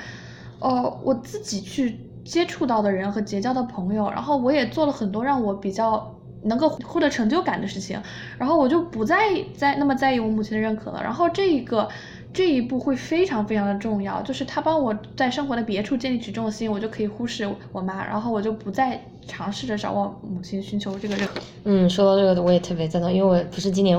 [0.59, 8.01] 呃，我自己去接触到的人和结交的朋友，然后我也做了很多让我比较能够获得成就感的事情，
[8.37, 9.17] 然后我就不再
[9.55, 11.89] 在那么在意我母亲的认可了，然后这一个。
[12.33, 21.39] 这一步会非常非常的重要，就是他帮我在生活的别处建立起重心，我就可以忽视我妈，然后我就不再尝试着找我母亲寻求这个认可。
[21.65, 23.95] 嗯，说到这个我也特别赞同，因为我不是今年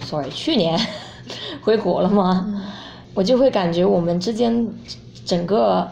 [0.00, 0.80] ，sorry，去年
[1.62, 2.44] 回国了吗？
[2.48, 2.60] 嗯
[3.14, 4.66] 我就会感觉我们之间
[5.26, 5.86] 整个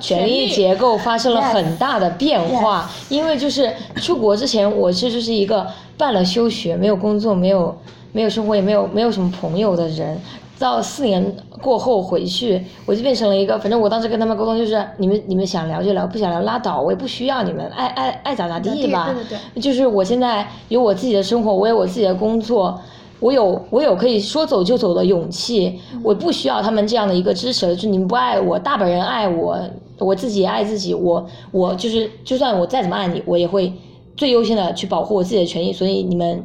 [0.00, 2.88] 权权力力结构发生了很大的变化。
[3.08, 5.66] 因为就是出国之前，我是就是一个
[5.98, 7.76] 办了休学、没有工作、没有
[8.12, 10.16] 没有生活、也没有没有什么朋友的人。
[10.56, 19.12] 到四年过后回去，我就变成了一个，反正我当时跟他们沟通就是，你们你们想聊就聊，不想聊拉倒，我也不需要你们，爱爱爱咋咋地吧。
[19.12, 22.80] 对对对就是我现在有我自己的生活，我有我自己的工作，
[23.24, 27.74] 我有我有可以说走就走的勇气，我不需要他们这样的一个支持。
[27.74, 29.58] 就你们不爱我，大本人爱我，
[29.98, 33.72] 我自己也爱自己，我我就是就算我再怎么爱你，我也会
[34.14, 35.72] 最优先的去保护我自己的权益。
[35.72, 36.44] 所以你们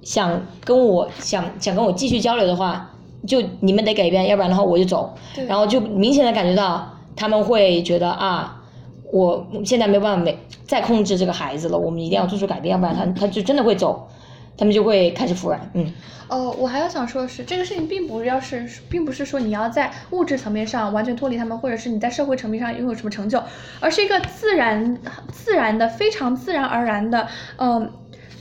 [0.00, 2.94] 想跟我想想跟我继续交流的话，
[3.26, 5.12] 就你们得改变，要不然的话我就走。
[5.46, 8.62] 然后就明显的感觉到他们会觉得啊，
[9.12, 14.08] 我现在没有办法没再控制这个孩子了，我们一定要做出改变，要不然他他就真的会走，
[14.56, 15.60] 他们就会开始服软。
[15.74, 15.92] 嗯，
[16.28, 23.42] 哦，我还要想说的是，这个事情并不要是，并不是说你要在物质层面上完全脱离他们，或者是你在社会层面上拥有什么成就，
[23.80, 24.98] 而是一个自然、
[25.30, 27.28] 自然的、非常自然而然的，
[27.58, 27.92] 嗯。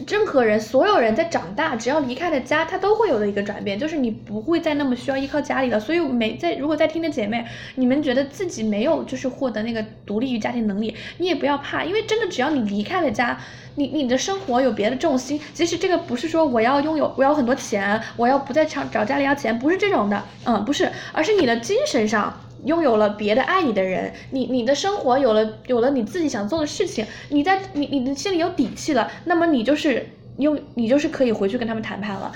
[0.07, 5.79] 任何人，所有人在长大，只要离开了家，他都会有的一个转变，就是你不会再那么需要依靠家里了。
[5.79, 7.45] 所以每在如果在听的姐妹，
[7.75, 13.39] 你们觉得自己没有就是获得那个独立于家庭能力，你也不要怕，因为真的只要你离开了家，
[13.75, 15.39] 你你的生活有别的重心。
[15.53, 22.41] 其实这个不是说我要拥有我要很多钱，我要不再找找家里要钱，不是这种的，嗯，不是，而是你的精神上。
[22.65, 32.31] 拥有了别的爱你的人，你你的生活有了有了你自己想做的事情，你在你你的心里有底气了，那么你就是用你就是可以回去跟他们谈判了。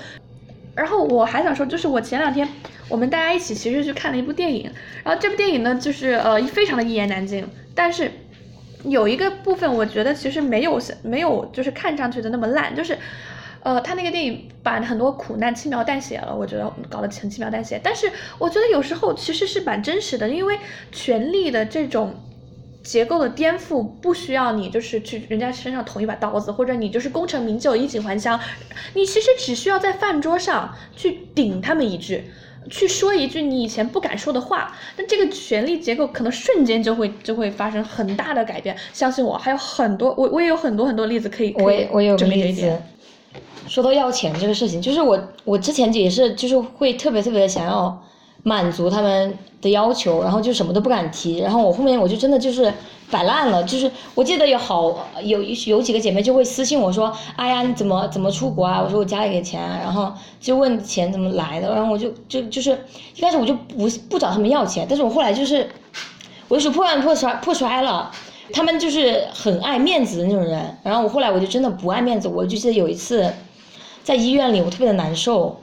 [0.76, 2.48] 然后我还想说，就是我前两天
[2.88, 4.72] 我们大家一起其实去看了一部电影，
[5.04, 7.46] 然后这部电影呢就是呃非常的一言难尽，
[7.76, 8.12] 但是
[8.84, 12.98] 有一个部分我觉得其实没有没有就是看上去的那么烂，就是。
[13.70, 17.80] 呃，他那个电影把很多苦难轻描淡写了，我觉得搞得很轻描淡写。
[17.84, 20.58] 但是我觉得有时候其实是蛮真实的，因为
[20.92, 22.16] 权力的这种
[22.84, 28.40] 结构的颠覆，不需要你就是去人家身上捅一把刀子，或者你就是功成名就、衣锦还乡，
[28.96, 32.24] 你其实只需要在饭桌上去顶他们一句，
[32.72, 38.76] 去说一句你以前不敢说的话，那这个权力结构可能瞬间就会就会发生很大的改变。
[38.94, 42.84] 相信我，还有很多，我我也有很多很多例子可以，我也我有个证明这例子一点。。
[43.70, 47.96] 说到要钱这个事情，就是我我之前也是就是会特别特别的想要
[48.42, 52.74] 满足他们的要求，然后就什么都不敢提，然后我后面我就真的就是
[53.12, 58.82] 摆烂了，就是我记得有好有有几个姐妹就会私信我说，哎呀你怎么怎么出国啊？
[58.84, 62.72] 我说我家里给钱啊，然后就问钱怎么来的，然后我就就就是
[63.16, 65.70] 一开始我就不不找他们要钱，但是我后来就是
[66.48, 68.12] 我就是破罐破摔破摔了。
[68.52, 73.32] 他们就是很爱面子的那种人，然后我后来我就真的不爱面子，我就记得有一次，
[74.10, 75.56] 在医院里我特别的难受，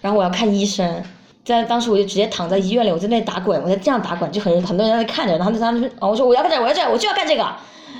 [0.00, 1.04] 然后我要看医生，
[1.44, 7.46] 在当时我就直接躺在医院里，我在那里打滚，我在这样打滚，就很很多人在那看着，然后他们哦我说我要干这，我要这，我就要干这个，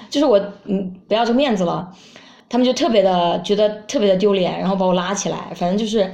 [0.08, 1.86] 就是我嗯不要这面子了，
[2.48, 6.10] 他们就特别的觉得特别的丢脸，然后把我拉起来，反正就是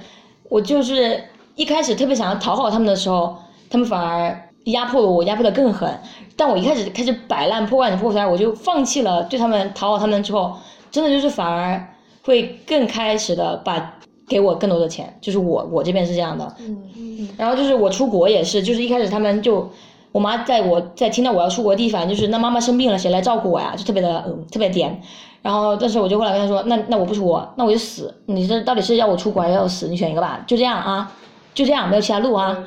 [0.49, 1.23] 我就是
[1.55, 3.39] 一开始特别想要讨好他们的时候，
[3.71, 5.97] 他们反而压迫我，压迫的更狠。
[6.37, 10.57] 但我一开始开始摆烂、破罐子破摔，我就放弃了对他们讨好他们之后，
[10.91, 16.55] 真的就是反而会更开始的把给我更多的钱，就是我我这边是这样的。
[16.61, 19.71] 嗯嗯然后就是我出国也是，就是一开始他们就，
[20.13, 23.75] 我妈在我在听到我要出国的地方，就是那妈妈生病了，谁来照顾我呀？
[23.77, 25.01] 就特别的嗯特别颠。
[25.41, 28.15] 然后但是我就后来跟他说，那那我不出国，那我就死。
[28.27, 29.89] 你这到底是要我出国还是要死？
[29.89, 31.11] 你选一个吧，就这样啊，
[31.55, 32.59] 就这样，没有其他路啊。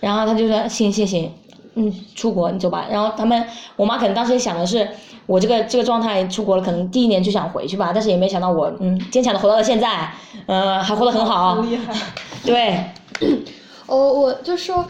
[0.00, 1.30] 然后他就说行行行，
[1.74, 2.86] 嗯，出国你走吧。
[2.90, 3.46] 然后他们，
[3.76, 4.88] 我妈可能当时也想的是，
[5.26, 10.10] 我这个这个状态出国了，可能第一年就想回去吧，但是也没想到我嗯坚强的活到了现在，
[10.46, 11.56] 嗯、还活得很好。
[11.62, 11.94] 很厉害。
[12.44, 12.84] 对，
[13.86, 14.86] 哦，我就说，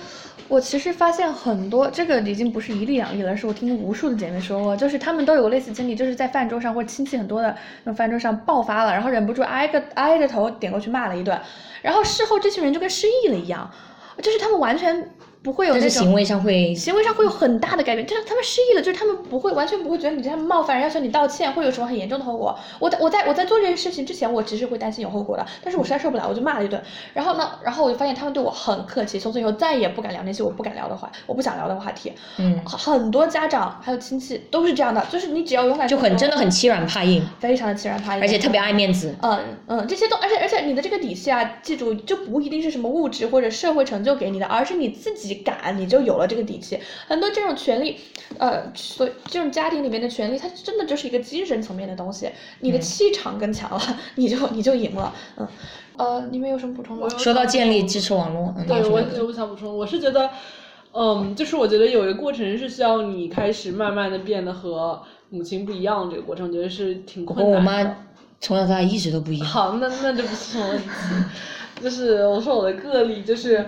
[0.49, 7.49] 我其实发现很多，这个已经不是一例两例了，是我听无数的姐妹说过，就是她们都有类似经历，就是在饭桌上或者亲戚很多的
[7.85, 11.41] 那种饭桌上爆发了，然后忍不住挨个 挨着头点过去骂了一顿，
[11.81, 13.71] 然后事后这群人就跟失忆了一样，
[14.21, 15.11] 就是他们完全
[15.45, 22.59] 不会有那种行为上会行为上会有很大的改变，就是他们失忆了，就是他们不会完全不会觉得你对他们冒犯，要求你道歉，会有什么很严重的后果。
[22.79, 26.83] 我在我在我在做这件事情之前，我其实会担心有后果的，但是我实在受不了，我就骂了一顿。
[27.13, 32.11] 然后呢，然后我就发现他们对我很客气，从此以后再也不敢聊那些我不敢聊的话，我不想聊的话题。
[32.39, 39.15] 嗯，很多家长还有亲戚都是这样的，就是你只要勇敢就很真的很欺软怕硬，非常的欺软怕硬，而且特别爱面子。
[39.21, 46.79] 嗯嗯，这些都，而且而且你的这个底气啊，记住就不一定是什么物质或者社会成就给你的，而是你自己敢，你就有了这个底气。
[47.07, 47.99] 很多这种权利，
[48.39, 52.31] 呃，所以这种家庭里面的权利，它真的就是一个精神层面的东西。
[52.61, 53.81] 你的气场更强了，
[54.17, 55.15] 你就你就赢了。
[55.37, 55.49] 嗯，
[55.97, 57.09] 呃，你们有什么补充吗？
[57.19, 60.31] 说到建立支持网络，嗯，对，我我想补充，我是觉得，
[60.93, 67.59] 嗯，就是我觉得有一个过程是需要你开始慢慢的变得和母亲不一样，这个过程我觉得是挺我困难的。
[67.59, 67.97] 我妈
[68.41, 69.49] 从小到大一直都不一样。
[69.49, 70.85] 好，那那就不是什么问题，
[71.83, 73.65] 就是我说我的个例，就是，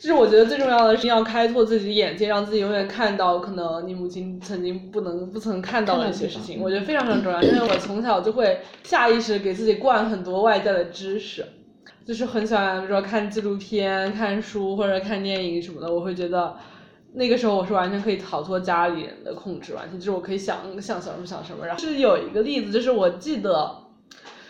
[0.00, 11.44] 就是我觉得最重要的是要开拓自己眼界，让自己永远看到可能你母亲曾经不能不曾看到的一些事情，我觉得非常非常重要，因为我从小就会下意识地给自己灌很多外在的知识。
[12.06, 16.56] 就是很喜欢，比如说看纪录片、看书或者看电影什么的，我会觉得
[17.12, 21.66] 那个时候我是完全可以逃脱家里人的控制，完全就是我可以想想想什么想什么。
[21.66, 23.76] 然后是有一个例子，就是我记得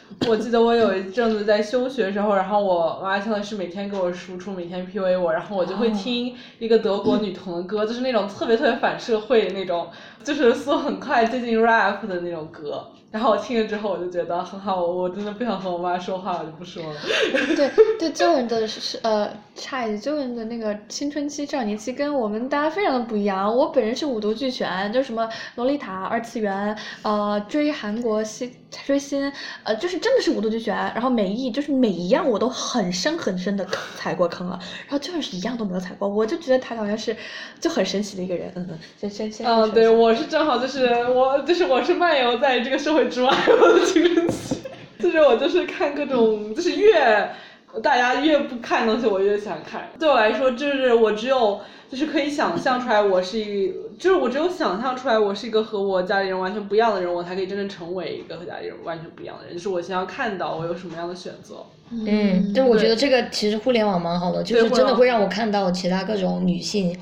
[0.26, 9.88] 我记得我有一阵子在休学的时候，然后我妈相当于是每天给我输出，每天 PUA 我，然后我就会听一个德国女童的歌，就是那种特别特别反社会那种，
[10.24, 12.84] 就是速很快接近 rap 的那种歌。
[13.10, 17.00] 然后我听了之后，我就觉得很好，我我真的不想和我妈说话，我就不说了。
[17.56, 23.56] 对 对，周人的是呃，差一句，周人的那个青春期、少年期跟我们大家非常的不一样。
[23.56, 28.54] 我本人是五毒俱全，就什么洛丽塔、二次元，呃，追韩国新
[28.84, 29.32] 追星，
[29.62, 30.76] 呃，就是真的是五毒俱全。
[30.76, 33.66] 然后美艺，就是每一样我都很深很深的
[33.96, 34.58] 踩过坑了。
[34.86, 37.16] 然后就是一样都没有踩过，我就觉得他好像是
[37.58, 38.52] 就很神奇的一个人。
[38.54, 39.46] 嗯嗯，先先先。
[39.46, 43.08] 嗯，对，我是正好就是我就是我是漫游在这个社会。
[43.08, 44.56] 之外， 我的青春期，
[44.98, 47.30] 就是我就是看各种，就是越
[47.82, 49.88] 大家越不看东西，我越想看。
[49.98, 51.60] 对我来说，就是我只有
[51.90, 59.54] 就是可以想象出来，我是一，就是我只有想象出来，我是一个和我家里人完全不一样的人，我才可以真正成为一个和家里人完全不一样的人。
[59.54, 61.64] 就是我想要看到我有什么样的选择。
[61.90, 66.94] 嗯，就我觉得这个其实互联网蛮好的，就是真的会让我看到其他各种女性。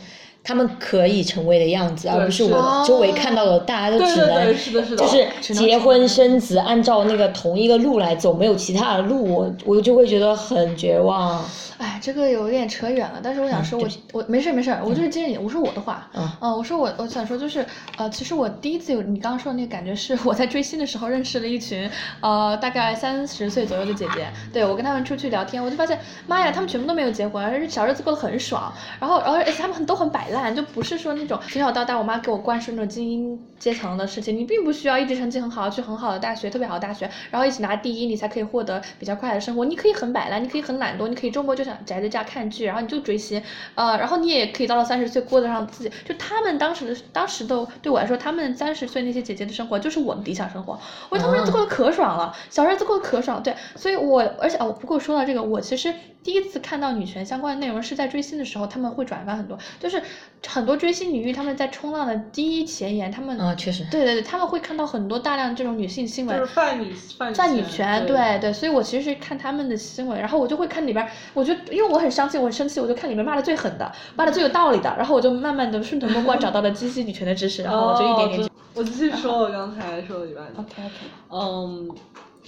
[0.46, 4.54] 他们可以成为的样子，而不是我周围看到的，大家都只能
[4.96, 11.44] 就是结婚生子，按照那个同一个路来走，没有其他的路，我我就会觉得很绝望。
[11.78, 17.64] 哎，这个有点扯远了，但是我想说，我我没事没事，我就是接着你，我说我的话，嗯，我说我我想说就是，
[17.98, 21.90] 呃，其实我第一次有你刚刚说的那个感觉，是我在追星的时候认识了一群，
[22.20, 41.65] 呃，大概三十岁左右的姐姐，对我跟他们出去聊天，我就发现，妈呀，他们全部都没有结婚，而且小日子过得很爽，然后然后而且他们都很摆烂，就不是说那种从小到大我妈给我灌输那种精英阶层的事情，你并不需要一直成绩很好，去很好的大学，特别好的大学，然后一起拿第一，你才可以获得比较快的生活，你可以很摆烂，你可以很懒惰，你可以周末就。
[41.84, 43.42] 宅在家看剧，然后你就追星，
[43.74, 45.90] 呃，然后你也可以到了三十岁过得上自己。
[46.04, 50.78] 就他们当时的，当时的对我来说，他们三十岁那些姐姐的生活就是我的理想生活。
[51.08, 53.42] 我他们日子过得可爽了，小日子过得可爽。
[53.42, 55.92] 对，所以我而且哦，不过说到这个，我其实。
[56.26, 60.02] 第一次看到女权相关的内容是在追星的时候，他们会转发很多，就是
[60.48, 66.92] 很多追星女域他们在冲浪的第一前沿，他们啊确实，对对对，他们会看到很多大量这种女性新闻，就是泛女
[67.32, 80.92] 泛女权，对对，所以我其实是看他们的新闻，然后我就会看里边，我觉得因为我很伤心，我很生气，我就看里面骂的最狠的，骂的最有道理的，然后我就慢慢的顺藤摸瓜找到了鸡西女权的知识，然后我就一点点，我继续 说我刚才说的一半，OK OK，
[81.30, 81.90] 嗯。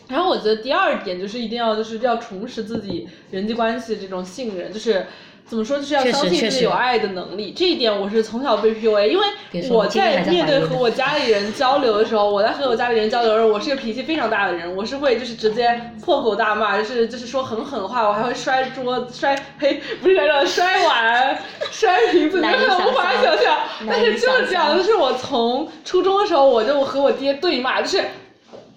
[0.07, 5.05] 然后我觉得第二点就是一定要就是要重拾自己人际关系这种信任，就是
[5.49, 7.53] 怎么说就是要相信自己有爱的能力。
[7.57, 9.27] 这一点我是从小被 PUA，因为
[9.71, 21.39] 我在面对和我家里人交流的时候，我在和我家里人交流的时候，我是一个脾气非常大的人，我是会就是直接破口大骂，就是就是说很狠话，我还会摔桌摔呸不是摔桌摔碗
[21.71, 23.59] 摔瓶子，你们无法想象。
[23.87, 28.05] 但是就是讲的是我从初中的时候我就和我爹对骂，就是。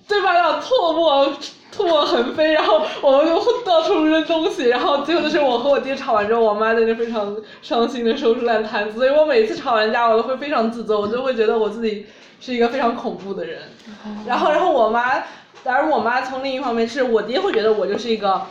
[0.07, 1.33] 对骂到唾沫
[1.71, 8.97] 唾沫横飞，然后我们就到处扔东西，然后最后就是我和我爹吵完之后，我妈在那非常伤心的收拾烂摊子。
[8.97, 12.05] 所以我每次吵完架，我都会非常自责，我就会觉得我自己
[12.39, 13.61] 是一个非常恐怖的人。
[14.27, 15.23] 然后，然后我妈，
[15.63, 18.41] 而我妈从另一方面是我爹会觉得我就是一个，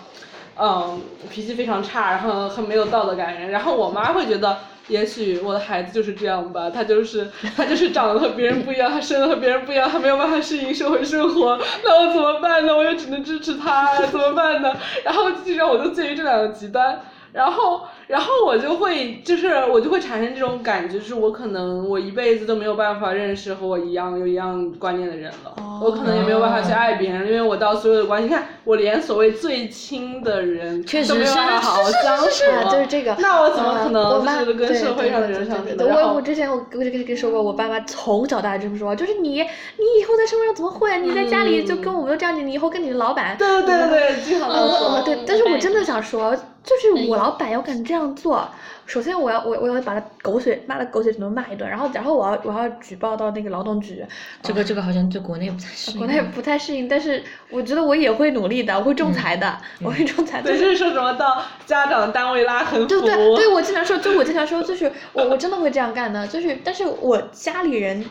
[0.59, 3.51] 嗯，脾气非常差，然后很没有道德感人。
[3.51, 4.57] 然后我妈会觉得。
[4.91, 12.77] 也许我的孩子就是这样吧，他就是他就是长得和别人不一样，他生的和别人不一样，他没有办法适应社会生活，那我怎么办呢？
[12.77, 14.77] 我也只能支持他，怎么办呢？
[15.05, 17.01] 然后实际上我都介于这两个极端。
[17.33, 35.73] 然后，然后我就会，就是我就会产生这种感觉，就是我可能我一辈子都没有办法认识和我一样有一样观念的人了，我可能也没有办法去爱别人，因为我到所有的关系，你看我连所谓最亲的人都没有办法好好相处，就是这个，那我怎么可能就是跟社会上的人相处？
[35.79, 40.99] 我我之前我我就跟跟跟说过，我爸妈从小到大这么说，就是你你以后在社会上怎么会？
[41.01, 45.03] 你在家里就跟我们这样，你以后跟你的老板，对对对对对，经常这么说。
[45.05, 46.37] 对，但是我真的想说。
[46.63, 48.47] 就是我老板要敢这样做，
[48.87, 54.05] 首先我要我我要把他狗血骂的狗血只能骂一顿，然后然后我要我要举报到那个劳动局。
[54.43, 55.99] 这个这个好像对国内不太适应。
[55.99, 60.43] 国内不太适应，但是我觉得我也会努力的，我会仲裁的，我会仲裁。
[60.43, 62.87] 对，就是说什么到家长单位拉横幅。
[62.87, 68.05] 对对对，我经常说，就我经常说，就是我我真的会这样干的，就是但是我家里人。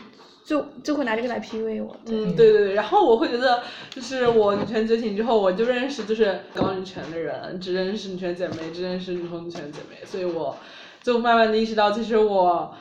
[0.50, 1.96] 就就会拿这个来 PUA 我。
[2.06, 10.56] 嗯，对对对，然后我会觉得，就是我女权觉醒之后，我就认识就是搞女权的人，只认识女权姐妹，只认识女同女权姐妹，所以我
[11.04, 12.74] 就慢慢的意识到，其实我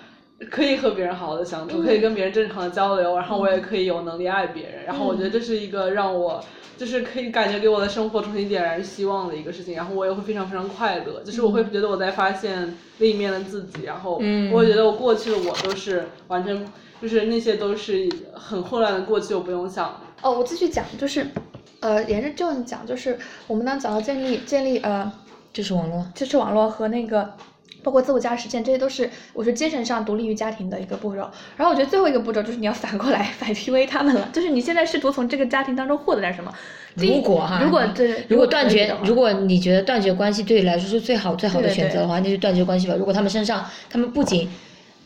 [0.50, 6.44] 可以和别人好好的相处，可以跟别人正常的交流，然后我也可以有能力爱别人，然后我觉得这是一个让我
[6.76, 14.20] 就是可以感觉给我的生活重新点燃希望的一个事情，然后我也会非常非常快乐，就是我会觉得我在发现另一面的自己，然后
[14.52, 16.66] 我会觉得我过去的我都是完全。
[17.02, 20.00] 就是那些都是很混乱的过去，我不用想。
[20.22, 21.26] 哦，我继续讲，就是，
[21.80, 23.18] 呃，沿着就讲，就是
[23.48, 25.12] 我们刚讲到建立建立呃
[25.54, 27.34] 支持网络，支持网络和那个。
[27.82, 31.22] 包括自我价值实践，这些都是我觉得精神上独立于家庭的一个步骤。
[31.56, 36.54] 然后我觉得最后一个步骤就是你要反过来 反 PUA 他们了，就是你现在试图从这个家庭当中获得点什么。
[36.96, 42.96] 如果哈，如果对，如果断绝如果你觉得断绝关系对你来说是最好最好的选择的话，那就断绝关系吧。
[42.96, 44.50] 如果他们身上，他们不仅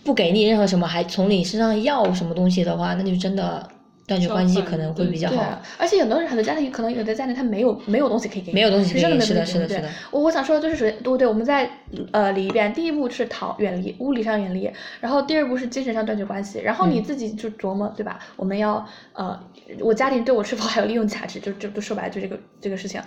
[0.04, 3.66] 不给你任何什么，还从你身上要什么东西的话，那就真的
[4.06, 11.70] 断绝关系可能会比较对好。，而且很多人很多家庭可能有的家庭他没有没有东西可以给你，没有东西可以真的是的是的是的我我想说的就是首先，对对，我们再
[12.12, 14.70] 呃理一遍，第一步是逃远离物理上远离，
[15.00, 18.20] 然后第二步是精神上断绝关系，然后你嗯自己就琢磨对吧？
[18.36, 19.40] 我们要呃，
[19.80, 21.40] 我家庭对我是否还有利用价值？
[21.40, 23.02] 就就就说白了就这个这个事情。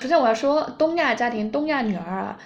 [0.00, 2.36] 首先我要说东亚家庭东亚女儿啊。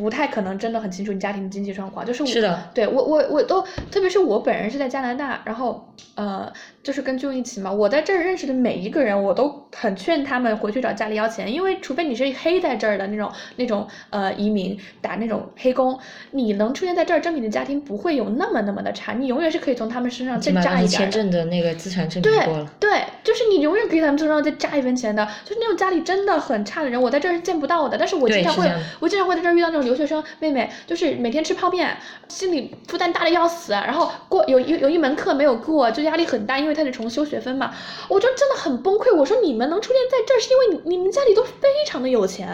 [0.00, 2.70] 不太可能真的很清楚你家庭的经济状况，就是我是的。
[2.72, 3.60] 对我我我都，
[3.90, 6.52] 特别是我本人是在加拿大，然后呃，
[6.88, 15.98] 就是跟舅一起嘛，我在这儿认识的每一个人，我都很劝他们回去找家里要钱，因为除非你是黑在这儿的那种那种呃移民打那种黑工，
[16.30, 21.12] 你能出现在这儿，证明你的家庭不会有那么那么的差，你永远是可以从他们身上再榨一点儿的。
[21.12, 22.66] 证的那个资产证明对过了。
[22.80, 27.98] 对，就是你永远可以在他们身上再榨一分钱的，就是那种家里真的很差的人，我在这儿是见不到的。
[27.98, 28.66] 但是我经常会
[28.98, 31.94] 我经常会在这儿遇到那种留学生妹妹，就是每天吃泡面，
[32.28, 37.74] 心理负担大的要死，然后过有有有一门课没有过，就压力很大，因为他得重修学分嘛，
[38.08, 39.12] 我就真的很崩溃。
[39.16, 42.46] 我说你们能出现在这儿，是因为你你们家里都非常的有钱，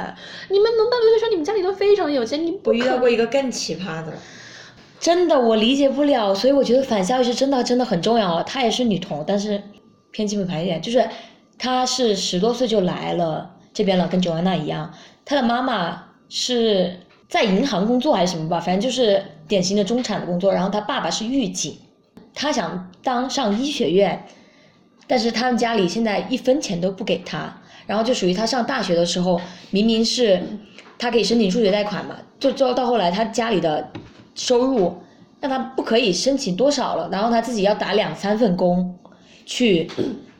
[0.48, 4.14] 你们能当留学生，你们家里都非常的有钱，你不我遇到过一个更奇葩的，
[4.98, 8.42] 真的我理解不了，所以我觉得反校育是真的真的很重要。
[8.44, 9.62] 她也是女同，但是
[10.10, 11.06] 偏基本盘一点，就是
[11.58, 14.90] 她是十多岁就来了这边了，跟九安娜一样。
[15.26, 16.98] 她的妈妈是
[17.28, 20.50] 在银行工作还是什么吧，反正就是典型的中产的工作。
[20.50, 21.76] 然后她爸爸是狱警，
[22.34, 24.26] 她想当上医学院，
[25.06, 29.40] 但是他们家里现在一分钱都不给他，然后就属于他上大学的时候，
[29.70, 30.42] 明明是
[30.98, 33.90] 他可以申请助学贷款嘛，就就到后来他家里的
[34.34, 35.00] 收入
[35.40, 38.98] 让他不可以申请多少了，然后他自己要打两三份工
[39.46, 39.88] 去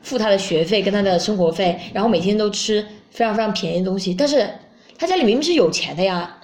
[0.01, 4.49] 付他的学费跟他的生活费，然后每天都吃非常非常便宜的东西，但是
[4.97, 6.37] 他家里明明是有钱的呀，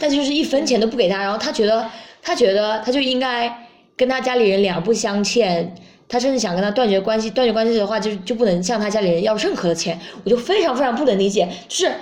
[0.00, 1.90] 但就是一分钱都不给他，然后他觉得
[2.22, 3.65] 他觉得他就应该
[3.96, 5.74] 跟他家里人两不相欠，
[6.08, 11.92] 他甚至想跟他断绝关系，断绝关系的话就就不能向他家里人要任何的钱，我就非常非常不能理解，就是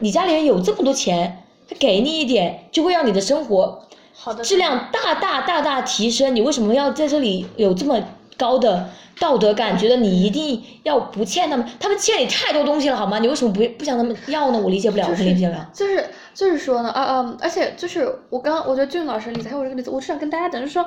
[0.00, 3.86] 你家里人有这么多钱，他给你一点就会让你的生活
[4.42, 8.02] 质量大大大大提升，你为什么要在这里有这么
[8.36, 8.90] 高的
[9.20, 11.66] 道德感，觉得你一定要不欠他们？
[11.78, 13.18] 他们欠你太多东西了，好吗？
[13.18, 14.58] 你为什么不不向他们要呢？
[14.58, 15.70] 我理解不了，我理解不了。
[15.72, 16.04] 就是
[16.34, 20.84] 就是说呢，啊嗯，而且就是我刚刚我觉得俊老师的例子还有我这个例子，我是想跟大家讲，就是说，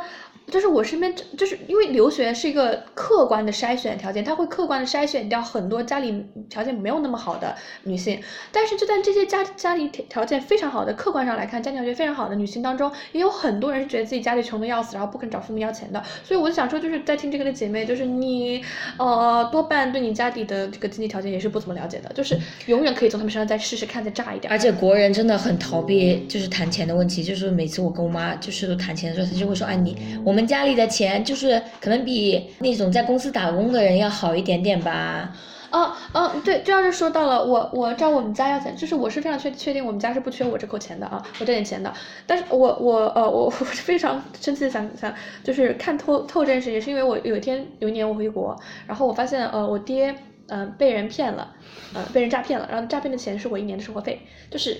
[0.52, 7.54] 就是我身边就是因为留学是一个客观的筛选条件，它会客观的筛选掉很多家里条件没有那么好的
[7.84, 8.22] 女性，
[8.52, 18.64] 但是就在这些家家里条条件非常好的客观上来看，家庭条件非常好的女性当中，也有很多人是觉得自己家里穷的要死，然后不肯找父母要钱的，所以我就想说，就是在听这个的姐妹，就是你
[18.98, 24.56] 呃多半对你家里的这个经济条件也是不怎么了解的，就是永远可以从他们身上再试试看，再炸一点儿。
[24.56, 27.18] 而且国人真的很逃避，就是谈钱的问题。
[27.24, 35.36] 就是每次我跟我妈就是谈钱的时候，她就会说：“哎，你我我们家里的钱就是可能比那种在公司打工的人要好一点点吧。
[35.72, 41.92] 哦哦，对，这要是说到了我我照我们家要钱，就是我是非常确确定我们家是不缺我这口钱的啊，我这点钱的。
[42.28, 45.12] 但是我我呃我 我是非常生气的想想，
[45.44, 48.56] 就是看透透这件事情，是因为我有一天有一年我回国，
[48.86, 50.14] 然后我发现呃我爹
[50.50, 51.52] 呃被人骗了，
[51.96, 54.78] 呃被人诈骗了，然后诈骗的钱是我一年的生活费，就是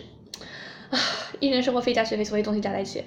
[0.92, 1.00] 啊
[1.40, 3.04] 一年生活费加学费所有东西加在一起，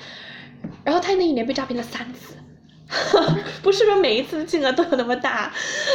[0.84, 2.34] 然后他那一年被诈骗了三次。
[3.62, 5.52] 不是说每一次金额都有那么大，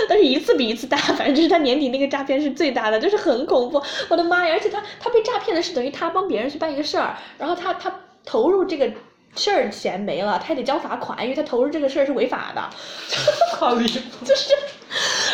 [0.07, 4.53] 但是一次比一次大，反正就是他年底那个诈骗是最大的，就是很恐怖，我的妈呀！
[4.53, 7.93] 而且他他被诈骗的是等于他帮别人去办一个事儿，然后他他
[8.23, 8.89] 投入这个
[9.35, 12.61] 事儿钱没了，他还得交罚款，因为他投入这个事儿是违法的，
[13.57, 14.25] 好离谱。
[14.25, 14.55] 就是。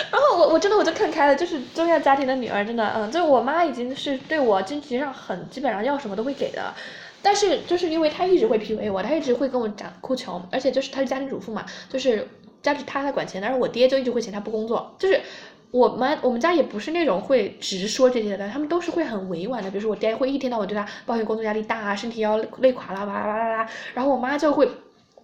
[0.09, 6.73] 然后我我真的我就看开了，就是中亚家庭的女儿真的，嗯，就是我妈已经是对我经济上很基本上要什么都会给的，
[7.21, 12.27] 但是就是因为他一直会 PUA 我，他一直会跟我讲哭穷，而且就是他是家庭主妇嘛，就是
[12.61, 15.19] 家里他在管钱，但是我爹就一直会嫌他不工作，就是。
[15.71, 19.71] 我们我们家也不是那种会直说这些的，他们都是会很委婉的。
[19.71, 23.69] 比如说我爹会一天到晚对他抱怨工作压力大啊，身体要累垮啦，哇啦啦啦啦。
[23.93, 24.67] 然后我妈就会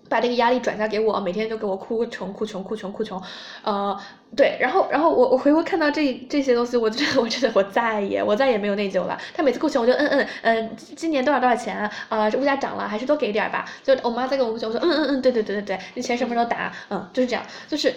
[0.10, 3.22] 把这个压力转嫁给我，每天就给我哭穷哭穷哭穷哭穷，
[3.64, 3.98] 呃，
[4.36, 9.18] 对，然后然后我我回头看到这这些东西，我真的我真的我再也我再也没有内疚了。
[9.34, 11.92] 他每次哭穷，我就嗯嗯嗯，今年多少多少钱啊？
[12.10, 13.66] 呃物价涨了，还是多给点吧。
[13.84, 16.72] 就我妈在跟我哭穷，我说嗯嗯嗯，对对对对对，你钱什么时候打？
[16.90, 17.94] 嗯，就是这样，就是，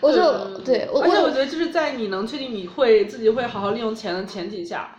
[0.00, 4.96] 我就对我而且我觉得就是在你能确定你会自己会好好利用钱的前提下。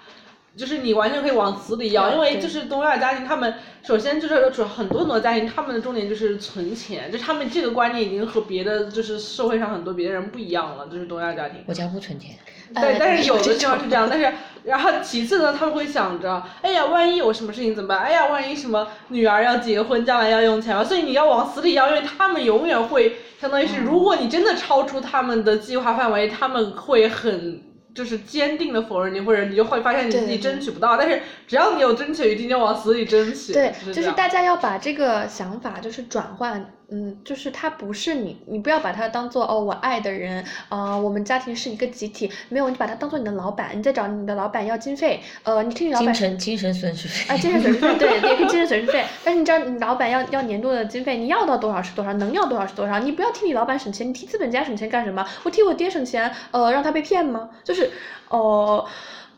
[0.57, 3.53] 就是你完全可以往死里要，因为就是东亚家庭，他们
[3.83, 11.63] 首先就是主很多很多家庭，他们的重点就是存钱，就他们这个观念已经和别的就是社会上很多别的人不一样了，就是东亚家庭。
[11.67, 12.31] 我家不存钱。
[12.75, 14.33] 对，但是有的地方是这样，但是
[14.63, 17.99] 然后其次呢，他们会想着，哎呀，万一有什么事情怎么办？
[17.99, 27.70] 哎呀，万一什么女儿要结婚，将来要用钱了，所以你要往死里要，因为他们永远会相当于是，如果你真的超出他们的计划范围，他们会很。
[27.93, 30.97] 就是坚定的否认你，或者你就会发现你自己争取不到。
[30.97, 33.53] 但是只要你有争取，一定要往死里争取。
[33.53, 36.73] 对，就是大家要把这个想法就是转换。
[36.93, 55.25] 嗯，就是他不是你，你不要把他当做哦，我爱的人啊，我们家庭是一个集体，没有，你把他当做你的老板，你在找你的老板要经费，呃，你听你老板精神精神损失费啊，精神损失费，对，也可以精神损失费，但是你知道你老板要要年度的经费，你要到多少是多少，能要多少是多少，你不要替你老板省钱，你替资本家省钱干什么？
[55.43, 57.49] 我替我爹省钱，呃，让他被骗吗？
[57.63, 57.89] 就是，
[58.27, 58.85] 哦。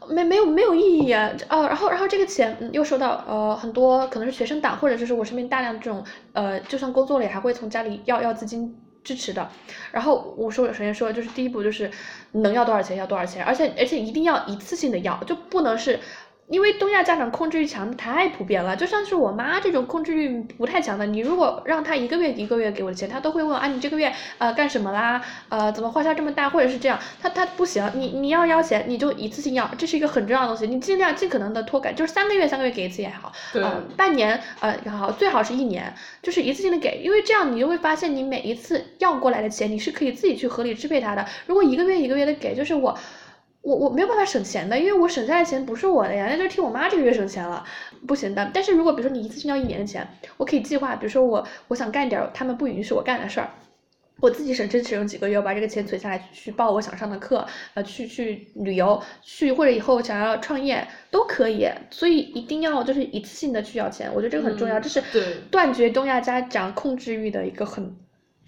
[0.10, 1.32] 没没有没有意义啊！
[1.50, 6.04] 哦，然后然后这个钱又收到呃很多可能是学生党或者就是我身边大量这种
[6.34, 9.50] 呃就算工作了也还会从家里要要资金支持的，
[9.92, 11.92] 然后我说首先说就是第一步就是
[12.32, 16.00] 能要多少钱要多少钱，而且而且一定要一次性的要，就不能是。
[16.49, 25.22] 因为东亚家长控制欲强太普遍了，就像是我妈这种控制欲不太强的，你如果让她一个月一个月给我的钱，她都会问啊，你这个月呃干什么啦？
[25.48, 26.49] 呃，怎么花销这么大？
[26.49, 41.26] 或者是这样，她她不行，你你要要钱，你就一次性要，这是一个很重要的东西，你尽量尽可能的拖改，就是三个月三个月给一次也好，嗯，半年呃也好，最好是一年，就是一次性的给，因为这样你就会发现你每一次要过来的钱，你是可以自己去合理支配它的。
[41.48, 42.95] 如果一个月一个月的给，就是我。
[43.64, 47.65] 我我没有办法省钱的，因为我省下来钱不是我的呀，那就替我妈这个月省钱了，
[48.06, 48.52] 不行的。
[48.53, 53.49] 但是如果比如说你一次性要一年的钱，我可以计划，比如说我我想干点他们不允许我干的事儿，
[54.19, 61.65] 我自己省吃俭用几个月，我把这个钱存下来去报我想上的课，呃，去去旅游，去或者以后想要创业都可以。
[61.90, 65.02] 所以一定要就是一次性的去要钱，我觉得这个很重要，这是
[65.49, 67.95] 断绝东亚家长控制欲的一个很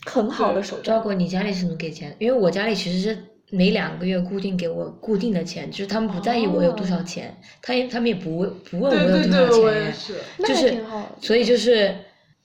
[0.05, 0.97] 很好的手段。
[0.97, 2.13] 包括你家里是怎么给钱？
[2.19, 3.17] 因为我家里其实是。
[3.55, 9.93] 每两个月固定给我固定的钱，就是他们不在意我有多少钱，他也他们也不不问我有多少钱，
[10.45, 10.77] 就是
[11.21, 11.95] 所以就是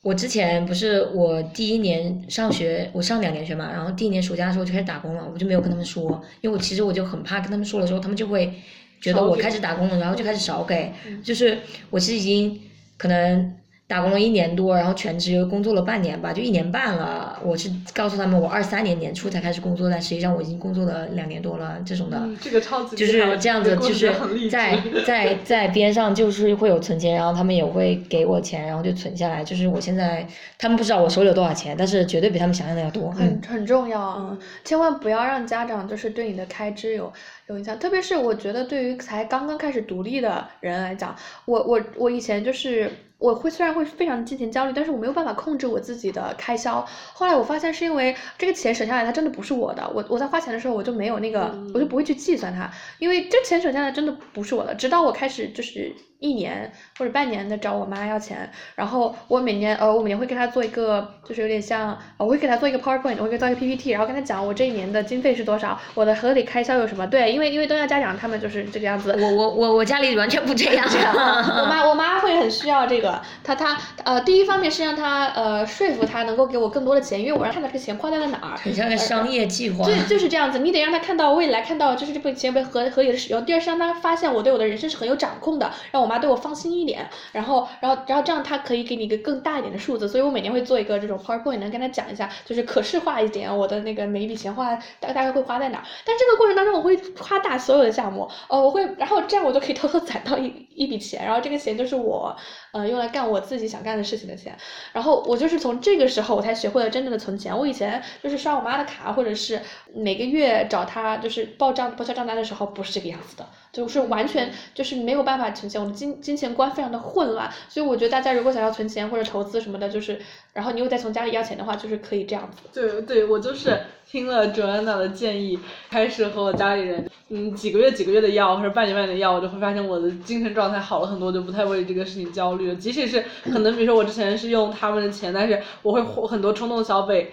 [0.03, 8.53] 我之前不是我第一年上学，我上两年学嘛，然后第一年暑假的时候就开始打工了，我就没有跟他们说，因为我其实我就很怕跟他们说了之后，他们就会
[9.01, 10.93] 觉得我开始打工了，然后就开始少给，
[11.25, 11.59] 就是
[11.91, 12.61] 我其实已经
[12.97, 13.57] 可能。
[13.91, 17.37] 打工了一年多，然后全职又工作了半年吧，就一年半了。
[17.43, 22.23] 我是告诉他们，我二三年年初才开始工作，但实际上我已经工作了两年多了，这种的。
[22.41, 29.43] 这个超级就是这样子，就是在 在在边上就是会有存钱，然后他们也会给我钱，然后就存下来。
[29.43, 30.25] 就是我现在
[30.57, 33.11] 他们不知道我手里有多少钱，但是绝对比他们想象的要多。
[33.11, 37.13] 很很重要啊，千万不要让家长就是对你的开支有
[37.49, 42.89] 有影响，特别是我觉得对于才刚刚开始独立的人来讲，我我我以前就是。
[43.21, 46.85] 我会虽然会非常金钱焦虑，但是我没有办法控制我自己的开销。
[47.13, 49.89] 后来我发现是因为这个钱省下来，它真的不是我的。
[49.95, 52.69] 我我在花钱的时候，我就没有那个，我就不会去计算它，
[52.99, 54.75] 因为这钱省下来真的不是我的。
[54.75, 55.95] 直到我开始就是。
[56.21, 67.07] 一年或者半年的找我妈要钱，然后我每年呃我每年会给她做一个，就是有点像，我会给她做一个 PowerPoint，我会给她做一个 PPT，然后跟她讲我这一年的经费是多少，我的合理开销有什么。
[67.07, 69.17] 对，因为因为东亚家长他们就是这个样子。
[69.19, 70.87] 我我我我家里完全不这样。
[71.59, 78.59] 我妈我妈会很需要这个，她她呃第一方面是让她呃说服她能够给我更多的钱，因为我让她把这个钱花在了哪儿。
[78.59, 79.87] 很像个商业计划。
[79.87, 83.43] 对，就是这样子，你得让她看到未来，看到就是这笔钱被合合理的使用。
[83.47, 87.09] 第二是让她发现我对我的人生是很有掌控的，让我妈对我放心一点。
[87.33, 95.83] 然后，然后，然后这样他可以给你一个更大一点的数字，所以我每年会做一个这种 PowerPoint，能跟他讲一下，就是可视化一点我的那个每一笔钱花大大概会花在哪。
[96.05, 102.35] 但这个过程当中，我会夸大所有的项目，哦，我会，然后这样我就可以偷偷攒到一一笔钱，然后这个钱就是我，
[102.73, 104.57] 呃，用来干我自己想干的事情的钱。
[104.93, 107.57] 然后我就是从这个时候我才学会了真正的存钱。
[107.57, 109.61] 我以前就是刷我妈的卡，或者是
[109.95, 113.47] 每个月找她就是报账报销账单的时候，不是这个样子的。
[113.73, 120.21] 就是完全就是没有办法存钱，我的金金钱观非常的混乱，所以我觉得大家如果想要存钱或者投资什么的，就是
[120.53, 122.69] 然后你又再从家里要钱的话，就是可以这样子。
[122.73, 123.81] 对对，我就是
[124.11, 125.57] 听了 Joanna 的建议，
[125.89, 132.75] 开始和我家里人，嗯，几个月几个月的药或者半年半年的药，我就会发现我的精神状态好了很多，就不太为这个事情焦虑了。
[132.75, 137.31] 即使是可能，比如说我之前是用他们的钱，但是我会很多冲动消费。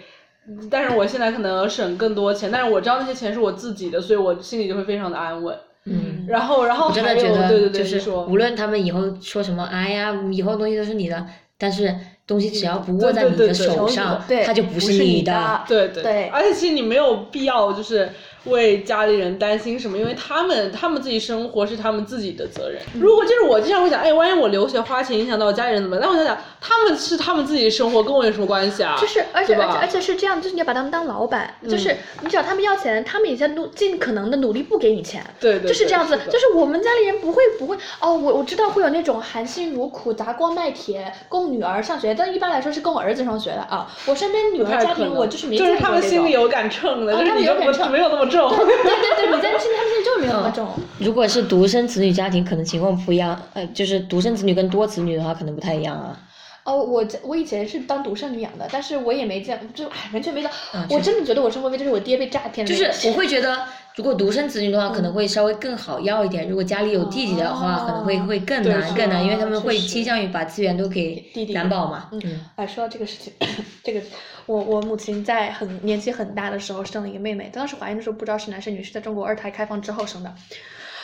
[0.70, 5.58] 但是我现在可能省更多钱，但是我知道那些钱是我自己的，所以我心里就会非常的安稳。
[5.86, 11.26] 嗯，然后，然后我真的还有觉得，对对对，就是说无论他们以后说什么，哎呀，以后东西都是你的，
[11.58, 11.94] 但是
[12.28, 15.64] 东西只要不握在你的对对对手上，对，它就不是你的。
[15.66, 18.12] 对对对而且其实你没有必要就是
[18.50, 22.82] 为家里人担心什么，因为他们他们自己生活是他们自己的责任。
[23.00, 26.02] 如果就是我经常会想，哎，万一我留学花钱影响到我家里人怎么办？
[26.02, 28.98] 但我想想，他们是他们自己的生活，跟我有什么关系啊？
[29.00, 36.16] 就是，而且而且而且是这样，就是你要把他们当老板，就是你找他们要钱，他们也在努尽可能的努力不给你钱，对对，对就是这样子。
[36.18, 43.92] 的就是我们家里人不会不会哦，我我知道会有那种含辛茹苦砸锅卖铁供女儿上学，但一般来说是供我儿子上学的啊。
[44.06, 48.37] 我身边女儿家庭，我就是没就是他们心里有杆秤的，啊他们就是你就不有杆秤没有那么重。
[48.38, 50.68] 对对对，你在心里他们心里就是没有那么重。
[51.00, 53.42] 如果是独生子女家庭，可能情况不一样。
[53.54, 56.18] 呃，就是独生子女跟多子女的话，可能不太一样啊。
[56.64, 60.50] 哦，我我以前是当独生女养的，但是我也没见，就哎完全没到。
[60.90, 62.92] 我真的觉得我生活费就是我爹被诈骗的就。
[62.92, 63.58] 是我会觉得，
[63.98, 72.08] 如果独生子女的话，可能会稍微更好要一点；如果家里有弟弟的话，可能会会更难更难，因为他们会倾向于把资源都给弟弟担保嘛。
[72.12, 73.34] 嗯嗯，哎，说到这个事情，
[73.84, 74.00] 这个
[74.46, 80.32] 我我母亲在很年纪很大的时候生了一个妹妹，当时怀孕的时候不知道是男是女，是在中国二胎开放之后生的。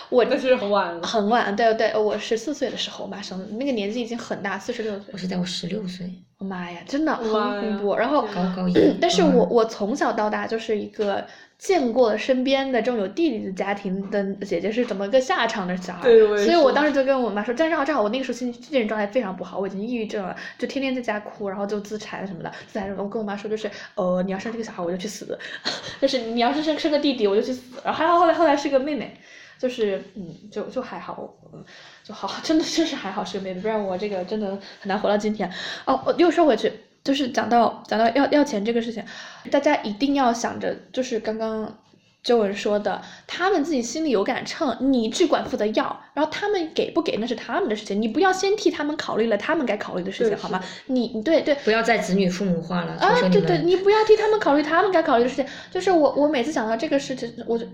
[0.09, 1.07] 我那是很晚了。
[1.07, 5.17] 很晚，对对，我十四岁的时候嘛生的，那个年纪已经很大，四十六岁我。
[5.17, 6.07] 是在我十六岁，
[6.37, 7.95] 我妈呀，真的很恐怖。
[7.95, 8.73] 然后高高一。
[9.01, 11.25] 但是我我从小到大就是一个
[11.63, 22.51] 见过身边的这种有弟弟的家庭的姐姐是怎么个下场的小孩，所以我当时就跟我妈说，但正好正好我那个时候心精神状态非常不好，我已经抑郁症了，就天天在家哭，然后就自残什么的。
[22.67, 25.39] 自残什么，我跟我妈说就是，呃，你要生这个小孩我就去死，
[26.01, 27.61] 就是你要是生生个弟弟我就去死。
[27.81, 29.17] 然后还好后来后来是个妹妹。
[29.59, 31.63] 就是嗯，就就还好，嗯，
[32.03, 34.47] 就好，真的就是还好是个妹妹，不然我这个真的
[34.81, 35.49] 很难活到今天。
[35.85, 36.69] 哦，我又说回去，
[37.03, 39.03] 就是讲到讲到要要钱这个事情，
[39.51, 41.77] 大家一定要想着，就是刚刚
[42.23, 50.63] 周文说的，他们自己心里有杆秤，你只管负责要，然后他们给不给那是他们的事情，你不要先替他们考虑了他们该考虑的事情，好吗？
[50.85, 51.53] 你你对对。
[51.65, 55.45] 不要再子女父母化了，啊，对对，你不要替他们考虑他们该考虑的事情。
[55.69, 57.65] 就是我，我每次想到这个事情，我就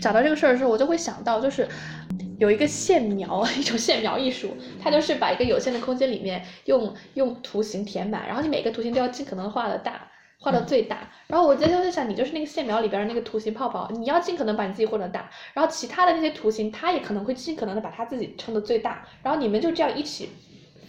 [0.00, 1.68] 想到这个事儿的时候，我就会想到，就是
[2.42, 10.08] 有一个线描， 一种线描艺术，它就是把一个有限的空间里面用用图形填满，然后你每个图形都要尽可能画的大。
[10.44, 20.30] 画到最大，然后我在就在想，你就是那个线描里边儿那个图形泡泡，你要尽可能把你自己画的大，然后其他的那些图形，它也可能会尽可能的把它自己撑的最大，然后你们就这样一起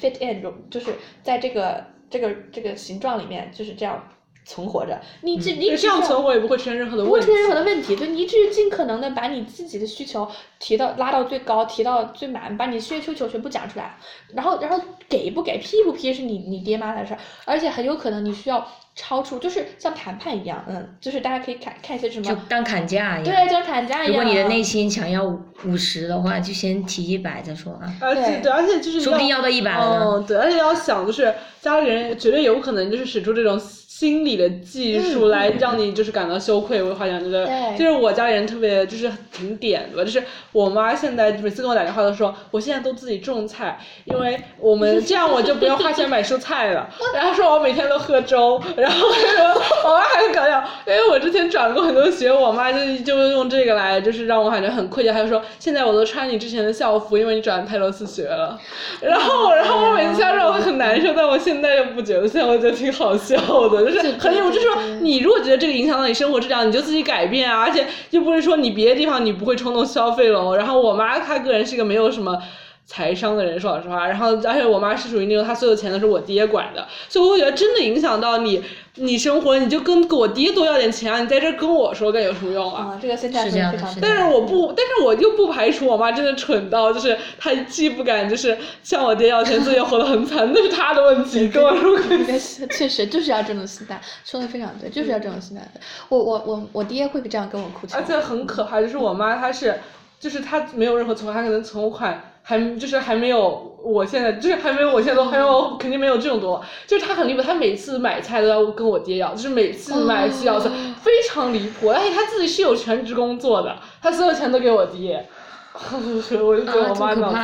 [0.01, 4.03] fit in，就就是在这个这个这个形状里面就是这样
[4.45, 4.99] 存活着。
[5.21, 7.33] 你这、你这样存活也不会出现任何的问题不会出。
[7.33, 10.29] 现任何的问题，对你只是尽可能的把你自己的需求
[10.59, 13.97] 提到拉到最高，提到最满，把你需需求全部讲出来，
[14.33, 23.35] 然后然后给不给批不批是你你爹妈的事儿，而且很有可能你需要超出，就是像谈判一样，嗯，就是大家可以看看一些什么就，当砍价一样。
[23.35, 24.07] 对，就像谈价一样。
[24.07, 25.23] 如果你的内心想要
[25.65, 30.05] 五十的话，就先提一百再说啊，对而且对，而且就是说不定要到一百了呢。
[30.05, 33.59] 哦，对，而且要想就是家里人绝对有可能就是使出这种
[34.03, 36.84] 心理的技术嗯来让你就是感到羞愧。
[36.84, 40.21] 我好像觉得对就是我家里人特别就是挺点的吧，就是
[40.51, 46.89] 我妈现在每次跟我打电话都说，我现在都自己种菜，因为我们这样我就不用花钱买蔬菜了。
[47.15, 49.45] 然后说我每天都喝粥，然后说
[49.89, 58.59] 我妈还很搞笑，因为我之前转过很多学，我妈就就用这个来就是让我感觉很愧疚，她就说现在我都穿你之前的校服，因为你转太多次学了。
[58.99, 63.38] 然后，然后我每次听到这种我会很难受，但我现在又不觉得，现在我觉得挺好笑
[63.69, 70.55] 的，就 是很有，就是说你如果觉得这个影响到你生活质量，你就自己改变啊，而且又不是说你别的地方你不会冲动消费了。
[70.55, 72.37] 然后我妈她个人是一个没有什么。
[72.85, 78.61] 财商的人，说老实话，然后而且我妈是属于那种她所有钱都是我爹管的，所以我觉得真的影响到你，
[78.95, 82.93] 你生活你就跟我爹多要点钱啊，你在这儿跟我说干有什么用啊？
[82.93, 92.68] 啊，这个现在是非常但是我不，但是我就不排除我妈真的蠢到，就是她既不敢就是向我爹要钱，自己也活得很惨，那是她的问题，跟我说关系。
[92.68, 95.64] 确实就是要这种心态，说的非常对，就是要这种心态。
[96.10, 99.80] 我我我我爹会这样跟我哭泣，而且很可怕，就是我妈她是，
[100.19, 110.71] 就是她没有任何存款，她可能存款还就是还没有我现在，就是还没有我现在都，还有肯定没有这种多，就是他很离谱，他每次买菜都要跟我爹要，就是每次买需要哦
[111.01, 115.25] 非常离谱，而且他自己是有全职工作的，他所有钱都给我爹。
[115.73, 117.35] 我就觉得啊我妈脑子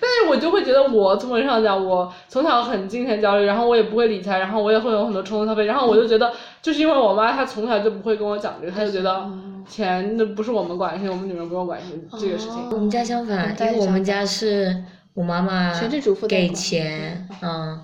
[0.00, 6.32] 但是我就会觉得我从本质上讲，我从小很金钱焦虑，然后我也不会理财，然后我也会有很多冲动消费，然后我就觉得，
[6.62, 9.28] 就是因为我妈她从小就不会跟我讲这个，她就觉得
[9.70, 11.80] 钱那不是我们管的事情，我们女人不用管
[12.18, 12.68] 这个事情。
[12.72, 14.84] 我们家相反，因为我们家是
[15.14, 17.80] 我妈妈全职主妇给钱，嗯，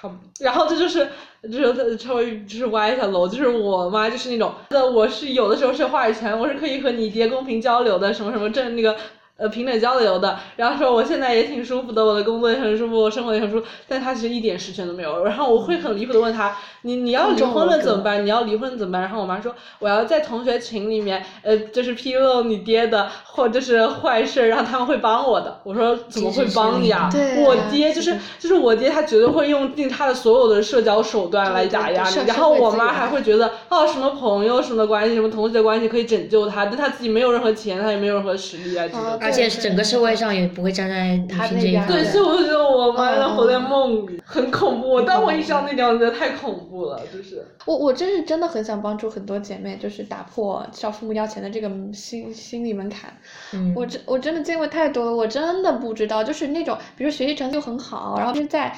[0.00, 1.08] 好，然后这就是
[1.44, 8.96] 就是稍微就是歪一下楼，就是我妈就是那种，那，我是有的时候是有话语权，我是可以和你爹公平交流的，什么什么这那个。
[9.40, 15.24] 呃，平等交流的，然后说我现在也挺舒服的，我的工作也很舒服，我生活也很舒服，但他其实一点实权都没有。
[15.24, 18.22] 然后我会很离谱的问他，你你要离婚了怎么办？
[18.22, 19.00] 你要离婚怎么办？
[19.00, 25.58] 然后我妈说，我要在同学群里面，呃，就是披露你爹的或者是坏事，然后他们会帮我的。
[25.64, 27.08] 我说怎么会帮你啊？
[27.10, 32.26] 对我爹就是就是我爹，他绝对会用尽他的所有的社交手段来打压你。
[32.26, 39.29] 然后我妈还会觉得哦，什么朋友什么关系，什么同学关系可以拯救他，但他自己没有任何钱，他也没有任何实力啊，这个。
[39.30, 42.10] 而且整个社会上也不会站在女性这一方对，的。
[42.10, 45.00] 所以我就觉得我妈在活在梦里，很恐怖。
[45.02, 47.46] 当我意识到那点，我觉得太恐怖了，就是。
[47.64, 53.12] 我我真是真的很想帮助很多姐妹，就是打破向父母要钱的这个心心理门槛。
[53.52, 58.76] 嗯，我真我真的见过太多了，我真的不知道，就是那种比如学习成绩又很好，然后就是在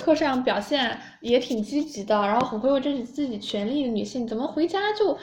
[0.00, 5.18] 课上表现也挺积极的，然后很会为争取自己权利的女性，怎么回家就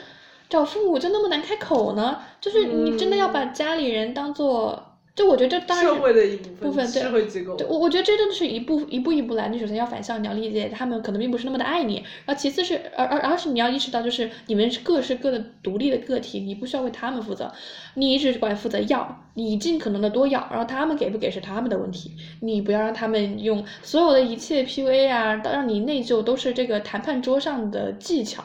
[0.48, 2.18] 找父母就那么难开口呢？
[2.40, 4.82] 就是你真的要把家里人当做。
[5.16, 7.56] 就我觉得这当然社会的一部分，对社会机构。
[7.56, 9.48] 对，我我觉得这真的是一步一步一步来。
[9.48, 17.50] 你首先要反向，你要理解他们可能并不是那么的爱你，然后其次是，而而而是你要意识到，就是你们是各是各的独立的个体，你不需要为他们负责，
[17.94, 22.12] 你只管负责要，你尽可能的多要，然后他们给不给是他们的问题，
[22.42, 28.44] 你不要让他们用所有的一切 PUA 啊，让你内疚都是这个谈判桌上的技巧。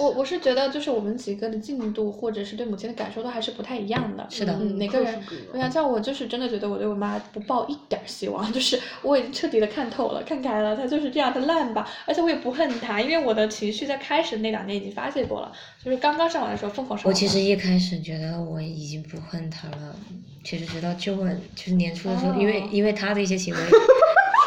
[0.00, 4.26] 我我是觉得，就是我们几个的进度，或者是对母亲的感受，都还是不太一样的。
[4.30, 5.22] 是的嗯，每个人，
[5.52, 11.86] 我想像我就是真的觉得我对我妈不抱一点希望， 就是我已经彻底的看透了、看开了，她就是这样的烂吧。
[12.06, 15.52] 而且我也不恨她，因为我的情绪在开始那两年已经发泄过了，
[15.84, 17.12] 就是刚刚上完的时候疯狂上网。
[17.12, 19.94] 我其实一开始觉得我已经不恨她了，
[20.42, 23.60] 其实直到就问，就是年初的时候，因为哦因为她的一些行为，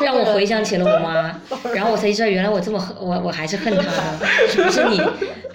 [0.02, 1.40] 让我回想起了我妈，
[1.74, 3.84] 然后我才知道原来我这么恨我我还是恨她
[4.20, 5.02] 的，是不是你？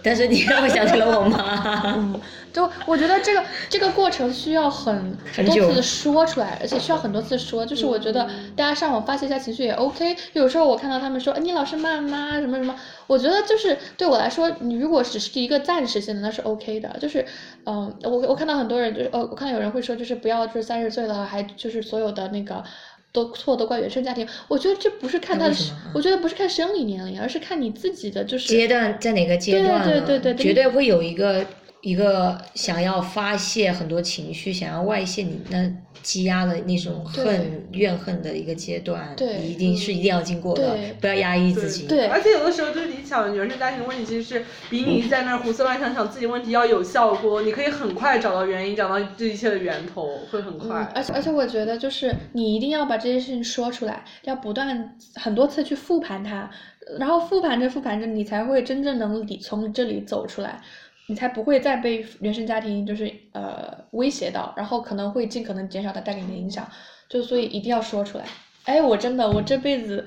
[0.01, 1.83] 但是你让我想起了我妈。
[1.85, 2.21] 嗯，
[2.53, 7.67] 就我觉得这个这个过程需要很很久多次说出来，而且需要很多次说。
[7.67, 8.25] 就是我觉得
[8.55, 10.17] 大家上网发泄一下情绪也 OK。
[10.35, 12.75] 有时候我看到他们说，哎，你老是骂妈什么什么，
[13.09, 16.89] 我觉得就是对我来说，你如果只是一个暂时性的，那是 OK 的。
[17.01, 17.27] 就是，
[17.67, 22.63] 嗯，我我看到很多人就是，呃，我看到有人会说，就是不要就是三十岁了还就是所有的那个。
[23.11, 25.55] 都错都怪原生家庭，我觉得这不是看他的
[25.95, 31.47] 我觉得不是看生理年龄，而是看你自己的就是阶段在哪个阶段对了对对对绝对会有一个
[31.81, 35.71] 一个想要发泄很多情绪，想要外泄你那
[36.03, 41.87] 积压的那种恨怨恨的一个阶段，对一定是一定要经过的对，不要压抑自己。
[41.87, 50.69] 对而且有的时候就是你想原生家庭的问题，其实是比你在那儿胡思乱想想自己问题要有效果，你可以很快找到原因，找到这一切的源头，会很快。
[50.69, 56.51] 嗯，而且而且我觉得就是你一定要把这些事情说出来，要不断很多次去复盘它，
[56.99, 60.61] 然后复盘着复盘着，你才会真正能理从这里走出来，
[61.09, 66.65] 你才不会再被原生家庭就是呃威胁到，然后可能会尽可能减少它带给你的影响，
[67.09, 68.25] 就所以一定要说出来。
[68.65, 70.07] 哎，我真的我这辈子。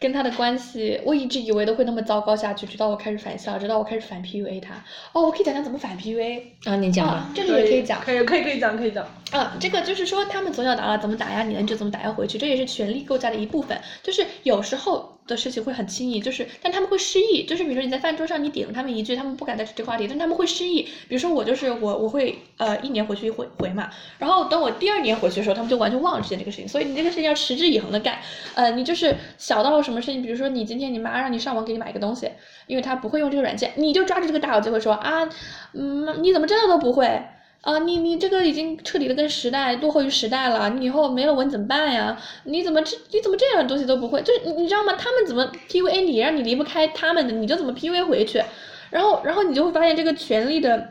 [0.00, 4.82] 跟他的关系，我一直以为都会那么糟糕下去，直到我开始反校，直到我开始反 PUA 他。
[5.12, 7.30] 哦，我可以讲讲怎么反 PUA 啊，你讲吧啊，。
[7.34, 8.00] 这个也可以讲。
[8.00, 9.06] 可以可以可以讲可以讲。
[9.30, 13.78] 啊，这个就是说，他们从小到大怎么打压你的，你就怎么打压回去，这也是权力构架的一部分。
[14.02, 20.82] 就是有时候的事情会很轻易，就是但他们会失忆，就是比如说你在饭桌上你顶了他们一句，他们不敢再提这个话题，但他们会失忆。
[21.08, 26.68] 比如说我就是我我会呃一年回去一回回嘛，然后等我第二年回去的时候，他们就完全忘了之前这个事情。
[26.68, 28.18] 所以你这个事情要持之以恒的干。
[28.54, 32.30] 呃，你就是小到什么事情，比如说你今天你妈让你上网给你买一个东西，
[32.66, 35.28] 因为她不会用这个软件，你就抓住这个大好机会说啊，
[35.72, 37.22] 嗯，你怎么这都不会？
[37.62, 42.16] 啊，你你这个已经彻底的跟时代落后于时代了，你以后没了文怎么办呀？
[42.44, 44.22] 你怎么这你怎么这样的东西都不会？
[44.22, 44.94] 就是你你知道吗？
[44.98, 48.42] 他们怎么 PUA 你，让你离不开他们的，你就怎么 PUA 回去，
[48.88, 50.88] 然后然后你就会发现这个权力的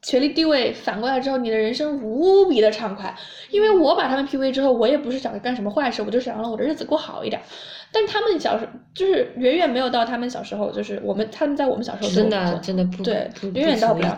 [0.00, 3.12] 权力地位反过来之后，你的人生无比的畅快。
[3.50, 7.42] 因为我把他们 PUA 之后，我也不是想着干什么坏事，我就想让我的日子过好一点。
[7.90, 14.16] 但他们小时候就是远远没有到他们小时候，就是我们他们在我们小时候真做的真的不对远远到不了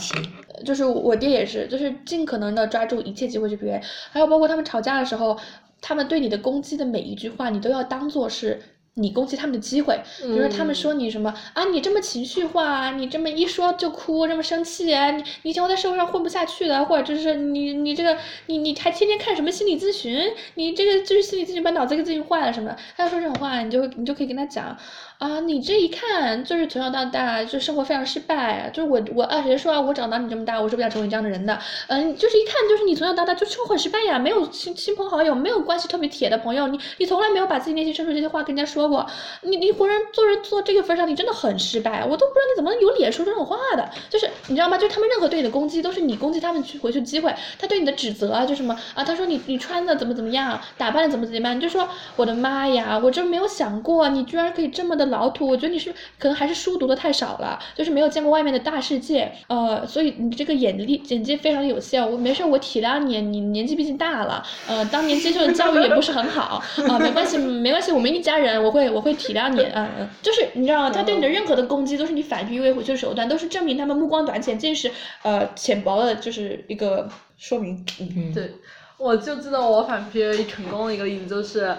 [0.65, 5.37] 就是我爹也是，就是尽可能的抓住一切机会去 PUA，还有包括他们吵架的时候，
[5.81, 8.61] 他们对你的攻击的每一句话，你都要当做是
[8.97, 18.17] 你攻击他们的机会，比如说他们说你什么啊，你这么情绪化，你这么一说就哭，这么生气，你你以后在社会上混不下去的，或者就是你你这个
[18.47, 20.17] 你你还天天看什么心理咨询，
[20.55, 24.77] 你这个就是心理咨询把脑子给咨询坏了什么的，他要说这种话，你就你就可以跟他讲
[25.25, 38.87] 啊，你这一看就是从小到大就生活非常失败，就是我我啊谁说啊我长到你这么大我是不想成为你这样的人的，嗯，就是一看就是你从小到大就生活很失败呀，没有亲亲朋好友，没有关系特别铁的朋友，你你从来没有把自己内心深处这些话跟人家说。
[38.87, 39.07] 过，
[39.41, 43.89] 你你活人做人做这个份上，你真的很失败，我都不知道你怎么有脸说这种话的。
[44.11, 44.77] 就是你知道吗？
[44.77, 47.35] 就他们任何对你的攻击，都是你攻击他们去回去的机会。
[47.59, 55.49] 他对你的指责啊，就什么啊，他说你你穿的怎么怎么样，打扮的怎么怎么样，你就说我的妈呀，我真没有想过你居然可以这么的老土。
[55.49, 59.33] 我觉得你是可能还是书读的太少了，就是没有见过外面的大世界。
[59.47, 62.05] 呃，所以你这个眼力眼界非常有限。
[62.05, 68.75] 我没事，我体谅你，你年纪毕竟大了，呃，当年接受的教育也不是很好啊，没关系没关系，我们一家人，我。
[68.75, 70.91] 会，我会体谅你，嗯嗯，就是你知道吗？
[70.91, 74.91] 他对你的任何的攻击都是你反 PUA 回去的手段，都是证明他们目光短浅、见识
[75.23, 77.09] 呃浅薄的，就是一个
[77.39, 77.87] 说明。
[78.01, 78.51] 嗯，对，
[78.99, 81.73] 我就知道我反 PUA 成功的一个例子就是。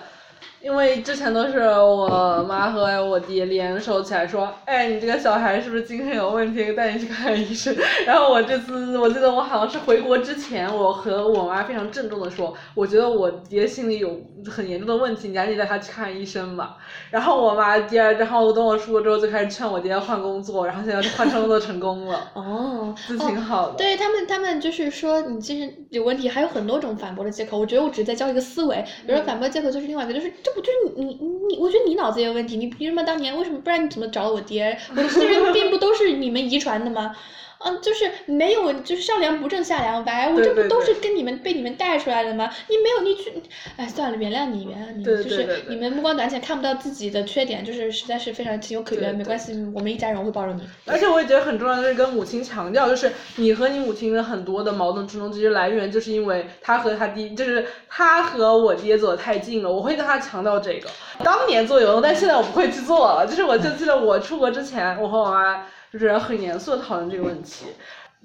[0.65, 6.73] 因为之前都是我妈和我爹联手起来说，哎，你这个小孩是不是精神有问题？
[6.73, 7.75] 带你去看医生。
[8.03, 14.19] 然后我这次，我记得我好像是回国之前，我和我妈非常郑重的说，我觉得我爹心里有
[14.49, 16.77] 很严重的问题，你赶紧带他去看医生吧。
[17.11, 22.31] 然后我妈第二，然后等我出国之后，就开始劝我爹换工作，然后现在换工作成功了。
[22.33, 23.75] 哦，这挺好的。
[23.77, 27.59] 对他们，他们就是说你精神有问题，还有很多种反驳的借口。
[27.59, 30.54] 我觉得我只是在教一个思维，比如说反驳借口就是另外一个，就是这。
[30.55, 31.17] 我觉得你你
[31.49, 34.77] 你，我觉得你脑子有问题，你凭什么当年为什么不然你怎么找我爹？
[34.91, 37.15] 我的私人并不都是你们遗传的吗？
[37.65, 42.47] 嗯，就是没有，就是上梁不正下梁歪，我这不都是跟你们被你们带出来的吗？
[42.69, 43.33] 你没有，你去，
[43.75, 50.61] 哎，算了，原谅你，原谅你，就是你们目光短浅，看不到自己的缺点，就是实在是非常情有可原，没关系，我们一家人，会包容你。
[50.85, 60.87] 而且我也觉得很重要的是跟母亲强调，就是你和你母亲的很多的矛盾之中，其实来源就是因为他和他爹，就是他和我爹走的太近了，我会跟他强调这个。
[61.23, 63.25] 当年做有用，但现在我不会去做了。
[63.25, 65.65] 就是我就记得我出国之前，我和我妈。
[65.91, 67.67] 就是很严肃的讨论这个问题，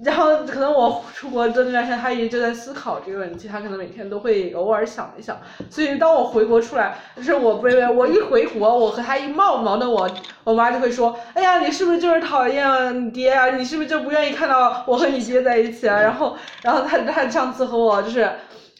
[0.03, 5.39] 然后可能我出国的那段时间，他一直在思考这个问题，他可能每天都会偶尔想一想。
[5.69, 10.09] 所以当我回国出来，就是我不我一回国，我和他一冒矛盾，我
[10.43, 13.51] 我妈就会说：“哎呀，你是不是就是讨厌你爹啊？
[13.51, 18.29] 你是不是就不愿意看到我和你爹在一起啊？”然后，然后他他上次和我就是。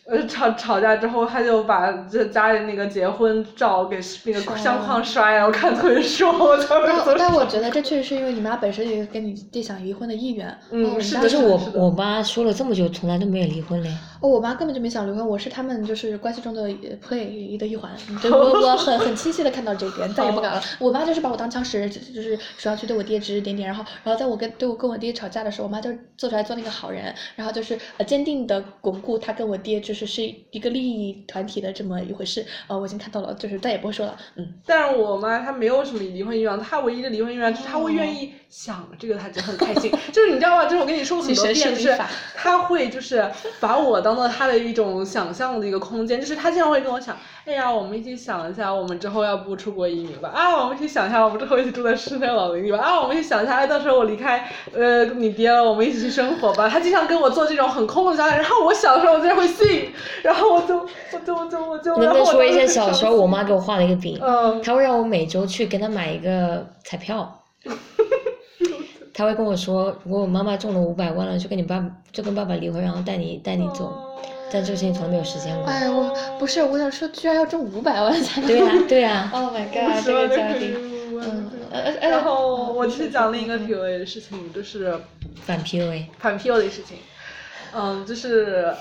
[0.08, 6.36] 呃，吵吵架之后，他就把这家里那个结婚照给那个相框摔了，我看特别爽。
[6.68, 10.58] 但但我觉得这确实是因为你妈本身有跟你弟想离婚的意愿。
[10.72, 11.22] 嗯，是的。
[11.22, 13.90] 可是我我妈说了这么久，从来都没有离婚嘞。
[14.20, 16.68] 哦，我妈根本就没想离婚，我是他们就是关系中的
[17.08, 17.92] play 的一环。
[18.22, 20.62] 对，我我很很清晰的看到这一点，再也不敢了。
[20.80, 30.12] 我妈就是把我当枪使，就是说要去对我爹指指点点，然后然后在我跟对我跟我爹吵架的时候，我妈就做出来做那个好人，然后就是呃坚定的巩固她跟我爹就是。
[30.12, 34.46] 是一个利益团体的这么一回事，呃，我已经看到了，就是再也不会说了，嗯。
[34.66, 39.90] 但是我妈她没有什么离婚意愿，她唯一的离婚意愿就是她会愿意想这个，他就很开心。
[40.12, 40.66] 就是你知道吗？
[40.66, 41.98] 就是我跟你说过很多遍，就是
[42.36, 43.26] 他会就是
[43.62, 47.18] 把我当做他的一种想象的一个空间，就是他经常会跟我想。
[47.46, 50.30] 哎呀，我们一起想一下，我们之后要不出国移民吧？
[50.30, 52.80] 啊，我们一起想一下，我们之后一起住在室内老林里吧？
[52.80, 56.68] 啊，我们一起想一下，哎，到时候我离开呃你爹了，我们一起去生活吧？
[56.68, 59.92] 他经常跟我做这种很空的想象，然后我小时候我竟然会信，
[60.24, 61.98] 然后我就我就我就我就。
[61.98, 64.20] 能不能说一下小时候我妈给我画了一个饼？
[64.22, 64.62] 嗯。
[64.62, 67.40] 她会让我每周去给她买一个彩票。
[69.22, 71.80] 她会跟我说，如果我妈妈中了五百万了，就跟你爸
[72.12, 73.94] 就跟爸爸离婚，然后带你带你走。
[74.52, 75.66] 但这个事情从来没有实现过。
[75.66, 78.48] 哎，我不是，我想说，居然要中五百万才能。
[78.50, 79.30] 对呀，对呀。
[79.32, 80.04] Oh my god！
[80.04, 80.74] 这个家庭。
[81.22, 81.52] 嗯，
[82.02, 84.92] 然后我去讲另一个 PUA 的事情，就是
[85.46, 86.06] 反 PUA。
[86.18, 86.98] 反 PUA 的事情，
[87.76, 88.74] 嗯，就是，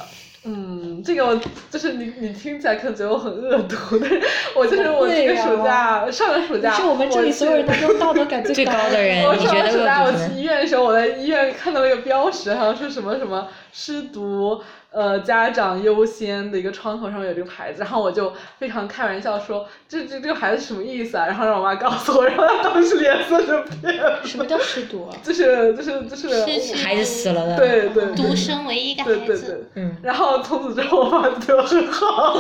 [0.45, 1.39] 嗯，这个
[1.71, 4.21] 就是你你听起来可能觉得我很恶毒，但是
[4.57, 14.63] 我就是我这个暑假上个暑假，是我们这里所有人当中道德感最高的人，我上个暑假我去医院的时候，我在医院看到那个标识，好像是什么什么失毒。
[14.93, 21.27] 呃，家长优先的一个窗口上面有这个牌子，然后我就非常开玩笑说，这这这个牌子什么意思啊？
[21.27, 24.21] 然后让我妈告诉我，然后她当时脸色就变了。
[24.25, 25.09] 什么叫失独？
[25.23, 27.57] 就是就是就是孩子死了的。
[27.57, 28.07] 对对。
[28.17, 29.19] 独生唯一的孩子。
[29.19, 29.65] 对对对。
[29.77, 29.97] 嗯。
[30.03, 32.35] 然后从此之后，我妈对我很好。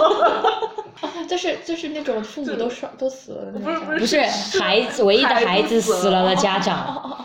[1.28, 3.86] 就是就是那种父母都双都死了的那种。
[3.86, 4.20] 不是不是。
[4.58, 7.18] 孩子唯一的孩子死了的家长。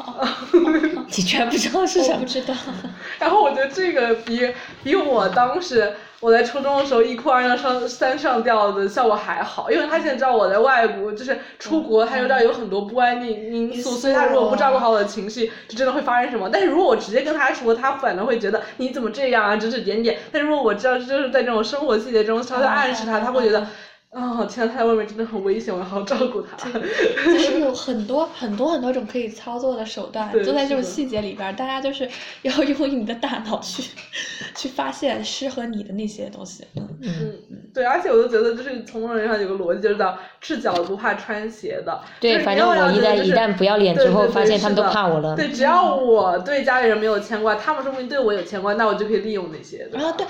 [1.08, 2.20] 你居然不知道是什么？
[2.20, 2.54] 不知道。
[3.20, 5.94] 然后我觉得这个比比我当时。
[6.26, 16.50] 我在初中的时候一哭二闹三三上吊的效果还好，因为他现在知道我在外国，就是出国，他又知道有很多不安定因素，所以他如果不照顾好我的情绪，就真的会发生什么。
[16.52, 20.18] 但是如果我直接跟他说，他反而会觉得你怎么这样啊，指指点点。
[20.32, 23.68] 但是如果我知道就是在这种生活细节中悄悄暗示他，他会觉得。
[24.16, 26.70] 啊，天呐，他在外面真的很危险，我要好好照顾他。
[26.70, 32.10] 就是有很多 很多很多种可以操作的手段，就在这种细节里边儿，大家就是
[32.44, 33.84] 要用你的大脑去
[34.56, 36.64] 去发现适合你的那些东西。
[36.78, 37.36] 嗯嗯，
[37.74, 42.00] 对，而且我就觉得，就是从人上有个逻辑，就是叫赤脚不怕穿鞋的。
[42.22, 45.36] 对，反正我一旦一旦不要脸之后，发现他们都怕我了。
[45.36, 49.90] 对，只要我对家里人没有牵挂，他们说不定对我有牵挂，那我就可以利用那些。
[49.94, 50.26] 啊，对。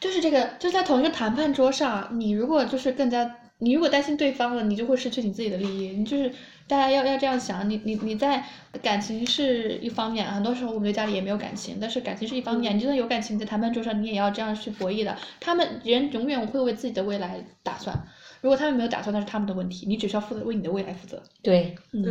[0.00, 5.88] 就是这个，就在同一个谈判桌上，你如果就是更加，你如果担心对方了，你就会失去你自己的利益。
[5.96, 6.30] 你就是
[6.68, 8.44] 大家要要这样想，你你你在
[8.82, 15.16] 感情是一方面，很多时候我们对家里也没有感情，但是感情是一方面，你真的有感情，在谈判桌上你也要这样去博弈的。
[15.40, 17.96] 他们人永远会为自己的未来打算，
[18.42, 21.22] 如果他们没有打算，那是他们的问题，你只需要负责为你的未来负责。
[21.42, 22.04] 对，嗯，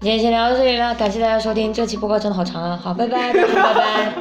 [0.00, 3.42] 今天先聊到这里了，感谢大家收听，这期播客真的好长啊，好，拜拜， 拜
[3.74, 4.14] 拜，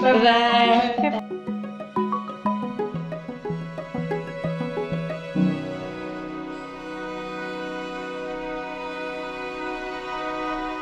[0.00, 1.41] 拜拜，拜拜。